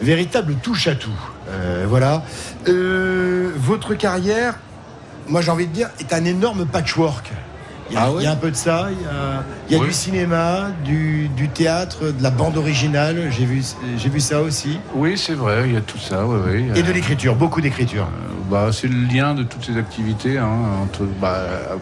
[0.00, 1.10] Véritable touche à tout.
[1.48, 2.22] Euh, voilà.
[2.68, 4.54] Euh, votre carrière,
[5.28, 7.30] moi j'ai envie de dire, est un énorme patchwork.
[7.90, 9.42] Il y a, Ah ouais il y a un peu de ça, il y a,
[9.68, 9.88] il y a Oui.
[9.88, 13.62] du cinéma, du, du théâtre, de la bande originale, j'ai vu,
[13.96, 14.78] j'ai vu ça aussi.
[14.94, 16.78] Oui, c'est vrai, il y a tout ça, ouais, ouais.
[16.78, 18.06] Et de l'écriture, beaucoup d'écriture.
[18.50, 20.48] Bah, c'est le lien de toutes ces activités hein,
[20.82, 21.40] entre bah,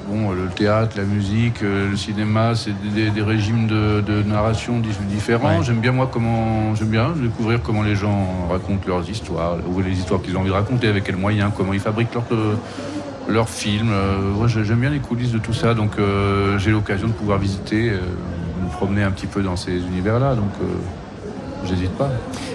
[0.09, 4.81] bon, le théâtre, la musique, euh, le cinéma, c'est des, des régimes de, de narration
[4.81, 5.63] dif- différents.
[5.63, 9.93] J'aime bien moi comment j'aime bien découvrir comment les gens racontent leurs histoires ou les
[9.93, 12.55] histoires qu'ils ont envie de raconter, avec quels moyens, comment ils fabriquent leur, euh,
[13.29, 13.91] leurs films.
[13.93, 17.13] Euh, ouais, j'ai- j'aime bien les coulisses de tout ça, donc euh, j'ai l'occasion de
[17.13, 17.99] pouvoir visiter, euh,
[18.65, 20.67] me promener un petit peu dans ces univers-là, donc euh,
[21.67, 22.11] j'hésite pas.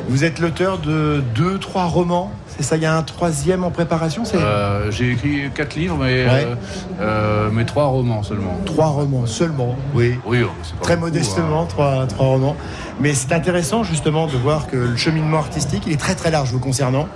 [0.09, 3.71] Vous êtes l'auteur de deux, trois romans, c'est ça Il y a un troisième en
[3.71, 6.29] préparation c'est Euh, j'ai écrit quatre livres, mais, Ouais.
[6.45, 6.55] euh,
[7.01, 8.57] euh, mais trois romans seulement.
[8.65, 10.15] Trois romans seulement, oui.
[10.25, 10.49] Oui, oh,
[10.81, 11.65] Très beaucoup, modestement, hein.
[11.67, 12.55] trois, trois romans.
[12.99, 16.51] Mais c'est intéressant justement de voir que le cheminement artistique, il est très très large
[16.51, 17.07] vous concernant.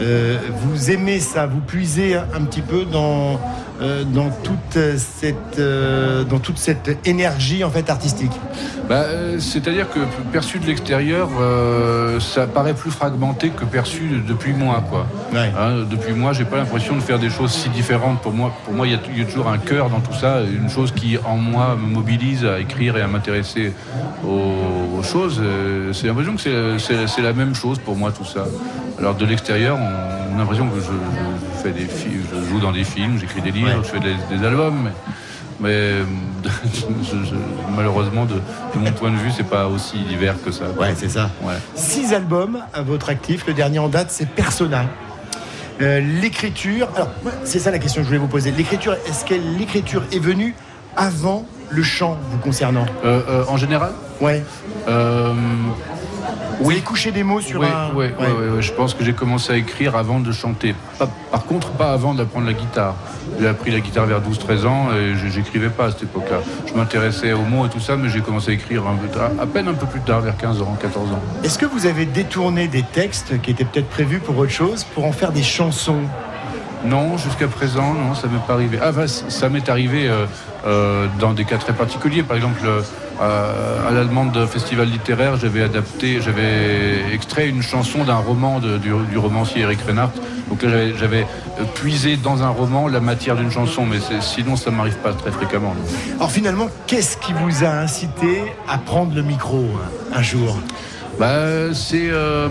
[0.00, 3.40] Euh, vous aimez ça, vous puisez un petit peu dans,
[3.80, 8.32] euh, dans, toute cette, euh, dans toute cette énergie en fait artistique.
[8.88, 10.00] Bah, euh, C'est-à-dire que
[10.32, 14.82] perçu de l'extérieur, euh, ça paraît plus fragmenté que perçu depuis moi.
[14.88, 15.06] Quoi.
[15.34, 18.20] Hein, depuis moi, j'ai pas l'impression de faire des choses si différentes.
[18.22, 20.14] Pour moi, pour moi, il y, a- il y a toujours un cœur dans tout
[20.14, 23.72] ça, une chose qui en moi me mobilise à écrire et à m'intéresser
[24.26, 25.40] aux, aux choses.
[25.42, 28.44] Euh, C'est l'impression que c'est- la même chose pour moi tout ça.
[28.98, 32.60] Alors de l'extérieur, on, on a l'impression que je, je fais des fi- je joue
[32.60, 33.82] dans des films, j'écris des livres, Ouais.
[33.84, 34.84] je fais des, des albums.
[34.84, 34.90] Mais,
[35.60, 35.92] mais,
[37.02, 37.34] je- je-
[37.76, 40.64] malheureusement, de, de mon point de vue, c'est pas aussi divers que ça.
[40.78, 41.30] Ouais, c'est ça.
[41.42, 41.54] Ouais.
[41.74, 43.44] Six albums à votre actif.
[43.46, 44.84] Le dernier en date, c'est Persona.
[45.80, 47.10] Euh, l'écriture, alors
[47.44, 48.50] c'est ça la question que je voulais vous poser.
[48.50, 50.54] L'écriture, est-ce que l'écriture est venue
[50.96, 52.86] avant le chant vous concernant?
[53.04, 53.92] Euh, euh, en général?
[54.20, 54.42] Ouais.
[56.60, 57.94] Euh, Vous avez couché des mots sur oui, un.
[57.94, 60.74] oui, oui, oui, oui, je pense que j'ai commencé à écrire avant de chanter.
[60.98, 62.94] Pas- par contre, pas avant d'apprendre la guitare.
[63.38, 66.38] J'ai appris la guitare vers 12-13 ans et j'écrivais pas à cette époque-là.
[66.66, 69.30] Je m'intéressais aux mots et tout ça, mais j'ai commencé à écrire un peu tard-
[69.40, 71.20] à peine un peu plus tard, vers 15 ans, 14 ans.
[71.44, 75.04] Est-ce que vous avez détourné des textes qui étaient peut-être prévus pour autre chose pour
[75.04, 76.00] en faire des chansons?
[76.84, 78.78] Non, jusqu'à présent, non, ça m'est pas arrivé.
[78.80, 80.26] Ah, bah, ça m'est arrivé euh,
[80.66, 82.22] euh, dans des cas très particuliers.
[82.22, 82.60] Par exemple,
[83.20, 88.78] à la demande d'un festival littéraire, j'avais adapté, j'avais extrait une chanson d'un roman de-
[88.78, 90.12] du, du romancier Eric Reinhardt.
[90.48, 91.26] Donc là, j'avais-
[91.60, 95.30] euh, puisé dans un roman la matière d'une chanson, mais sinon, ça m'arrive pas très
[95.32, 95.74] fréquemment.
[96.16, 99.66] Alors finalement, qu'est-ce qui vous a incité à prendre le micro
[100.14, 100.58] un jour?
[101.18, 102.08] Bah, c'est.
[102.10, 102.48] euh,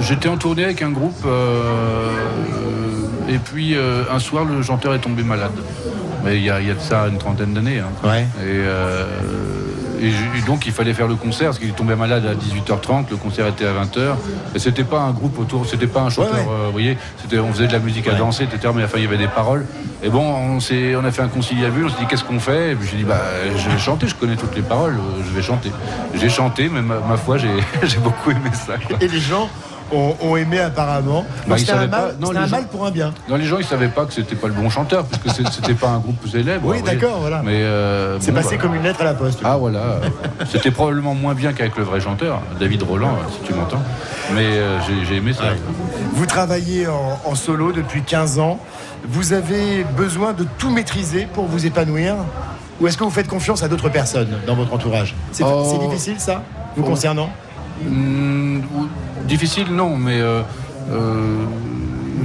[0.00, 2.08] J'étais en tournée avec un groupe, euh,
[3.28, 5.52] et puis euh, un soir, le chanteur est tombé malade.
[6.24, 7.80] Mais il y a, il y a de ça une trentaine d'années.
[7.80, 7.90] hein.
[8.08, 8.22] Ouais.
[8.40, 9.04] Et, euh,
[10.02, 13.46] et donc il fallait faire le concert parce qu'il tombait malade à 18h30, le concert
[13.46, 14.14] était à 20h.
[14.54, 16.46] Et c'était pas un groupe autour, c'était pas un chanteur, Ouais, ouais.
[16.50, 18.72] euh, vous voyez, c'était, on faisait de la musique à danser, etc.
[18.74, 19.66] Mais enfin il y avait des paroles.
[20.02, 22.72] Et bon, on, s'est, on a fait un conciliabule, on s'est dit qu'est-ce qu'on fait?
[22.72, 23.20] Et puis j'ai dit bah
[23.56, 25.70] je vais chanter, je connais toutes les paroles, euh, je vais chanter.
[26.14, 27.48] J'ai chanté, mais ma, ma foi j'ai,
[27.84, 28.74] j'ai beaucoup aimé ça.
[28.78, 28.96] quoi.
[29.00, 29.48] Et les gens
[29.92, 31.24] ont, ont aimé apparemment.
[31.46, 32.16] Bah, c'était un savaient mal.
[32.20, 33.12] Non, un gens- mal pour un bien.
[33.28, 35.74] Non, les gens ils savaient pas que c'était pas le bon chanteur, parce que c'était
[35.74, 36.66] pas un groupe célèbre.
[36.68, 37.42] Oui, d'accord, voilà.
[37.44, 38.62] Mais euh, C'est bon, passé voilà.
[38.62, 39.40] comme une lettre à la poste.
[39.44, 40.00] Ah voilà,
[40.50, 43.82] c'était probablement moins bien qu'avec le vrai chanteur, David Roland, si tu m'entends.
[44.34, 44.78] Mais euh,
[45.08, 45.44] j'ai- aimé ça.
[46.14, 48.58] Vous travaillez en, en solo depuis 15 ans.
[49.06, 52.14] Vous avez besoin de tout maîtriser pour vous épanouir?
[52.80, 55.14] Ou est-ce que vous faites confiance à d'autres personnes dans votre entourage?
[55.32, 55.78] C'est Oh.
[55.88, 56.42] difficile ça,
[56.76, 56.88] vous Oh.
[56.88, 57.28] concernant?
[59.26, 60.42] Difficile, non, mais euh,
[60.90, 61.36] euh,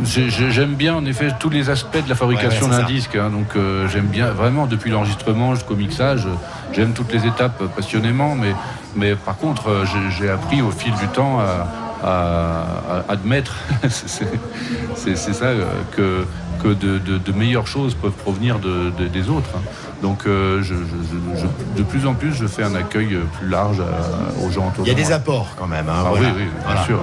[0.05, 2.81] j'ai- j'ai- j'aime bien en effet tous les aspects de la fabrication Ouais, ouais, c'est
[2.81, 3.15] d'un disque.
[3.15, 3.29] hein.
[3.29, 6.27] donc euh, j'aime bien vraiment depuis l'enregistrement jusqu'au mixage.
[6.73, 8.53] J'aime toutes les étapes passionnément, mais,
[8.95, 9.83] mais par contre
[10.19, 11.67] j'ai appris au fil du temps à,
[12.03, 13.55] à- à admettre,
[13.89, 16.25] c'est- ça, euh, que,
[16.63, 19.49] que de, de- de meilleures choses peuvent provenir de- de- des autres.
[19.55, 19.61] hein.
[20.03, 23.23] Donc euh, je- je- je- je- de plus en plus je fais un accueil euh,
[23.39, 25.15] plus large à- aux gens autour Il y a de des moi.
[25.15, 25.89] apports quand même.
[25.89, 26.27] hein, Ah voilà.
[26.27, 26.83] oui, oui, bien Voilà.
[26.83, 26.99] sûr.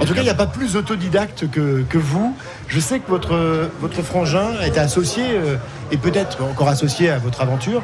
[0.00, 2.34] En tout cas, il n'y a pas plus autodidacte que, que vous.
[2.68, 5.56] Je sais que votre, votre frangin était associé euh,
[5.90, 7.82] et peut-être encore associé à votre aventure.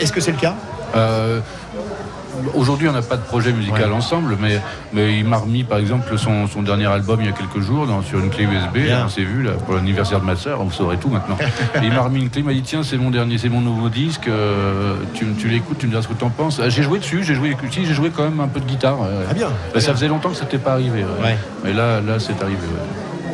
[0.00, 0.54] Est-ce que c'est le cas?
[0.96, 1.40] Euh,
[2.54, 4.60] Aujourd'hui, on n'a pas de projet musical ensemble, mais,
[4.92, 7.86] mais il m'a remis, par exemple, son, son dernier album il y a quelques jours
[7.86, 8.88] dans- sur une clé USB.
[8.88, 11.36] Là, On s'est vu là, pour l'anniversaire de ma sœur, vous saurez tout maintenant.
[11.40, 13.60] Et il m'a remis une clé, il m'a dit Tiens, c'est mon dernier, c'est mon
[13.60, 16.60] nouveau disque, euh, tu, tu l'écoutes, tu me diras ce que tu en penses.
[16.62, 18.98] Ah, J'ai joué dessus, j'ai joué, si, j'ai joué quand même un peu de guitare.
[19.28, 19.48] Ah bien.
[19.74, 21.02] Bah, ça faisait longtemps que ça n'était pas arrivé.
[21.04, 21.24] ouais.
[21.24, 21.36] Ouais.
[21.64, 22.58] Mais là, là c'est arrivé.
[22.58, 23.28] ouais.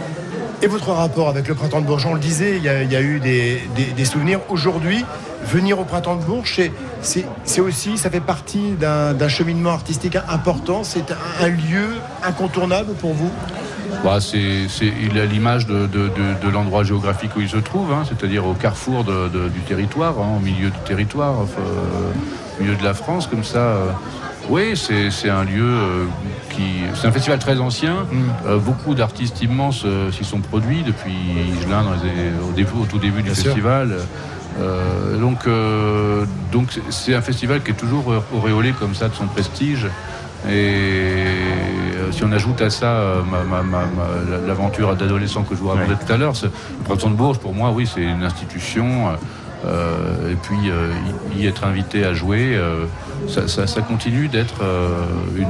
[0.62, 2.90] Et votre rapport avec le printemps de Bourges, on le disait, il y a, il
[2.90, 4.40] y a eu des, des- des souvenirs.
[4.48, 5.04] Aujourd'hui,
[5.44, 6.72] venir au printemps de Bourges, c'est-
[7.44, 10.84] c'est aussi, ça fait partie d'un cheminement artistique important.
[10.84, 11.88] C'est un, un lieu
[12.24, 13.30] incontournable pour vous?
[14.02, 18.02] Bah, il a l'image de, de- de- de l'endroit géographique où il se trouve, hein,
[18.08, 22.10] c'est-à-dire au carrefour du territoire, hein, au milieu du territoire, enfin, euh,
[22.58, 23.58] au milieu de la France, comme ça.
[23.58, 23.86] euh.
[24.48, 26.04] oui, c'est, un lieu euh,
[26.50, 26.62] qui.
[26.94, 27.98] C'est un festival très ancien.
[28.46, 31.14] Euh, beaucoup d'artistes immenses s'y sont produits depuis
[31.60, 31.84] Igelin
[32.48, 33.44] au, début, au tout début du sûr.
[33.44, 33.96] festival.
[34.60, 39.26] Euh, donc, euh, donc c'est- un festival qui est toujours auréolé comme ça de son
[39.26, 39.86] prestige.
[40.46, 43.20] Et euh, si on ajoute à ça euh,
[44.46, 46.50] l'aventure d'adolescent que je vous racontais tout à l'heure, le
[46.84, 49.08] printemps de Bourges, pour moi, oui, c'est une institution.
[49.08, 49.12] euh,
[49.66, 50.92] euh, et puis euh,
[51.34, 52.84] y, y être invité à jouer, euh,
[53.28, 54.90] ça, ça- ça continue d'être euh,
[55.38, 55.46] une,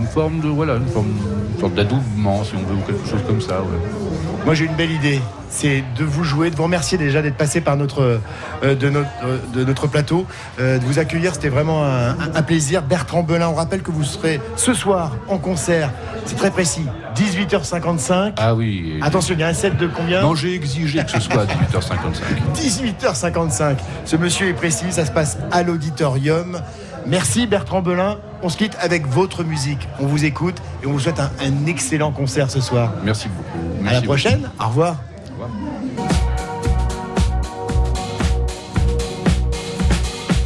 [0.00, 3.40] une forme de voilà, une forme, une d'adoubement, si on veut, ou quelque chose comme
[3.40, 3.60] ça.
[3.62, 4.09] ouais.
[4.44, 5.20] Moi, j'ai une belle idée.
[5.50, 8.20] C'est de vous jouer, de vous remercier déjà d'être passé par notre,
[8.62, 10.24] euh, de, notre, euh, de notre plateau,
[10.60, 11.34] euh, de vous accueillir.
[11.34, 12.82] C'était vraiment un, un plaisir.
[12.82, 15.90] Bertrand Belin, on rappelle que vous serez ce soir en concert.
[16.24, 16.86] C'est très précis.
[17.16, 18.34] 18h55.
[18.36, 19.00] Ah oui.
[19.02, 20.22] Attention, il y a un set de combien?
[20.22, 22.22] Non, j'ai exigé que ce soit à 18h55.
[22.54, 23.76] 18h55.
[24.04, 26.60] Ce monsieur est précis, ça se passe à l'auditorium.
[27.06, 28.18] Merci Bertrand Belin.
[28.42, 29.88] On se quitte avec votre musique.
[30.00, 32.92] On vous écoute et on vous souhaite un, un excellent concert ce soir.
[33.04, 33.88] Merci beaucoup.
[33.88, 34.50] à la prochaine.
[34.58, 34.96] Au revoir.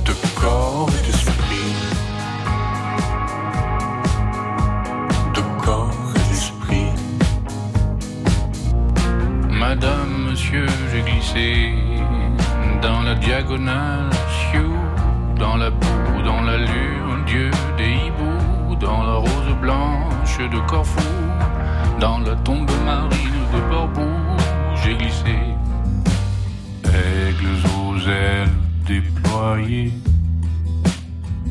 [0.05, 1.73] de corps et d'esprit,
[5.35, 6.87] de corps et d'esprit.
[9.51, 11.73] Madame, monsieur, j'ai glissé
[12.83, 14.11] dans la diagonale,
[15.39, 21.01] dans la boue, dans la lune, Dieu des hiboux, dans la rose blanche de Corfou,
[22.01, 24.09] dans la tombe marine de Borbou,
[24.83, 25.37] j'ai glissé.
[26.85, 28.49] Aigles aux ailes
[28.87, 29.93] déployées,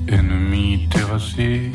[0.07, 1.71] ennemis terrassés,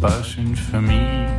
[0.00, 1.35] passe une famille.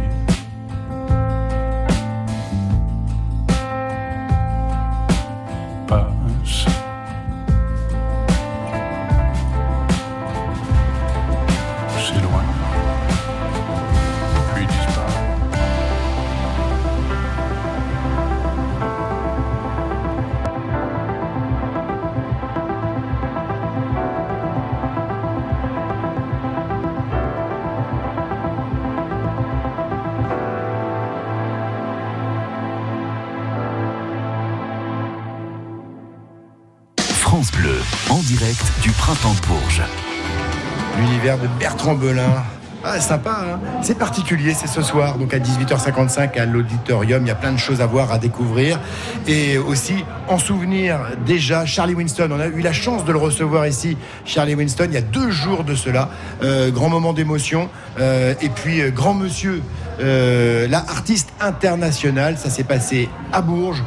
[41.96, 42.44] Belin
[42.84, 47.24] Ah, sympa, hein c'est particulier, c'est ce soir, donc à 18h55 à l'auditorium.
[47.24, 48.80] Il y a plein de choses à voir, à découvrir.
[49.28, 53.68] Et aussi, en souvenir, déjà, Charlie Winston, on a eu la chance de le recevoir
[53.68, 56.10] ici, Charlie Winston, il y a deux jours de cela.
[56.44, 57.70] Euh, grand moment d'émotion.
[58.00, 59.62] Euh, et puis, euh, grand monsieur,
[60.00, 63.84] la artiste internationale, ça s'est passé à Bourges.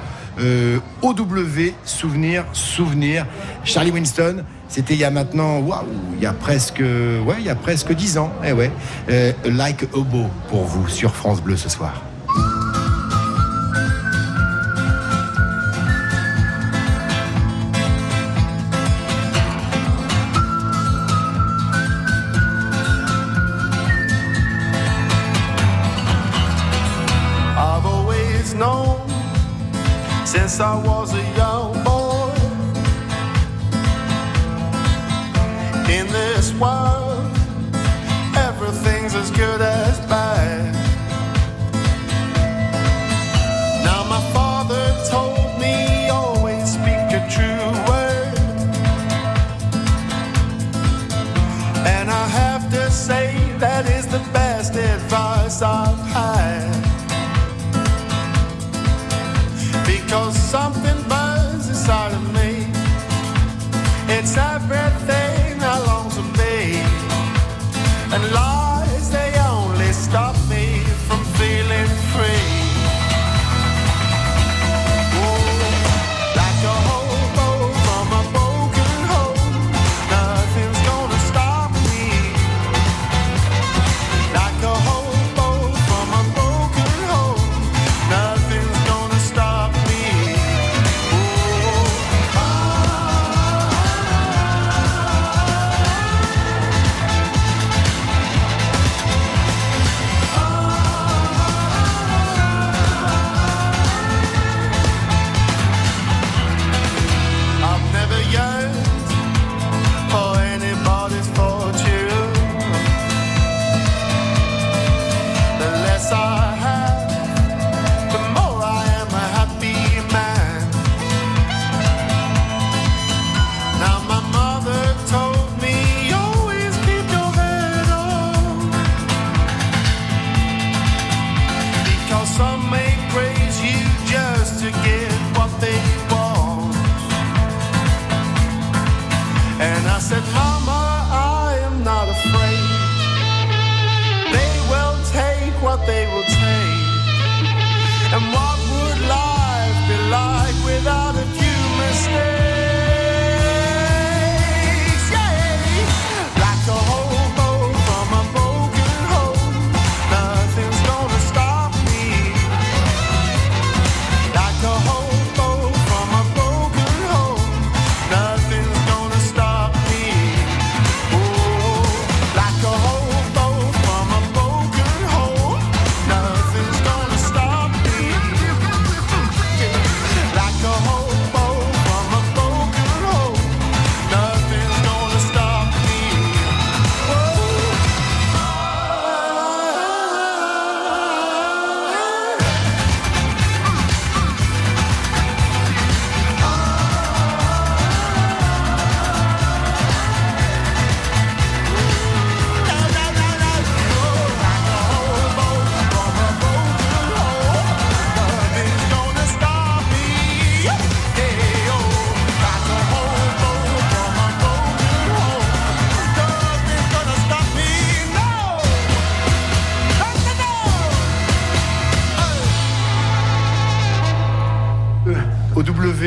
[1.02, 3.26] OW, souvenir, souvenir.
[3.64, 5.84] Charlie Winston, c'était il y a maintenant, waouh,
[6.16, 8.32] il y a presque, ouais, y a presque 10 ans.
[8.44, 8.70] Eh ouais.
[9.10, 12.00] Euh, like Obo pour vous sur France Bleu ce soir.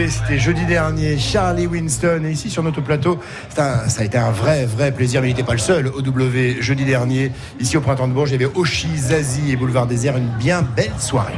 [0.10, 2.24] C'était jeudi dernier, Charlie Winston.
[2.26, 3.20] Et ici sur notre plateau,
[3.50, 5.22] ça a été un vrai, vrai plaisir.
[5.22, 5.88] Mais il n'était pas le seul.
[5.88, 8.54] Au W, jeudi dernier, ici au Printemps de Bourges, il y avait
[8.98, 10.18] Zazie et Boulevard Désert.
[10.18, 11.34] Une bien belle soirée.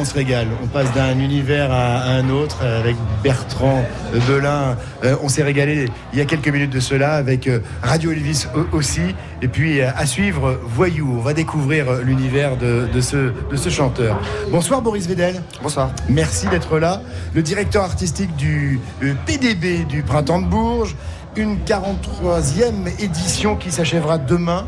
[0.00, 0.46] On se régale.
[0.62, 3.84] On passe d'un univers à un autre euh, avec Bertrand
[4.26, 4.76] Belin.
[5.04, 8.46] Euh, on s'est régalé il y a quelques minutes de cela avec euh, Radio Elvis
[8.56, 9.14] au- aussi.
[9.42, 11.16] Et puis à suivre Voyou.
[11.18, 14.18] On va découvrir l'univers de, de ce, de ce chanteur.
[14.50, 15.42] Bonsoir Boris Vedel.
[15.62, 15.90] Bonsoir.
[16.08, 17.02] Merci d'être là.
[17.34, 18.80] Le directeur artistique du
[19.26, 20.96] PDB du Printemps de Bourges.
[21.36, 24.66] Une 43e édition qui s'achèvera demain.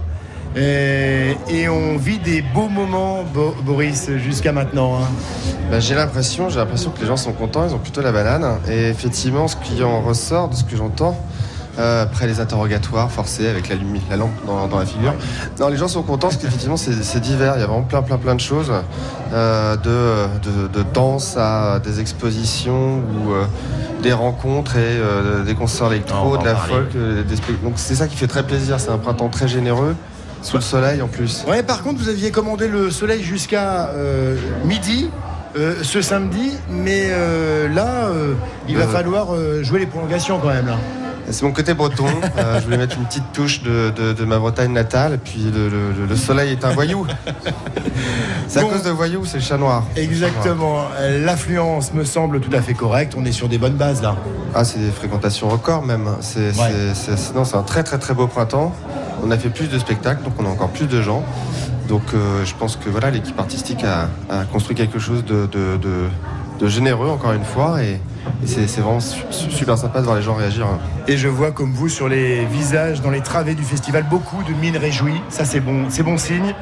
[0.57, 4.97] Et, et on vit des beaux moments, Bo- Boris, jusqu'à maintenant.
[4.97, 5.07] hein.
[5.71, 8.59] Bah, j'ai l'impression, j'ai l'impression que les gens sont contents, ils ont plutôt la banane.
[8.71, 11.19] Et effectivement, ce qui en ressort de ce que j'entends,
[11.79, 15.15] euh, après les interrogatoires forcés avec la, lumi- la lampe dans, dans la figure,
[15.59, 17.55] non, les gens sont contents parce qu'effectivement c'est c'est divers.
[17.57, 18.71] Il y a vraiment plein, plein, plein de choses,
[19.33, 23.47] euh, de, de, de danse à des expositions ou euh,
[24.03, 26.73] des rencontres et euh, des concerts On électro, de la parler.
[26.75, 26.95] folk.
[26.97, 28.79] euh, des spect- Donc c'est ça qui fait très plaisir.
[28.79, 29.97] C'est un printemps très généreux,
[30.43, 31.45] sous le soleil en plus.
[31.49, 35.09] Ouais, par contre, vous aviez commandé le soleil jusqu'à euh, midi.
[35.57, 38.09] euh, ce samedi, mais euh, là,
[38.69, 39.29] il va falloir
[39.63, 40.67] jouer les prolongations quand même.
[40.67, 40.77] Là.
[41.31, 42.07] C'est mon côté breton.
[42.39, 45.15] Euh, je voulais mettre une petite touche de, de- de ma Bretagne natale.
[45.15, 47.07] Et puis le, le- le soleil est un voyou.
[48.49, 48.71] C'est à Bon.
[48.71, 49.85] cause de voyou, c'est le chat noir.
[49.97, 50.85] Exactement.
[51.21, 53.15] L'affluence me semble tout à fait correcte.
[53.17, 54.17] On est sur des bonnes bases là.
[54.55, 56.09] Ah, c'est des fréquentations records même.
[56.21, 58.75] C'est c'est- c'est- c'est- non, c'est un très très très beau printemps.
[59.23, 61.23] On a fait plus de spectacles, donc on a encore plus de gens.
[61.89, 64.09] Donc euh, je pense que voilà, l'équipe artistique a,
[64.53, 67.79] construit quelque chose de, généreux encore une fois.
[68.43, 70.67] Et c'est vraiment su- su- super sympa de voir les gens réagir.
[71.09, 74.53] Et je vois comme vous sur les visages, dans les travées du festival, beaucoup de
[74.55, 75.21] mines réjouies.
[75.29, 76.55] Ça c'est bon, c'est bon signe.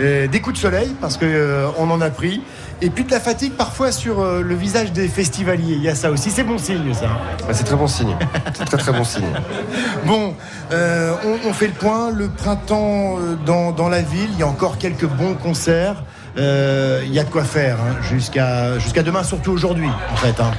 [0.00, 2.42] Euh, des coups de soleil parce que euh, en a pris.
[2.82, 5.74] Et puis de la fatigue parfois sur euh, le visage des festivaliers.
[5.74, 6.30] Il y a ça aussi.
[6.30, 7.06] C'est bon signe ça.
[7.46, 8.16] Ouais, c'est très bon signe.
[8.52, 9.24] C'est très très bon signe.
[10.06, 10.34] Bon,
[10.72, 12.10] euh, on, on fait le point.
[12.10, 13.16] Le printemps
[13.46, 16.02] dans, dans la ville, il y a encore quelques bons concerts.
[16.36, 20.40] Euh, Il y a de quoi faire hein, jusqu'à jusqu'à demain, surtout aujourd'hui en fait.
[20.40, 20.50] hein.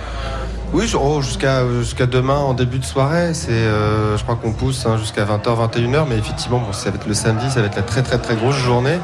[0.76, 3.31] Oui, oh, jusqu'à demain en début de soirée.
[3.47, 6.06] Euh, je crois qu'on pousse hein, jusqu'à 20h, 21h.
[6.10, 8.35] Mais effectivement, bon, ça va être le samedi, ça va être la très très très
[8.35, 8.99] grosse journée.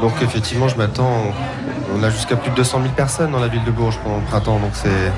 [0.00, 1.10] Donc effectivement, je m'attends.
[1.92, 4.26] On, a jusqu'à plus de 200 000 personnes dans la ville de Bourges pendant le
[4.26, 4.60] printemps.
[4.60, 5.10] Donc c'est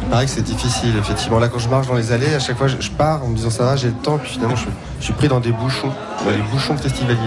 [0.00, 0.96] il paraît que c'est difficile.
[0.98, 3.36] Effectivement, là, quand je marche dans les allées, à chaque fois, je, pars en me
[3.36, 4.16] disant ça va, j'ai le temps.
[4.16, 4.68] Puis finalement, je,
[5.00, 5.92] je suis pris dans des bouchons,
[6.24, 7.18] dans les bouchons festivaliers.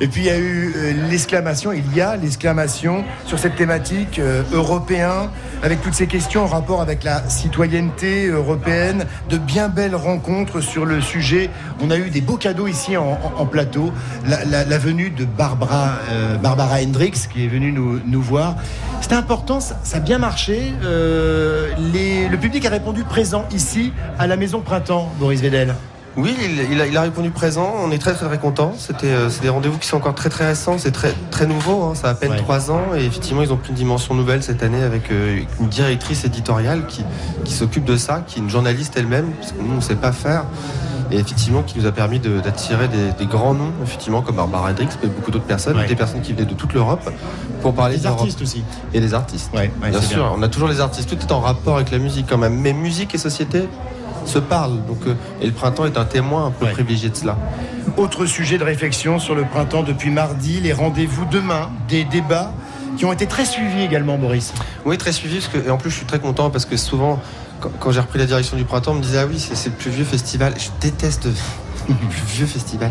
[0.00, 4.18] Et puis il y a eu euh, l'exclamation, il y a l'exclamation sur cette thématique
[4.18, 5.30] euh, européen,
[5.62, 10.84] avec toutes ces questions en rapport avec la citoyenneté européenne, de bien belles rencontres sur
[10.84, 11.50] le sujet.
[11.80, 13.92] On a eu des beaux cadeaux ici en, plateau.
[14.26, 18.56] La, venue de Barbara, euh, Hendricks qui est venue nous, voir.
[19.00, 20.72] C'était important, ça, a bien marché.
[20.84, 25.74] Euh, le public a répondu présent ici à la Maison Printemps, Boris Vedel.
[26.16, 27.74] Oui, il, il a, il a répondu présent.
[27.84, 28.72] On est très très très contents.
[28.78, 30.76] C'était euh, c'est des rendez-vous qui sont encore très très récents.
[30.78, 31.82] C'est très très nouveau.
[31.84, 31.94] hein.
[31.94, 34.62] Ça a à peine trois ans et effectivement ils ont pris une dimension nouvelle cette
[34.62, 37.04] année avec euh, une directrice éditoriale qui,
[37.44, 39.94] qui s'occupe de ça, qui est une journaliste elle-même parce que nous on ne sait
[39.96, 40.44] pas faire.
[41.12, 44.70] Et effectivement, qui nous a permis de- d'attirer des, des grands noms, effectivement, comme Barbara
[44.70, 47.08] Hendricks, mais beaucoup d'autres personnes, des personnes qui venaient de toute l'Europe,
[47.62, 48.64] pour parler Des artistes aussi.
[48.92, 49.52] Et des artistes.
[49.54, 50.32] ouais, bien sûr, bien.
[50.36, 51.08] on a toujours les artistes.
[51.08, 52.56] Tout est en rapport avec la musique quand même.
[52.58, 53.68] Mais musique et société
[54.26, 54.84] se parlent.
[54.86, 57.36] Donc, euh, et le printemps est un témoin un peu privilégié de cela.
[57.96, 62.52] Autre sujet de réflexion sur le printemps depuis mardi, les rendez-vous demain, des débats
[62.96, 64.52] qui ont été très suivis également, Boris.
[64.84, 65.38] Oui, très suivi.
[65.38, 67.20] Parce que, et en plus, je suis très content parce que souvent,
[67.60, 69.74] quand, quand j'ai repris la direction du printemps, on me disait Ah oui, c'est le
[69.74, 70.54] plus vieux festival.
[70.58, 71.28] Je déteste
[71.94, 72.90] plus vieux festival.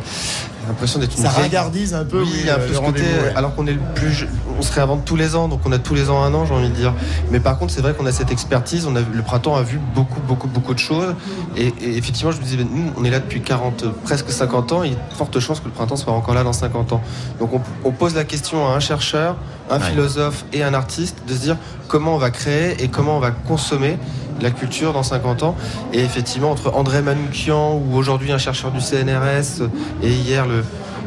[0.62, 2.58] J'ai l'impression d'être une Ça vieille- ringardise un peu, Oui, oui, il y a un
[2.58, 3.34] euh, peu le ce côté, rendez-vous, ouais.
[3.36, 4.26] alors qu'on est le plus, je-
[4.58, 6.54] on se réinvente tous les ans, donc on a tous les ans un an, j'ai
[6.54, 6.94] envie de dire.
[7.32, 9.80] Mais par contre, c'est vrai qu'on a cette expertise, on a, le printemps a vu
[9.94, 11.14] beaucoup, beaucoup, beaucoup de choses.
[11.56, 14.72] Et, et effectivement, je me disais, nous, on est là depuis 40, euh, presque 50
[14.72, 16.94] ans, il y a de fortes chances que le printemps soit encore là dans 50
[16.94, 17.02] ans.
[17.40, 19.36] Donc on, on pose la question à un chercheur,
[19.70, 19.84] un Ouais.
[19.90, 21.58] philosophe et un artiste de se dire
[21.88, 23.98] comment on va créer et comment on va consommer
[24.42, 25.56] la culture dans 50 ans.
[25.94, 29.64] Et effectivement, entre André Manoukian ou aujourd'hui un chercheur du CNRS
[30.04, 30.46] et hier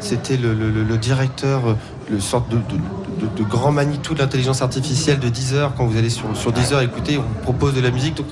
[0.00, 1.74] c'était le, directeur, euh,
[2.10, 5.72] le sorte de, grand Manitou de l'intelligence artificielle de Deezer.
[5.76, 8.16] Quand vous allez sur, sur Deezer écouter, on propose de la musique.
[8.16, 8.26] Donc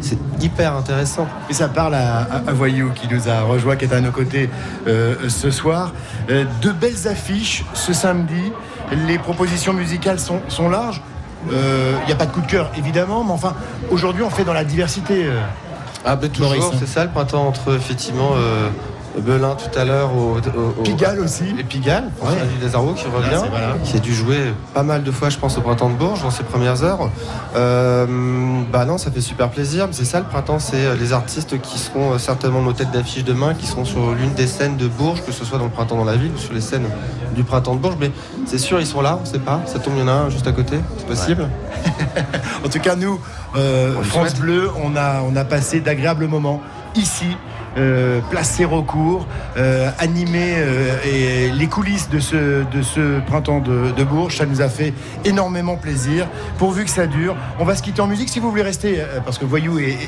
[0.00, 1.26] c'est hyper intéressant.
[1.50, 4.48] Et ça parle à, à- Voyou qui nous a rejoint, qui est à nos côtés
[4.86, 5.92] euh, ce soir.
[6.30, 8.52] Euh, de belles affiches ce samedi.
[9.06, 11.02] Les propositions musicales sont larges.
[11.48, 13.54] Il n'y a pas de coup de cœur, évidemment, mais enfin,
[13.90, 15.24] aujourd'hui, on fait dans la diversité.
[15.24, 15.40] euh,
[16.04, 16.76] Ah ben toujours, hein.
[16.78, 18.68] c'est ça le printemps entre effectivement euh,
[19.18, 21.44] Belin tout à l'heure au, au- au- Pigalle aussi.
[21.58, 23.74] Et Pigalle, François Lazaro qui Là, revient, voilà.
[23.84, 24.38] qui a dû jouer
[24.72, 27.10] pas mal de fois je pense au printemps de Bourges dans ses premières heures.
[27.56, 28.06] Euh,
[28.72, 29.88] bah non, ça fait super plaisir.
[29.90, 33.24] C'est ça le printemps, c'est euh, les artistes qui seront euh, certainement nos têtes d'affiche
[33.24, 35.96] demain, qui seront sur l'une des scènes de Bourges, que ce soit dans le printemps
[35.96, 36.86] dans la ville ou sur les scènes
[37.34, 37.96] du printemps de Bourges.
[38.00, 38.10] Mais
[38.46, 39.60] c'est sûr, ils sont là, on sait pas.
[39.66, 41.48] Ça tombe, il y en a un juste à côté, c'est possible.
[42.64, 43.18] En tout cas, nous,
[43.56, 44.34] euh, France.
[44.34, 46.60] Bleu, on a, on a passé d'agréables moments
[46.94, 47.36] ici
[47.76, 49.26] euh, place Sérocourt,
[49.56, 54.38] euh, animer euh, et les coulisses de ce, printemps de, Bourges.
[54.38, 54.92] Ça nous a fait
[55.24, 56.26] énormément plaisir.
[56.58, 59.20] Pourvu que ça dure, on va se quitter en musique si vous voulez rester, euh,
[59.24, 59.98] parce que Voyou est,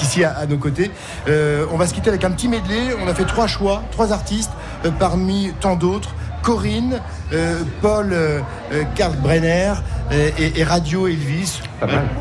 [0.00, 0.90] ici à, à nos côtés.
[1.28, 2.94] Euh, on va se quitter avec un petit medley.
[3.02, 4.52] On a fait trois choix, trois artistes
[4.98, 6.14] parmi tant d'autres.
[6.42, 7.00] Corinne,
[7.82, 8.14] Paul
[8.94, 9.72] Karl Brenner
[10.10, 11.60] et, et Radio Elvis.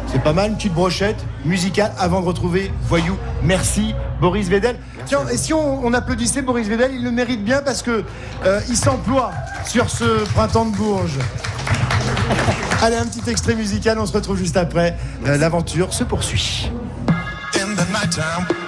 [0.08, 3.18] C'est pas mal, une petite brochette musicale avant de retrouver Voyou.
[3.44, 4.78] Merci Boris Vedel.
[5.06, 8.04] Tiens, et si on, on applaudissait Boris Vedel, il le mérite bien parce que
[8.46, 9.32] euh, il s'emploie
[9.68, 11.20] sur ce printemps de Bourges.
[12.82, 14.98] Allez, un petit extrait musical, on se retrouve juste après.
[15.26, 16.72] Euh, L'aventure se poursuit.
[17.58, 18.65] in the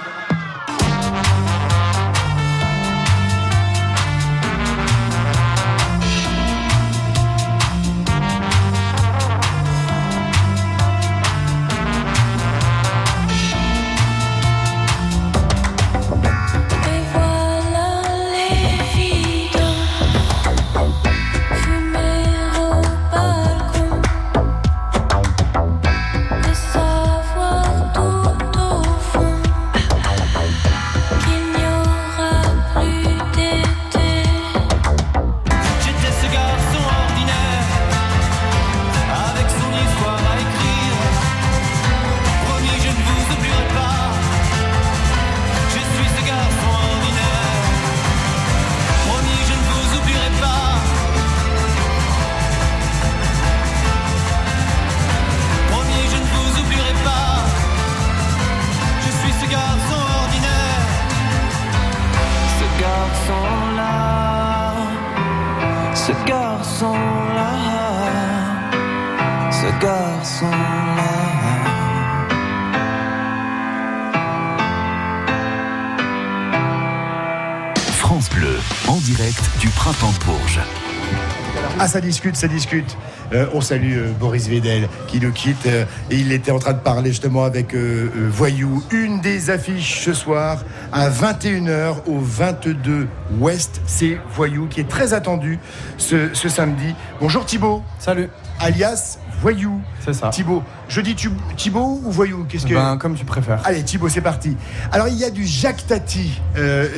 [82.18, 82.96] discute, ça discute.
[83.32, 85.66] Euh, on salue euh, Boris Vedel qui nous quitte.
[85.66, 88.82] euh, et il était en train de parler justement avec Voyou.
[88.90, 93.06] Une des affiches ce soir à 21h au 22
[93.38, 93.80] Ouest.
[93.86, 95.60] C'est Voyou qui est très attendu
[95.96, 96.92] ce, ce samedi.
[97.20, 97.82] Bonjour Thibaut.
[98.00, 98.28] Salut.
[98.58, 99.80] Alias Voyou.
[100.04, 100.30] C'est ça.
[100.30, 100.64] Thibaut.
[100.88, 102.74] Je dis tu- Thibaut ou Voyou Qu'est-ce que.
[102.74, 103.60] Ben, comme tu préfères.
[103.64, 104.56] Allez, Thibaut, c'est parti.
[104.90, 106.40] Alors, il y a du Jacques Tati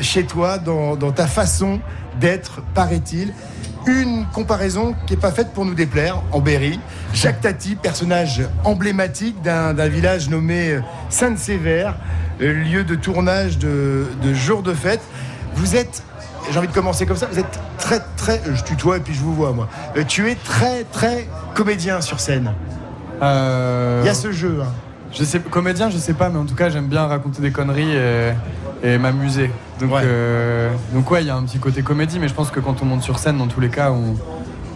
[0.00, 1.80] chez toi, dans, dans ta façon
[2.18, 3.34] d'être, paraît-il.
[3.86, 6.78] Une comparaison qui n'est pas faite pour nous déplaire, en Berry.
[7.14, 10.78] Jacques Tati, personnage emblématique d'un village nommé
[11.08, 11.96] Sainte-Sévère,
[12.42, 15.00] euh, lieu de tournage de, de jours de fête.
[15.54, 16.02] Vous êtes,
[16.50, 19.20] j'ai envie de commencer comme ça, vous êtes très, très, je tutoie et puis je
[19.20, 19.68] vous vois, moi.
[19.96, 22.52] Euh, tu es très, très comédien sur scène.
[23.22, 24.58] Euh, Il y a ce jeu.
[24.62, 24.68] hein.
[25.12, 27.96] Je sais, comédien, je sais pas, mais en tout cas, j'aime bien raconter des conneries
[27.96, 28.32] et,
[28.84, 29.50] et m'amuser.
[29.80, 32.60] Donc, euh, donc ouais, il y a un petit côté comédie, mais je pense que
[32.60, 34.14] quand on monte sur scène, dans tous les cas, on,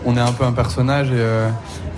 [0.06, 1.10] on est un peu un personnage.
[1.10, 1.48] Et, euh,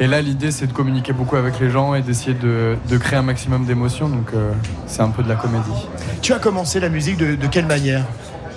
[0.01, 3.19] et là, l'idée, c'est de communiquer beaucoup avec les gens et d'essayer de, de créer
[3.19, 4.09] un maximum d'émotions.
[4.09, 4.53] Donc, euh,
[4.87, 5.87] c'est un peu de la comédie.
[6.21, 8.05] Tu as commencé la musique de, de quelle manière?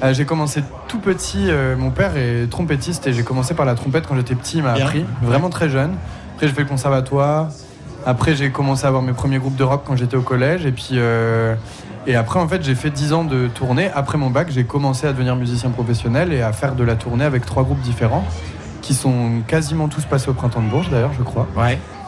[0.01, 1.49] Euh, j'ai commencé tout petit.
[1.77, 4.57] mon père est trompettiste et j'ai commencé par la trompette quand j'étais petit.
[4.57, 5.91] Il m'a appris vraiment très jeune.
[6.35, 7.49] Après, j'ai fait le conservatoire.
[8.05, 10.65] Après, j'ai commencé à avoir mes premiers groupes de rock quand j'étais au collège.
[10.65, 11.55] Et puis, euh,
[12.07, 13.89] et après, en fait, j'ai fait 10 ans de tournée.
[13.93, 17.25] Après mon bac, j'ai commencé à devenir musicien professionnel et à faire de la tournée
[17.25, 18.25] avec trois groupes différents
[18.81, 21.47] qui sont quasiment tous passés au printemps de Bourges, d'ailleurs, je crois.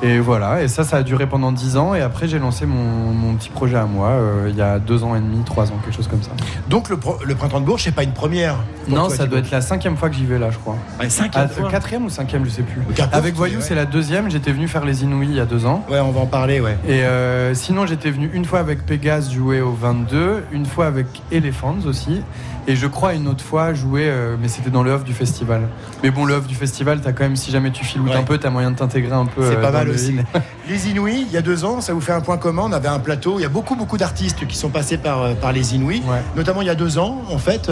[0.03, 1.93] Et voilà, et ça, ça a duré pendant 10 ans.
[1.93, 5.03] Et après, j'ai lancé mon, mon petit projet à moi euh, il y a deux
[5.03, 6.31] ans et demi, trois ans, quelque chose comme ça.
[6.69, 8.55] Donc le, le printemps de Bourges, c'est pas une première.
[8.87, 10.75] Non, toi, ça doit être la cinquième fois que j'y vais là, je crois.
[10.99, 11.69] Ouais, cinquième Ah, fois.
[11.69, 12.81] Quatrième ou cinquième, je sais plus.
[13.11, 13.61] Avec Voyou, ouais.
[13.61, 14.31] c'est la deuxième.
[14.31, 15.85] J'étais venu faire les Inouïs il y a deux ans.
[15.89, 16.77] Ouais, on va en parler, ouais.
[16.87, 21.05] Et euh, sinon, j'étais venu une fois avec Pégase jouer au 22, une fois avec
[21.31, 22.21] Elephants aussi.
[22.67, 25.61] Et je crois une autre fois jouer, euh, mais c'était dans le off du festival.
[26.03, 28.15] Mais bon, le off du festival, t'as quand même, si jamais tu filoutes Ouais.
[28.15, 29.41] un peu, t'as moyen de t'intégrer un peu.
[29.43, 30.15] C'est euh, pas mal aussi.
[30.69, 32.63] Les Inouïs, il y a deux ans, ça vous fait un point commun.
[32.65, 33.39] On avait un plateau.
[33.39, 36.01] Il y a beaucoup, beaucoup d'artistes qui sont passés par, euh, par les Inouïs.
[36.35, 37.71] Notamment il y a deux ans, en fait,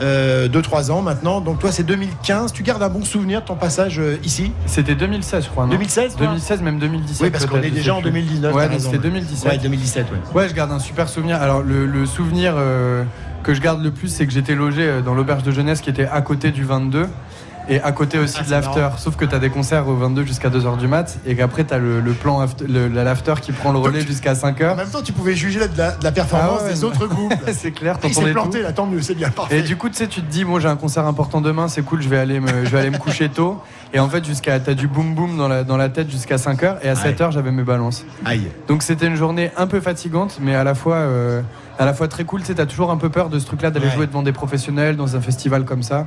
[0.00, 1.40] euh, deux, trois ans maintenant.
[1.40, 2.52] Donc toi, c'est 2015.
[2.52, 4.52] Tu gardes un bon souvenir de ton passage euh, ici?
[4.66, 5.64] C'était 2016, je crois.
[5.64, 5.72] Non?
[5.72, 6.26] 2016 toi?
[6.26, 7.22] 2016, même 2017.
[7.22, 8.10] Oui, parce qu'on est déjà en plus.
[8.10, 8.54] 2019.
[8.54, 8.98] Ouais, c'était ouais.
[8.98, 9.50] 2017.
[9.50, 10.18] Ouais, 2017, ouais.
[10.40, 11.40] Ouais, je garde un super souvenir.
[11.42, 13.04] Alors, le, le souvenir euh,
[13.42, 15.90] que je garde le plus, c'est que j'étais logé euh, dans l'auberge de jeunesse qui
[15.90, 17.06] était à côté du 22.
[17.68, 18.88] Et à côté aussi Ah, de l'after.
[18.98, 22.00] Sauf que t'as des concerts au 22 jusqu'à 2h du mat et qu'après t'as le,
[22.00, 24.72] le plan after- le- l'after qui prend le relais jusqu'à 5h.
[24.72, 27.06] En même temps, tu pouvais juger de la, de la performance Ah ouais, des autres
[27.08, 27.34] groupes.
[27.52, 28.64] c'est clair, Il s'est planté, tout.
[28.64, 29.58] là, tant mieux, c'est bien, parfait.
[29.58, 31.82] Et du coup, tu sais, tu te dis, bon, j'ai un concert important demain, c'est
[31.82, 33.60] cool, je vais aller me, je vais aller me coucher tôt.
[33.92, 36.76] Et en fait, jusqu'à, t'as du boum boum dans la, dans la tête jusqu'à 5h.
[36.82, 38.04] Et à 7h, j'avais mes balances.
[38.24, 38.48] Aïe.
[38.66, 41.42] Donc c'était une journée un peu fatigante, mais à la fois, euh,
[41.78, 42.40] à la fois très cool.
[42.40, 43.92] Tu sais, t'as toujours un peu peur de ce truc-là, d'aller Ouais.
[43.92, 46.06] jouer devant des professionnels dans un festival comme ça.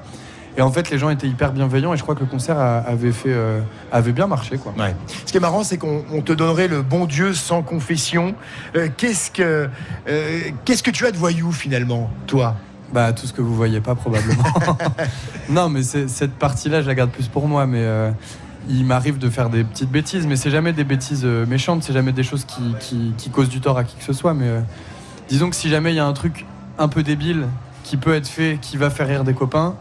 [0.57, 2.79] Et en fait, les gens étaient hyper bienveillants et je crois que le concert a-
[2.79, 3.61] avait, fait, euh,
[3.91, 4.57] avait bien marché.
[4.57, 4.73] Quoi.
[4.77, 4.93] Ouais.
[5.25, 8.35] Ce qui est marrant, c'est qu'on on te donnerait le bon Dieu sans confession.
[8.75, 9.69] Euh, qu'est-ce que
[10.09, 12.55] euh, qu'est-ce que tu as de voyou finalement, toi?
[12.93, 14.43] Bah tout ce que vous voyez pas probablement.
[15.49, 17.85] non mais cette partie-là je la garde plus pour moi mais
[18.67, 22.11] il m'arrive de faire des petites bêtises mais c'est jamais des bêtises méchantes, c'est jamais
[22.11, 24.49] des choses qui, qui- qui causent du tort à qui que ce soit mais
[25.29, 26.45] disons que si jamais il y a un truc
[26.77, 27.45] un peu débile
[27.85, 29.75] qui peut être fait, qui va faire rire des copains,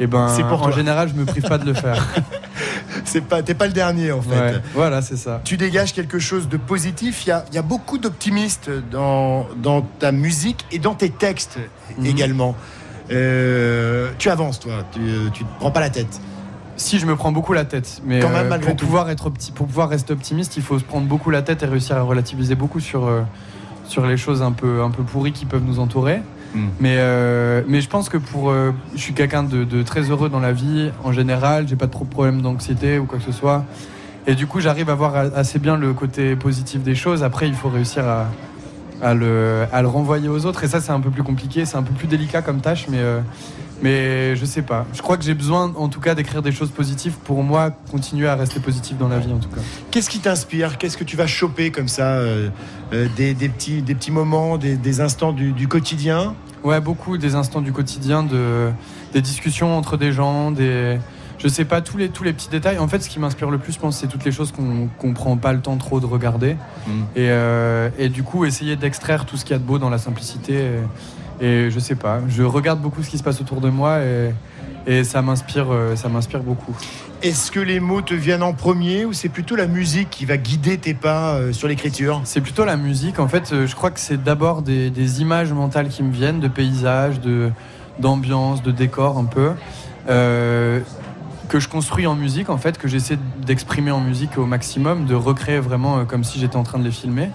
[0.00, 0.70] et ben C'est pour en toi.
[0.72, 2.04] général je me prive pas de le faire.
[3.04, 4.38] C'est pas, t'es pas le dernier en fait.
[4.38, 5.40] Ouais, voilà c'est ça.
[5.44, 7.24] Tu dégages quelque chose de positif.
[7.24, 11.58] Il y a, y a beaucoup d'optimistes dans, dans ta musique et dans tes textes
[11.98, 12.06] Mhm.
[12.06, 12.54] également.
[13.10, 14.84] Euh, tu avances, toi.
[14.92, 15.00] Tu,
[15.32, 16.20] tu te prends pas la tête.
[16.76, 18.86] Si je me prends beaucoup la tête, mais Quand euh, pour tout.
[18.86, 21.96] pouvoir être pour pouvoir rester optimiste, il faut se prendre beaucoup la tête et réussir
[21.96, 23.22] à relativiser beaucoup sur euh,
[23.86, 26.20] sur les choses un peu un peu pourries qui peuvent nous entourer.
[26.54, 26.68] Mm.
[26.80, 30.40] Mais euh, mais je pense que pour euh, je suis quelqu'un de, très heureux dans
[30.40, 33.64] la vie en général, j'ai pas trop de problèmes d'anxiété ou quoi que ce soit.
[34.26, 37.22] Et du coup, j'arrive à voir assez bien le côté positif des choses.
[37.22, 38.26] Après, il faut réussir à
[39.02, 40.64] à le, à le renvoyer aux autres.
[40.64, 42.98] Et ça, c'est un peu plus compliqué, c'est un peu plus délicat comme tâche, mais,
[42.98, 43.20] euh,
[43.82, 44.86] mais je sais pas.
[44.92, 48.28] Je crois que j'ai besoin, en tout cas, d'écrire des choses positives pour moi, continuer
[48.28, 49.60] à rester positif dans la vie, en tout cas.
[49.90, 50.78] Qu'est-ce qui t'inspire?
[50.78, 52.48] Qu'est-ce que tu vas choper comme ça euh,
[52.92, 56.34] euh, des, des petits, des petits moments, des, des instants du, du quotidien?
[56.62, 58.70] Ouais, beaucoup des instants du quotidien, de,
[59.12, 60.98] des discussions entre des gens, des.
[61.38, 62.78] Je sais pas, tous les, tous les petits détails.
[62.78, 65.14] En fait, ce qui m'inspire le plus, je pense, c'est toutes les choses qu'on qu'on
[65.14, 66.58] prend pas le temps trop de regarder.
[66.86, 66.90] Mm.
[67.16, 69.88] Et, euh, et du coup, essayer d'extraire tout ce qu'il y a de beau dans
[69.88, 70.52] la simplicité.
[70.52, 70.70] Et,
[71.40, 74.34] et je sais pas, je regarde beaucoup ce qui se passe autour de moi et,
[74.86, 76.74] et ça m'inspire euh, ça m'inspire beaucoup.
[77.22, 80.38] Est-ce que les mots te viennent en premier ou c'est plutôt la musique qui va
[80.38, 82.22] guider tes pas euh, sur l'écriture?
[82.24, 83.18] C'est plutôt la musique.
[83.18, 86.40] En fait, euh, je crois que c'est d'abord des, des images mentales qui me viennent,
[86.40, 87.50] de paysages, de
[87.98, 89.50] d'ambiance, de décors un peu,
[90.08, 90.80] euh,
[91.50, 95.14] que je construis en musique, en fait, que j'essaie d'exprimer en musique au maximum, de
[95.14, 97.28] recréer vraiment comme si j'étais en train de les filmer.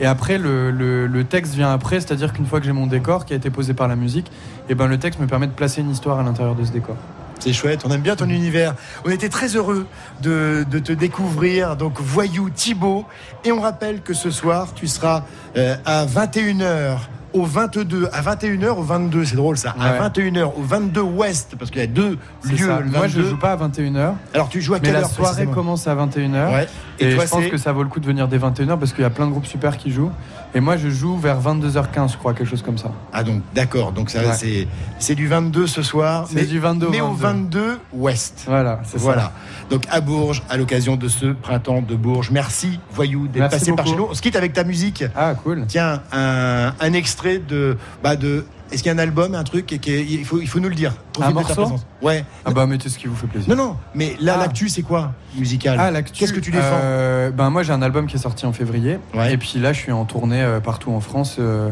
[0.00, 3.24] Et après, le, le- le texte vient après, c'est-à-dire qu'une fois que j'ai mon décor
[3.24, 4.30] qui a été posé par la musique,
[4.68, 6.96] et ben le texte me permet de placer une histoire à l'intérieur de ce décor.
[7.40, 8.74] C'est chouette, on aime bien ton univers.
[9.04, 9.86] On était très heureux
[10.22, 11.76] de, de te découvrir.
[11.76, 13.04] Donc, voyou Thibaut.
[13.44, 15.22] Et on rappelle que ce soir, tu seras
[15.56, 16.96] euh, à 21h
[17.34, 20.08] au 22, à 21h au 22, c'est drôle ça, à Ouais.
[20.08, 22.66] 21h au 22 Ouest, parce qu'il y a deux lieux.
[22.86, 23.28] Moi, je 22.
[23.30, 24.14] joue pas à 21h.
[24.34, 26.52] Alors, tu joues à Mais quelle la heure soirée précisément commence à 21h.
[26.54, 26.66] Ouais.
[27.00, 28.92] Et, Et toi, je pense que ça vaut le coup de venir dès 21h parce
[28.92, 30.10] qu'il y a plein de groupes super qui jouent.
[30.54, 32.90] Et moi, je joue vers 22h15, je crois, quelque chose comme ça.
[33.12, 34.32] Ah donc d'accord, donc ça Ouais.
[34.34, 34.66] c'est
[34.98, 37.60] c'est du 22 ce soir, C'est du 22 au mais au 22.
[37.60, 38.44] 22 Ouest.
[38.46, 39.04] Voilà, c'est ça.
[39.04, 39.32] Voilà.
[39.70, 42.30] Donc à Bourges, à l'occasion de ce printemps de Bourges.
[42.30, 44.08] Merci Voyou d'être passé par chez nous.
[44.10, 45.04] On se quitte avec ta musique.
[45.14, 45.64] Ah cool.
[45.68, 49.72] Tiens, un, un extrait de bah de est-ce qu'il y a un album, un truc
[49.72, 50.94] et il faut il faut nous le dire.
[51.20, 51.76] Un morceau.
[52.02, 52.24] Ouais.
[52.44, 53.48] Ah bah mettez ce qui vous fait plaisir.
[53.54, 54.40] Non non, mais là Ah.
[54.42, 55.76] l'actu c'est quoi musical?
[55.80, 56.78] Ah, l'actu, Qu'est-ce que tu défends?
[56.82, 58.98] euh, Ben moi j'ai un album qui est sorti en février.
[59.14, 59.32] Ouais.
[59.32, 61.70] Et puis là je suis en tournée euh, partout en France euh,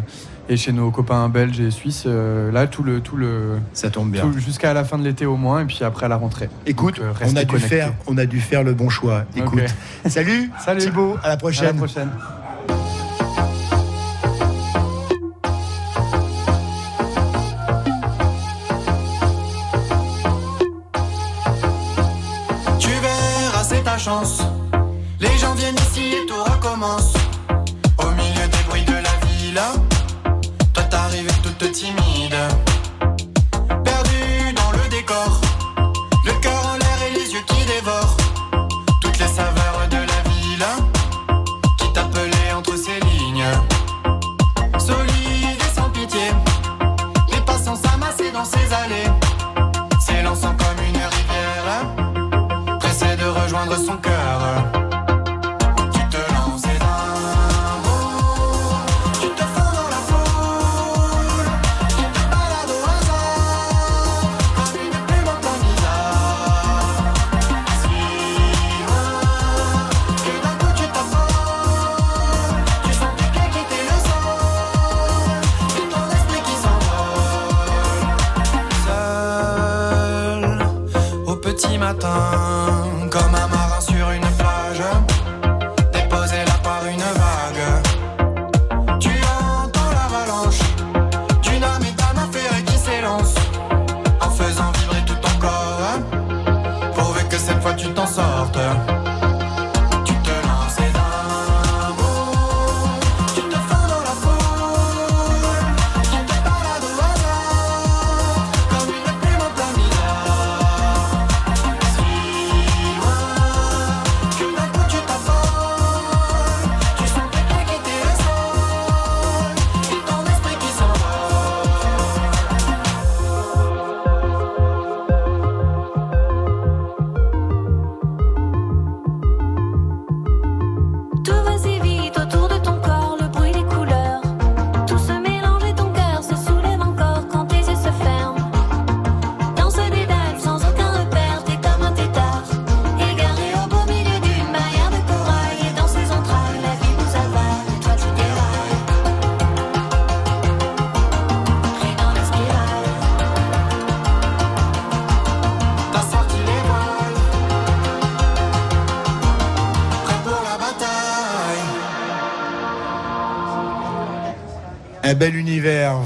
[0.49, 2.05] et chez nos copains belges et suisses.
[2.07, 4.25] euh, là tout le tout le Ça tombe bien.
[4.37, 6.49] jusqu'à la fin de l'été au moins et puis après à la rentrée.
[6.67, 7.69] Écoute, Donc, euh, on a dû connectés.
[7.77, 9.25] faire on a dû faire le bon choix.
[9.37, 9.61] Écoute.
[10.07, 10.81] Salut, Salut.
[10.81, 11.67] Thibaut, à la À prochaine.
[11.67, 12.11] la prochaine.
[24.07, 24.46] Chance.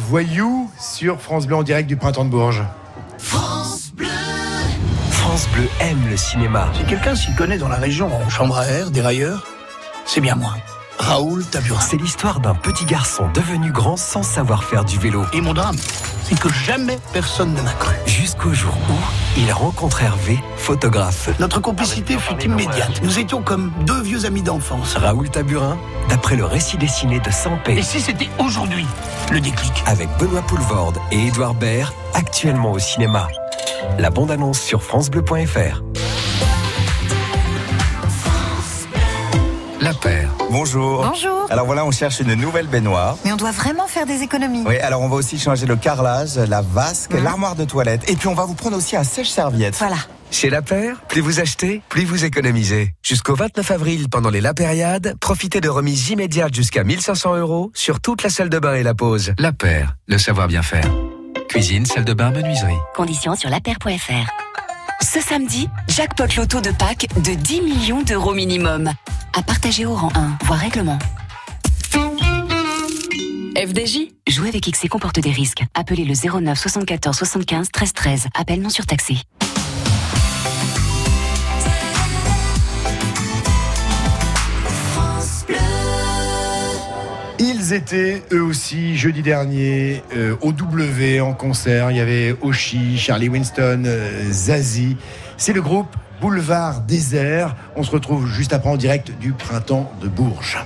[0.08, 2.64] Voyou sur France Bleu en direct du printemps de Bourges.
[5.10, 6.68] France Bleu aime le cinéma.
[6.76, 9.46] Si quelqu'un s'y connaît dans la région en chambre à air, dérailleur,
[10.06, 10.54] c'est bien moi.
[10.98, 11.80] Raoul Taburin.
[11.80, 15.24] C'est l'histoire d'un petit garçon devenu grand sans savoir faire du vélo.
[15.32, 15.76] Et mon drame,
[16.36, 17.94] que jamais personne ne m'a cru.
[18.06, 21.30] Jusqu'au jour où il rencontre Hervé, photographe.
[21.38, 23.02] Notre complicité fut immédiate.
[23.02, 24.96] Nous étions comme deux vieux amis d'enfance.
[24.96, 25.76] Raoul Taburin,
[26.08, 27.76] d'après le récit dessiné de Sampé.
[27.76, 28.86] Et si c'était aujourd'hui
[29.32, 29.72] le déclic?
[29.86, 33.28] Avec Benoît Poulvorde et Édouard Baird, actuellement au cinéma.
[33.98, 35.82] La bande-annonce sur FranceBleu.fr.
[39.80, 40.29] La paire.
[40.50, 41.06] Bonjour.
[41.06, 41.46] Bonjour.
[41.48, 43.16] Alors voilà, on cherche une nouvelle baignoire.
[43.24, 44.64] Mais on doit vraiment faire des économies.
[44.66, 47.22] Oui, alors on va aussi changer le carrelage, la vasque, Mhm.
[47.22, 48.08] l'armoire de toilette.
[48.10, 49.76] Et puis on va vous prendre aussi un sèche-serviette.
[49.78, 49.96] Voilà.
[50.32, 52.94] Chez La Paire, plus vous achetez, plus vous économisez.
[53.02, 58.00] Jusqu'au 29 avril, pendant les La Périade, profitez de remises immédiates jusqu'à 1500 euros sur
[58.00, 59.32] toute la salle de bain et la pause.
[59.38, 60.84] La Paire, le savoir bien faire.
[61.48, 62.78] Cuisine, salle de bain, menuiserie.
[62.94, 64.30] Conditions sur lapaire.fr.
[65.02, 68.92] Ce samedi, jackpot loto de Pâques de 10 millions d'euros minimum.
[69.36, 70.98] À partager au rang 1, voire règlement.
[73.56, 75.62] FDJ Jouer avec XC comporte des risques.
[75.74, 78.26] Appelez le 09 74 75 13 13.
[78.38, 79.16] Appel non surtaxé.
[87.72, 91.92] Étaient eux aussi jeudi dernier euh, au W en concert.
[91.92, 94.96] Il y avait Oshi, Charlie Winston, euh, Zazie.
[95.36, 97.54] C'est le groupe Boulevard Désert.
[97.76, 100.58] On se retrouve juste après en direct du printemps de Bourges.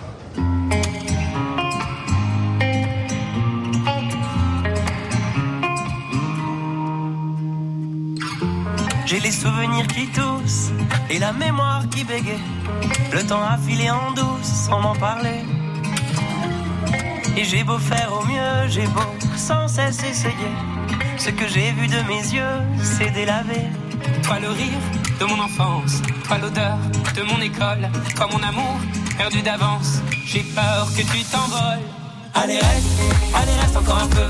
[9.04, 10.72] J'ai les souvenirs qui toussent
[11.10, 12.38] et la mémoire qui bégaye.
[13.12, 15.42] Le temps a filé en douce sans m'en parler.
[17.36, 19.00] Et j'ai beau faire au mieux, j'ai beau
[19.36, 20.52] sans cesse essayer.
[21.18, 23.60] Ce que j'ai vu de mes yeux, c'est délavé.
[24.22, 24.80] Toi le rire
[25.18, 26.78] de mon enfance, toi l'odeur
[27.16, 28.76] de mon école, toi mon amour
[29.18, 30.00] perdu d'avance.
[30.26, 31.82] J'ai peur que tu t'envoles.
[32.34, 33.00] Allez reste,
[33.34, 34.28] allez reste encore un peu.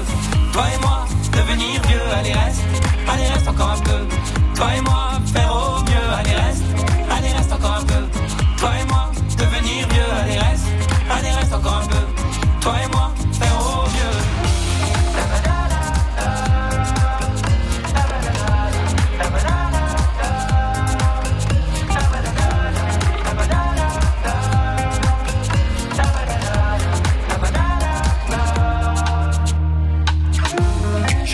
[0.52, 2.62] Toi et moi, devenir vieux, allez reste,
[3.08, 4.06] allez reste encore un peu.
[4.54, 6.64] Toi et moi, faire au mieux, allez reste,
[7.10, 8.04] allez reste encore un peu.
[8.58, 10.66] Toi et moi, devenir vieux, allez reste,
[11.10, 11.93] allez reste encore un peu.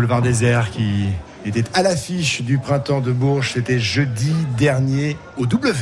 [0.00, 1.08] Boulevard Désert qui
[1.44, 3.52] était à l'affiche du printemps de Bourges.
[3.52, 5.76] C'était jeudi dernier au W.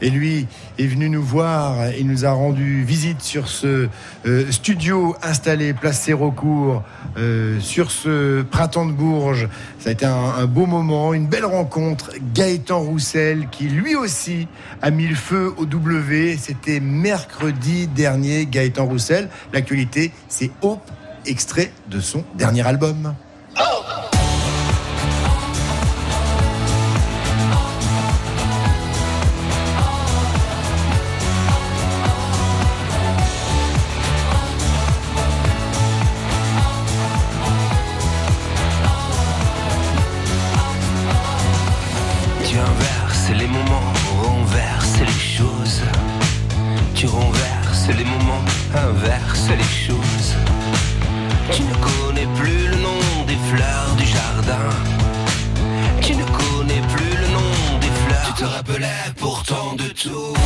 [0.00, 0.46] Et lui
[0.80, 1.90] est venu nous voir.
[1.98, 3.88] Il nous a rendu visite sur ce
[4.26, 6.82] euh, studio installé place Sérocourt,
[7.18, 9.48] euh, sur ce printemps de Bourges.
[9.78, 12.12] Ça a été un, beau moment, une belle rencontre.
[12.34, 14.48] Gaëtan Roussel, qui lui aussi
[14.80, 16.38] a mis le feu au W.
[16.40, 19.28] C'était mercredi dernier, Gaëtan Roussel.
[19.52, 20.90] L'actualité, c'est Hope,
[21.26, 23.14] extrait de son dernier album.
[59.92, 60.39] do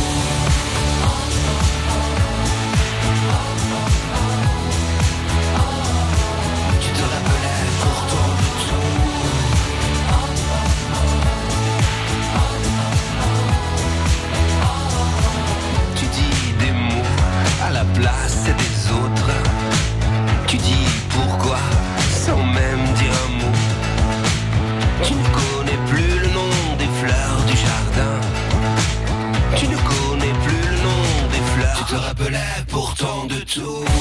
[33.55, 33.94] to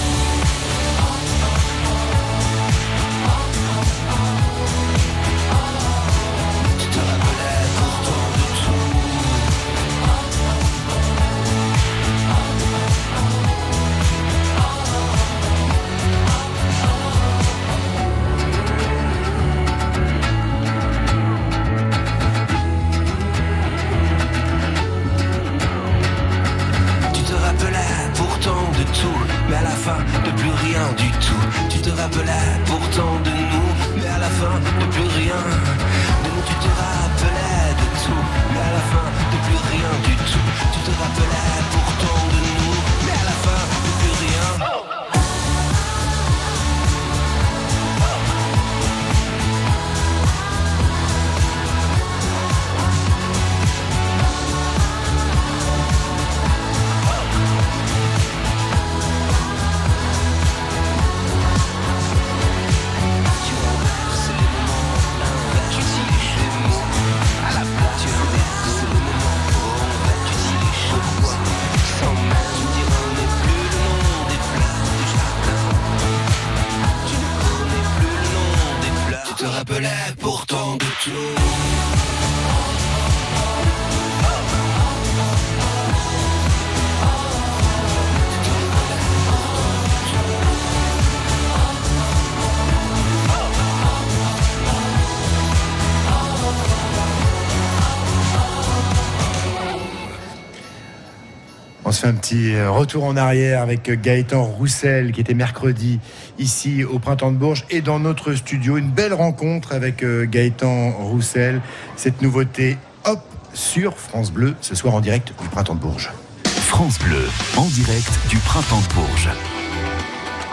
[102.05, 106.01] un petit euh, retour en arrière avec euh, Gaëtan Roussel qui était mercredi
[106.39, 108.76] ici au Printemps de Bourges et dans notre studio.
[108.76, 111.62] Une belle rencontre avec euh, Gaëtan Roussel.
[111.97, 112.76] Cette nouveauté,
[113.06, 113.20] hop,
[113.55, 116.10] sur France Bleu, ce soir en direct du Printemps de Bourges.
[116.44, 117.26] France Bleu,
[117.56, 119.31] en direct du Printemps de Bourges.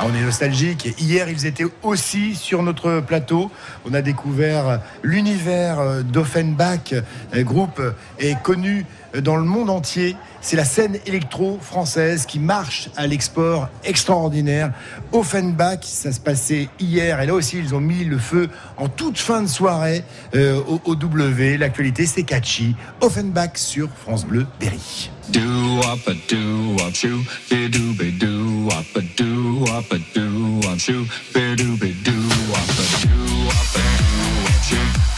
[0.04, 0.96] Ah, on est nostalgique.
[1.00, 3.52] Hier, ils étaient aussi sur notre plateau.
[3.86, 8.88] On a découvert l'univers euh, d'Offenbach, euh, groupe euh, est connu
[9.22, 10.16] dans le monde entier.
[10.42, 14.74] C'est la scène électro-française qui marche à l'export extraordinaire.
[15.12, 19.20] Offenbach, ça se passait hier, et là aussi ils ont mis le feu en toute
[19.20, 20.04] fin de soirée
[20.34, 21.58] au W.
[21.58, 22.76] L'actualité c'est catchy.
[23.02, 25.12] Offenbach sur France Bleu Berry.
[25.32, 30.00] Do up a do up shoo, be do be do up a do up a
[30.14, 32.12] do up shoo, be do be do
[32.52, 34.12] up a do up a do
[34.52, 35.11] up shoo,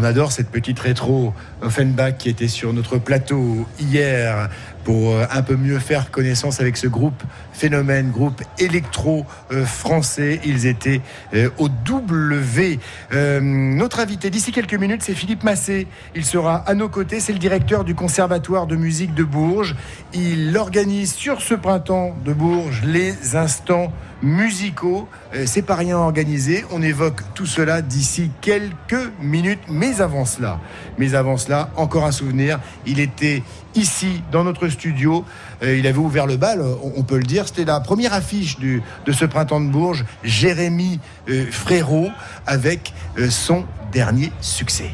[0.00, 4.48] On adore cette petite rétro Offenbach qui était sur notre plateau hier
[4.90, 7.22] pour euh, un peu mieux faire connaissance avec ce groupe
[7.52, 10.40] phénomène, groupe électro euh, français.
[10.44, 11.00] Ils étaient
[11.32, 12.80] euh, au W.
[13.12, 15.86] Notre invité d'ici quelques minutes, c'est Philippe Massé.
[16.16, 17.20] Il sera à nos côtés.
[17.20, 19.76] C'est le directeur du Conservatoire de musique de Bourges.
[20.12, 23.92] Il organise sur ce printemps de Bourges les instants
[24.22, 25.08] musicaux.
[25.46, 26.64] C'est pas rien organisé.
[26.72, 29.60] On évoque tout cela d'ici quelques minutes.
[29.68, 30.60] Mais avant cela,
[30.98, 32.58] mais avant cela, encore un souvenir.
[32.86, 33.42] Il était
[33.74, 35.24] ici dans notre studio.
[35.62, 37.46] Euh, il avait ouvert le bal, on, on peut le dire.
[37.46, 40.04] C'était la première affiche du- de ce printemps de Bourges.
[40.24, 42.08] Jérémy euh, Frérot
[42.46, 44.90] avec euh, son dernier succès.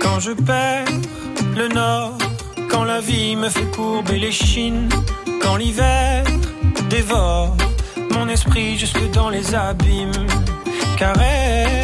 [0.00, 0.86] Quand je perds
[1.56, 2.18] le nord,
[2.70, 4.88] quand la vie me fait courber les chines,
[5.42, 6.24] quand l'hiver
[6.90, 7.56] dévore
[8.12, 10.12] mon esprit jusque dans les abîmes.
[10.98, 11.83] Caresse,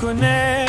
[0.00, 0.64] Connais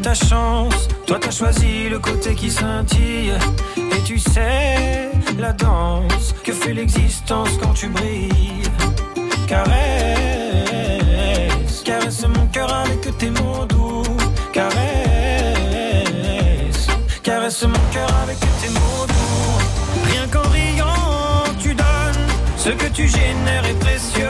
[0.00, 0.86] ta chance.
[1.04, 3.32] Toi, t'as choisi le côté qui scintille.
[3.76, 5.10] Et tu sais
[5.40, 8.62] la danse que fait l'existence quand tu brilles.
[9.48, 9.72] Caresse,
[11.84, 14.04] caresse mon cœur avec tes mots doux.
[14.52, 14.76] Caresse,
[17.24, 19.58] caresse mon cœur avec tes mots doux.
[20.12, 22.28] Rien qu'en riant, tu donnes.
[22.56, 24.28] Ce que tu génères est précieux.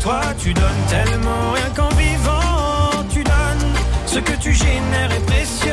[0.00, 3.72] toi tu donnes tellement, rien qu'en vivant tu donnes.
[4.06, 5.72] Ce que tu génères est précieux,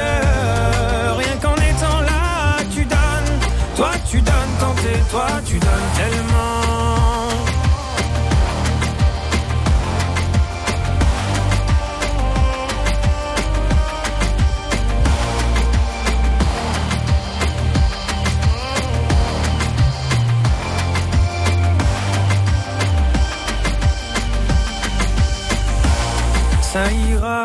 [1.18, 3.40] rien qu'en étant là tu donnes.
[3.76, 6.35] Toi tu donnes tant et toi tu donnes tellement.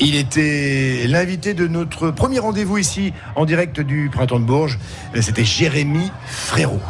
[0.00, 4.78] Il était l'invité de notre premier rendez-vous ici en direct du Printemps de Bourges.
[5.20, 6.80] C'était Jérémy Frérot.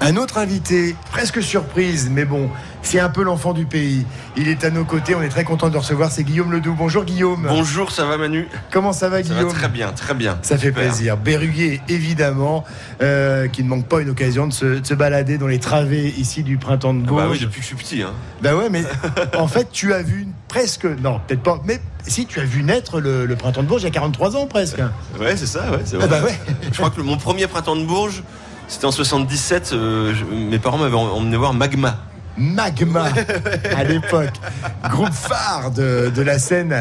[0.00, 2.48] Un autre invité, presque surprise, mais bon,
[2.82, 4.06] c'est un peu l'enfant du pays.
[4.36, 6.74] Il est à nos côtés, on est très content de le recevoir, c'est Guillaume Ledoux.
[6.76, 7.46] Bonjour Guillaume.
[7.48, 8.46] Bonjour, ça va Manu?
[8.70, 9.48] Comment ça va Ça Guillaume?
[9.48, 10.38] va très bien, très bien.
[10.42, 10.84] Ça fait Super.
[10.84, 11.16] plaisir.
[11.16, 12.64] Berruguer, évidemment,
[13.02, 16.08] euh, qui ne manque pas une occasion de se, de se balader dans les travées
[16.16, 17.22] ici du printemps de Ah Bourges.
[17.24, 18.02] bah oui, depuis que je suis petit.
[18.02, 18.12] Hein.
[18.42, 18.84] Bah ouais, mais
[19.38, 23.00] en fait, tu as vu presque, non, peut-être pas, mais si, tu as vu naître
[23.00, 24.78] le, le printemps de Bourges il y a 43 ans presque.
[25.20, 25.80] Ouais, c'est ça, ouais.
[25.84, 26.20] c'est Ah vrai.
[26.20, 26.38] bah ouais.
[26.72, 28.22] Je crois que mon premier printemps de Bourges,
[28.66, 29.70] c'était en 77.
[29.72, 31.98] euh, je- mes parents m'avaient em- emmené voir Magma.
[32.38, 33.06] Magma
[33.76, 34.32] à l'époque,
[34.90, 36.74] groupe phare de, de la scène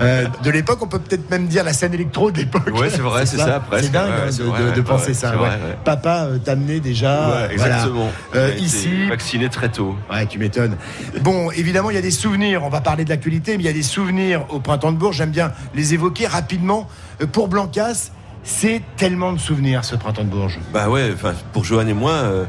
[0.00, 2.68] euh, de l'époque, on peut peut-être même dire la scène électro de l'époque.
[2.74, 3.84] Ouais, c'est vrai, c'est ça, presque.
[3.86, 5.30] C'est dingue Ouais, de, vrai, de- ouais, de penser ouais, ça.
[5.30, 5.46] c'est ouais.
[5.46, 5.76] vrai, ouais.
[5.84, 7.28] Papa euh, t'amenait déjà.
[7.28, 7.74] Ouais, voilà.
[7.76, 8.10] exactement.
[8.34, 9.06] Euh, ici.
[9.08, 9.96] Vacciné très tôt.
[10.10, 10.76] Ouais, tu m'étonnes.
[11.22, 12.62] Bon, évidemment, il y a des souvenirs.
[12.64, 15.16] On va parler de l'actualité, mais il y a des souvenirs au printemps de Bourges.
[15.16, 16.88] J'aime bien les évoquer rapidement.
[17.22, 18.10] Euh, Pour Blancas,
[18.42, 20.58] c'est tellement de souvenirs ce printemps de Bourges.
[20.72, 22.44] Bah ouais, enfin, pour Johan et moi, euh,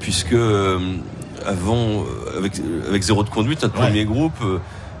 [0.00, 0.78] puisque euh,
[1.46, 3.86] avant, euh, avec, avec Zéro de Conduite, notre Ouais.
[3.86, 4.58] premier groupe, euh,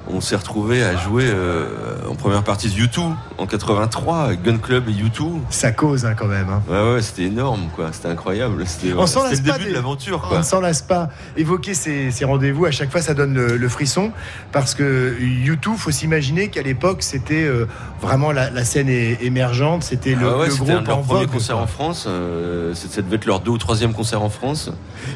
[0.08, 1.66] on s'est retrouvé à jouer euh,
[2.08, 3.00] en première partie de U2
[3.38, 5.40] en 83, avec Gun Club et U2.
[5.50, 6.48] Ça cause hein, quand même.
[6.48, 6.62] hein.
[6.68, 7.88] Ouais, ouais, c'était énorme, quoi.
[7.92, 8.64] C'était incroyable.
[8.66, 11.08] C'était le début des- de l'aventure, On s'en lasse pas.
[11.36, 14.12] Évoquer ces, ces rendez-vous, à chaque fois, ça donne le, le frisson.
[14.52, 17.66] Parce que YouTube, faut s'imaginer qu'à l'époque, c'était euh,
[18.00, 19.82] vraiment la, la scène émergente.
[19.82, 21.30] C'était le, Ah ouais, le un groupe de leurs en premiers vogue.
[21.32, 22.04] concerts en France.
[22.08, 24.70] euh, ça devait être leur deux ou troisième concert en France.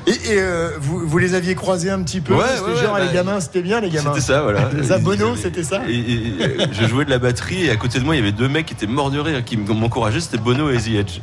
[0.07, 3.01] Et, et, euh, vous, vous les aviez croisés un petit peu Ouais, ouais, genre, ouais,
[3.01, 4.11] les bah, gamins, c'était bien, les gamins.
[4.15, 4.69] C'était ça, voilà.
[4.98, 6.27] Bono, ils- c'était ça Et, et-
[6.62, 8.48] et je jouais de la batterie et à côté de moi, il y avait deux
[8.48, 10.20] mecs qui étaient morts de rire, qui m'encourageaient.
[10.20, 11.19] C'était Bono et The Edge.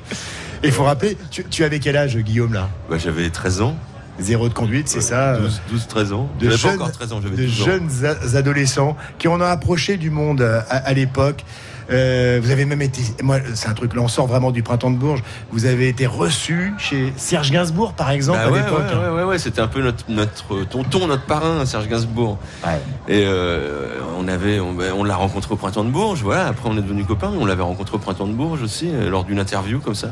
[0.64, 2.70] Et il faut rappeler, tu, tu avais quel âge, Guillaume, là?
[2.90, 3.76] Bah, j'avais 13 ans.
[4.20, 6.28] Zéro de conduite, c'est ça euh, 12, 12, 13 ans.
[6.40, 7.66] de pas jeunes, encore 13 ans, j'avais de 12 ans.
[7.66, 11.44] jeunes a- adolescents qui en ont approché du monde euh, à, à l'époque.
[11.90, 14.92] Euh, vous avez même été, moi, c'est un truc, là, on sort vraiment du printemps
[14.92, 15.24] de Bourges.
[15.52, 18.84] Vous avez été reçu chez Serge Gainsbourg, par exemple, Bah à ouais, l'époque.
[18.92, 22.38] ouais, ouais, ouais, ouais, c'était un peu notre, notre tonton, notre parrain, Serge Gainsbourg.
[23.08, 23.88] Et euh,
[24.20, 26.22] on avait, on, on l'a rencontré au printemps de Bourges.
[26.24, 26.48] Voilà.
[26.48, 29.10] Après, on est devenus copains, mais on l'avait rencontré au printemps de Bourges aussi, euh,
[29.10, 30.10] lors d'une interview comme ça.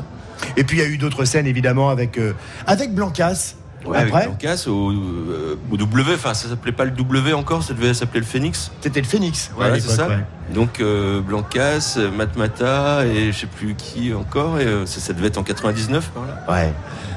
[0.56, 2.32] Et puis il y a eu d'autres scènes, évidemment, avec, euh,
[2.66, 3.54] avec Blancas.
[3.86, 7.62] Ouais, Après, avec Blancas au, euh, au W, enfin ça s'appelait pas le W encore,
[7.62, 8.70] ça devait s'appeler le Phoenix.
[8.80, 10.08] C'était le Phoenix, ouais, voilà, c'est ça.
[10.08, 10.18] ouais.
[10.54, 15.28] Donc euh, Blancas, Matmata et je sais plus qui encore, et euh, ça, ça devait
[15.28, 16.44] être en 99 par là.
[16.48, 16.72] Ouais.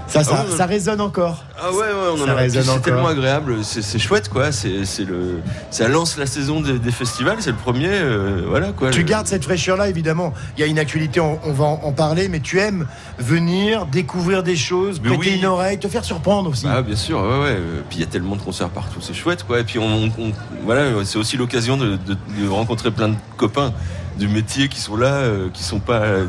[0.09, 1.43] Ça, ça, Ah ouais, ça résonne encore.
[1.61, 1.85] Ah ouais, ouais,
[2.17, 4.51] on en a C'est tellement agréable, c'est chouette quoi.
[4.51, 4.69] C'est
[5.05, 8.89] le, ça lance la saison des, des festivals, c'est le premier, euh, voilà quoi.
[8.91, 10.33] Tu Le- gardes cette fraîcheur-là, évidemment.
[10.57, 12.87] Il y a une actualité, on, on va en, parler, mais tu aimes
[13.19, 15.39] venir découvrir des choses, Mais prêter oui.
[15.39, 16.65] une oreille, te faire surprendre aussi.
[16.67, 17.55] Ah bien sûr, ouais ouais.
[17.57, 19.59] Euh, Puis il y a tellement de concerts partout, c'est chouette quoi.
[19.59, 20.31] Et puis on, on-
[20.65, 23.73] voilà, c'est aussi l'occasion de, de- de rencontrer plein de copains
[24.19, 26.27] du métier qui sont là, euh, qui sont pas euh,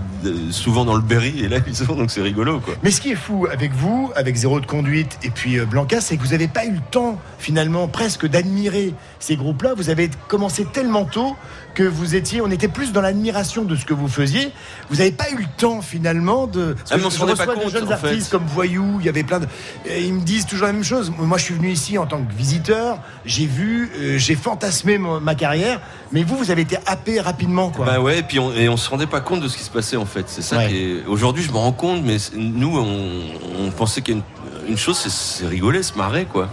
[0.50, 2.74] souvent dans le Berry et là ils sont donc c'est rigolo quoi.
[2.82, 6.00] Mais ce qui est fou avec vous, avec Zéro de Conduite et puis euh, Blanca,
[6.00, 9.74] c'est que vous n'avez pas eu le temps, finalement, presque d'admirer ces groupes-là.
[9.76, 11.36] Vous avez commencé tellement tôt
[11.74, 14.50] que vous étiez, on était plus dans l'admiration de ce que vous faisiez.
[14.90, 16.74] Vous n'avez pas eu le temps, finalement, de.
[16.90, 18.08] Ah, je pas reçois compte, jeunes en fait.
[18.08, 19.46] artistes comme Voyou, il y avait plein de.
[19.86, 21.12] et Ils me disent toujours la même chose.
[21.16, 25.34] Moi, je suis venu ici en tant que visiteur, j'ai vu, euh, j'ai fantasmé ma
[25.36, 25.80] carrière,
[26.10, 27.86] mais vous, vous avez été happé rapidement, quoi.
[27.86, 29.70] Bah ouais, et puis on, et on se rendait pas compte de ce qui se
[29.70, 30.24] passait en fait.
[30.28, 31.04] C'est ça est.
[31.06, 34.22] Aujourd'hui, je me rends compte, mais nous, on, on pensait qu'il y a
[34.64, 36.48] une, une chose, c'est- rigoler, se marrer quoi.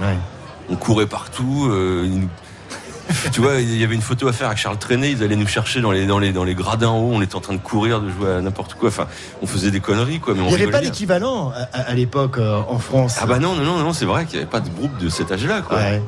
[0.70, 1.68] On courait partout.
[1.72, 2.08] euh,
[3.32, 5.12] tu vois, il y avait une photo à faire avec Charles Trenet.
[5.12, 7.12] Ils allaient nous chercher dans les, dans les, dans les gradins en haut.
[7.14, 8.90] On était en train de courir, de jouer à n'importe quoi.
[8.90, 9.08] Enfin,
[9.42, 10.34] on faisait des conneries quoi.
[10.34, 13.18] Mais on Il n'y avait pas l'équivalent à, à- l'époque euh, en France.
[13.22, 15.10] Ah bah non, non, non, non, c'est vrai qu'il n'y avait pas de groupe de
[15.10, 15.78] cet âge-là quoi.
[15.78, 16.02] Ouais.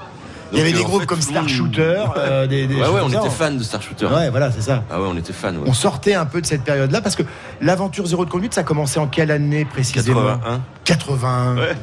[0.52, 3.02] Il y avait des euh, groupes fait, comme Star Shooter, euh, des, des ouais, ouais,
[3.04, 4.08] on était fans de Star Shooter.
[4.08, 4.84] Ouais, voilà, c'est ça.
[4.90, 5.54] Ah ouais, on était fans.
[5.54, 5.68] Ouais.
[5.68, 7.22] On sortait un peu de cette période-là parce que
[7.62, 10.22] l'aventure zéro de conduite, ça commençait en quelle année précisément?
[10.40, 10.62] 81.
[10.86, 11.56] 81.
[11.56, 11.78] Ouais,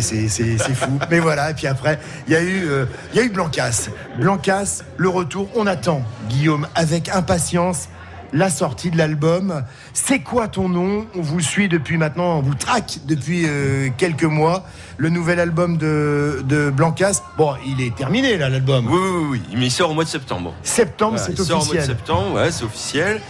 [0.00, 0.98] c'est, c'est- c'est fou.
[1.10, 3.88] Mais voilà, et puis après, il y a eu, euh, il y a eu Blancas.
[4.18, 5.48] Blancas, le retour.
[5.54, 7.88] On attend, Guillaume, avec impatience,
[8.32, 9.64] la sortie de l'album.
[9.92, 11.06] C'est quoi ton nom?
[11.16, 14.64] On vous suit depuis maintenant, on vous traque depuis euh, quelques mois.
[14.98, 18.86] Le nouvel album de, de Blancas, bon, il est terminé là, l'album.
[18.86, 19.56] Oui, oui, oui, oui.
[19.58, 20.54] Mais il sort au mois de septembre.
[20.62, 21.96] Septembre, Voilà, c'est il sort au mois de officiel.
[21.96, 23.20] septembre, ouais, c'est officiel.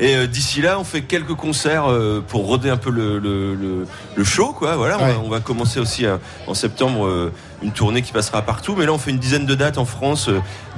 [0.00, 3.54] Et euh, d'ici là, on fait quelques concerts euh, pour roder un peu le, le,
[3.54, 4.76] le- le show, quoi.
[4.76, 5.12] Voilà, on, Ouais.
[5.12, 6.16] va, on va commencer aussi euh,
[6.48, 7.30] en septembre
[7.62, 8.74] une tournée qui passera partout.
[8.76, 10.28] Mais là, on fait une dizaine de dates en France,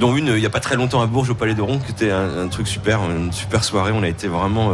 [0.00, 1.92] dont une il y a pas très longtemps à Bourges au Palais de Ronde, qui
[1.92, 3.92] était un, un truc super, une super soirée.
[3.94, 4.72] On a été vraiment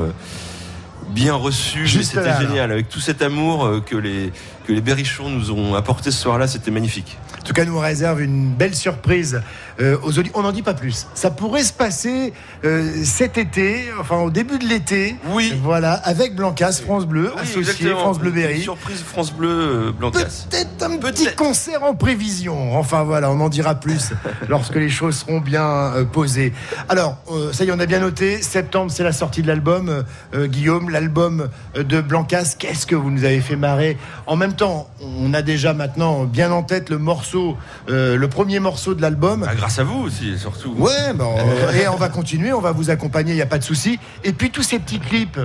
[1.10, 4.32] bien là, C'était génial, avec tout cet amour que les
[4.66, 7.18] que les Berrichons nous ont apporté ce soir-là, c'était magnifique.
[7.40, 9.42] En tout cas, nous réserve une belle surprise
[9.80, 10.38] euh, aux auditeurs.
[10.38, 11.06] On n'en dit pas plus.
[11.14, 12.32] Ça pourrait se passer
[12.64, 15.16] euh, cet été, enfin au début de l'été.
[15.30, 15.54] Oui.
[15.62, 17.90] Voilà, avec Blancas, France Bleu, associé.
[17.90, 18.62] France Bleu Berry.
[18.62, 20.46] Surprise France Bleu euh, Blancas.
[20.50, 22.76] Peut-être un petit concert en prévision.
[22.76, 24.12] Enfin voilà, on en dira plus
[24.48, 26.52] lorsque les choses seront bien posées.
[26.88, 27.16] Alors,
[27.52, 28.42] ça y est, on a bien noté.
[28.42, 30.04] Septembre, c'est la sortie de l'album.
[30.34, 32.54] Guillaume, l'album de Blancas.
[32.58, 33.96] Qu'est-ce que vous nous avez fait marrer?
[34.26, 37.56] En même temps, on a déjà maintenant bien en tête le morceau,
[37.88, 39.46] euh, le premier morceau de l'album.
[39.62, 40.74] Grâce à vous aussi, surtout.
[40.76, 41.36] Ouais, bon,
[41.80, 43.96] et on va continuer, on va vous accompagner, il n'y a pas de souci.
[44.24, 45.38] Et puis tous ces petits clips.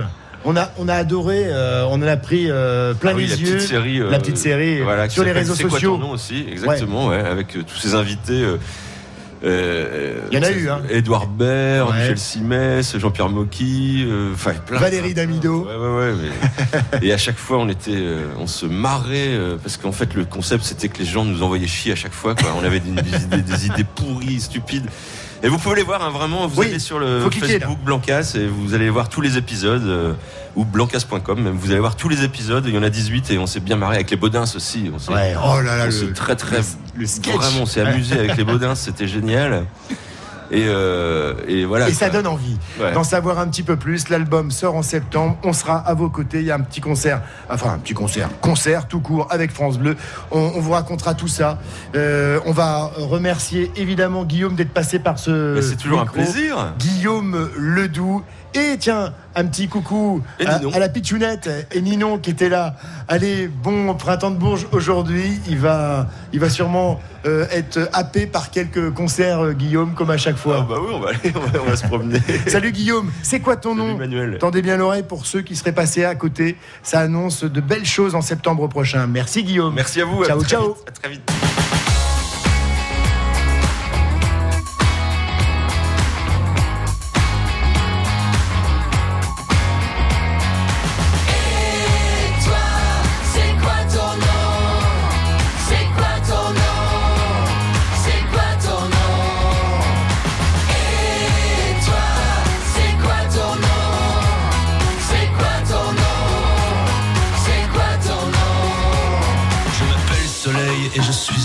[0.44, 3.28] On a, on a adoré, euh, on en a pris euh, plein Ah oui, les
[3.28, 3.54] la yeux.
[3.56, 5.92] petite série, euh, la petite série voilà, sur les réseaux C'est quoi sociaux.
[5.96, 8.44] ton nom aussi, exactement, ouais, avec euh, tous ces invités.
[9.44, 10.80] Euh, Il y en a eu, hein.
[10.90, 12.00] Edouard Baird, Ouais.
[12.00, 14.34] Michel Simès, Jean-Pierre Mocky, euh,
[14.66, 14.78] plein.
[14.78, 15.66] Valérie Damido.
[15.66, 16.30] Ouais, ouais, ouais.
[17.00, 20.14] mais- et à chaque fois, on était, euh, on se marrait euh, parce qu'en fait,
[20.14, 22.34] le concept, c'était que les gens nous envoyaient chier à chaque fois.
[22.34, 22.54] Quoi.
[22.60, 22.90] On avait des,
[23.42, 24.86] des idées pourries, stupides.
[25.42, 26.46] Et vous pouvez les voir, hein, vraiment.
[26.48, 29.84] Vous Oui, allez sur le cliquer, Facebook Blancas et vous allez voir tous les épisodes
[29.84, 30.12] euh,
[30.56, 31.48] ou blancas.com.
[31.54, 32.64] Vous allez voir tous les épisodes.
[32.66, 34.90] Il y en a 18 et on s'est bien marré avec les Baudins aussi.
[34.92, 36.64] On s'est- Ouais, oh là là, le- très très le-
[36.96, 37.34] le sketch.
[37.36, 38.74] vraiment, on s'est amusé avec les Baudins.
[38.74, 39.64] C'était génial.
[40.50, 41.88] Et, euh, et voilà.
[41.88, 42.92] Et ça donne envie Ouais.
[42.92, 44.08] d'en savoir un petit peu plus.
[44.08, 45.36] L'album sort en septembre.
[45.42, 46.38] On sera à vos côtés.
[46.40, 47.20] Il y a un petit concert,
[47.50, 49.96] enfin un petit concert, concert tout court avec France Bleu.
[50.30, 51.58] On, on vous racontera tout ça.
[51.94, 55.60] Euh, on va remercier évidemment Guillaume d'être passé par ce.
[55.60, 56.72] C'est toujours un plaisir.
[56.78, 58.22] Guillaume Ledoux.
[58.54, 62.76] Et tiens, un petit coucou à, à la pitchounette et Ninon qui était là.
[63.06, 65.38] Allez, bon printemps de Bourges aujourd'hui.
[65.48, 70.16] Il va, il va sûrement euh, être happé par quelques concerts, euh, Guillaume, comme à
[70.16, 70.66] chaque fois.
[70.68, 72.20] Bah oui, on va aller, on va, on va se promener.
[72.46, 74.38] Salut Guillaume, c'est quoi ton nom Emmanuel.
[74.38, 76.56] Tendez bien l'oreille pour ceux qui seraient passés à côté.
[76.82, 79.06] Ça annonce de belles choses en septembre prochain.
[79.06, 79.74] Merci Guillaume.
[79.74, 80.24] Merci à vous.
[80.24, 80.68] Ciao, à ciao.
[80.68, 81.67] vite, à très vite.
[110.98, 111.37] Et je suis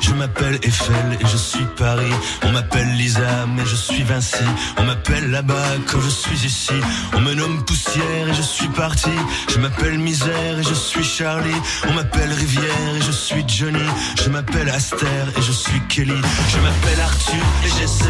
[0.00, 2.12] Je m'appelle Eiffel et je suis Paris.
[2.42, 4.42] On m'appelle Lisa mais je suis Vinci.
[4.78, 6.74] On m'appelle là-bas quand je suis ici.
[7.14, 9.12] On me nomme Poussière et je suis parti.
[9.48, 11.60] Je m'appelle Misère et je suis Charlie.
[11.88, 13.88] On m'appelle Rivière et je suis Johnny.
[14.20, 15.06] Je m'appelle Aster
[15.36, 16.20] et je suis Kelly.
[16.50, 18.08] Je m'appelle Arthur et j'ai 17.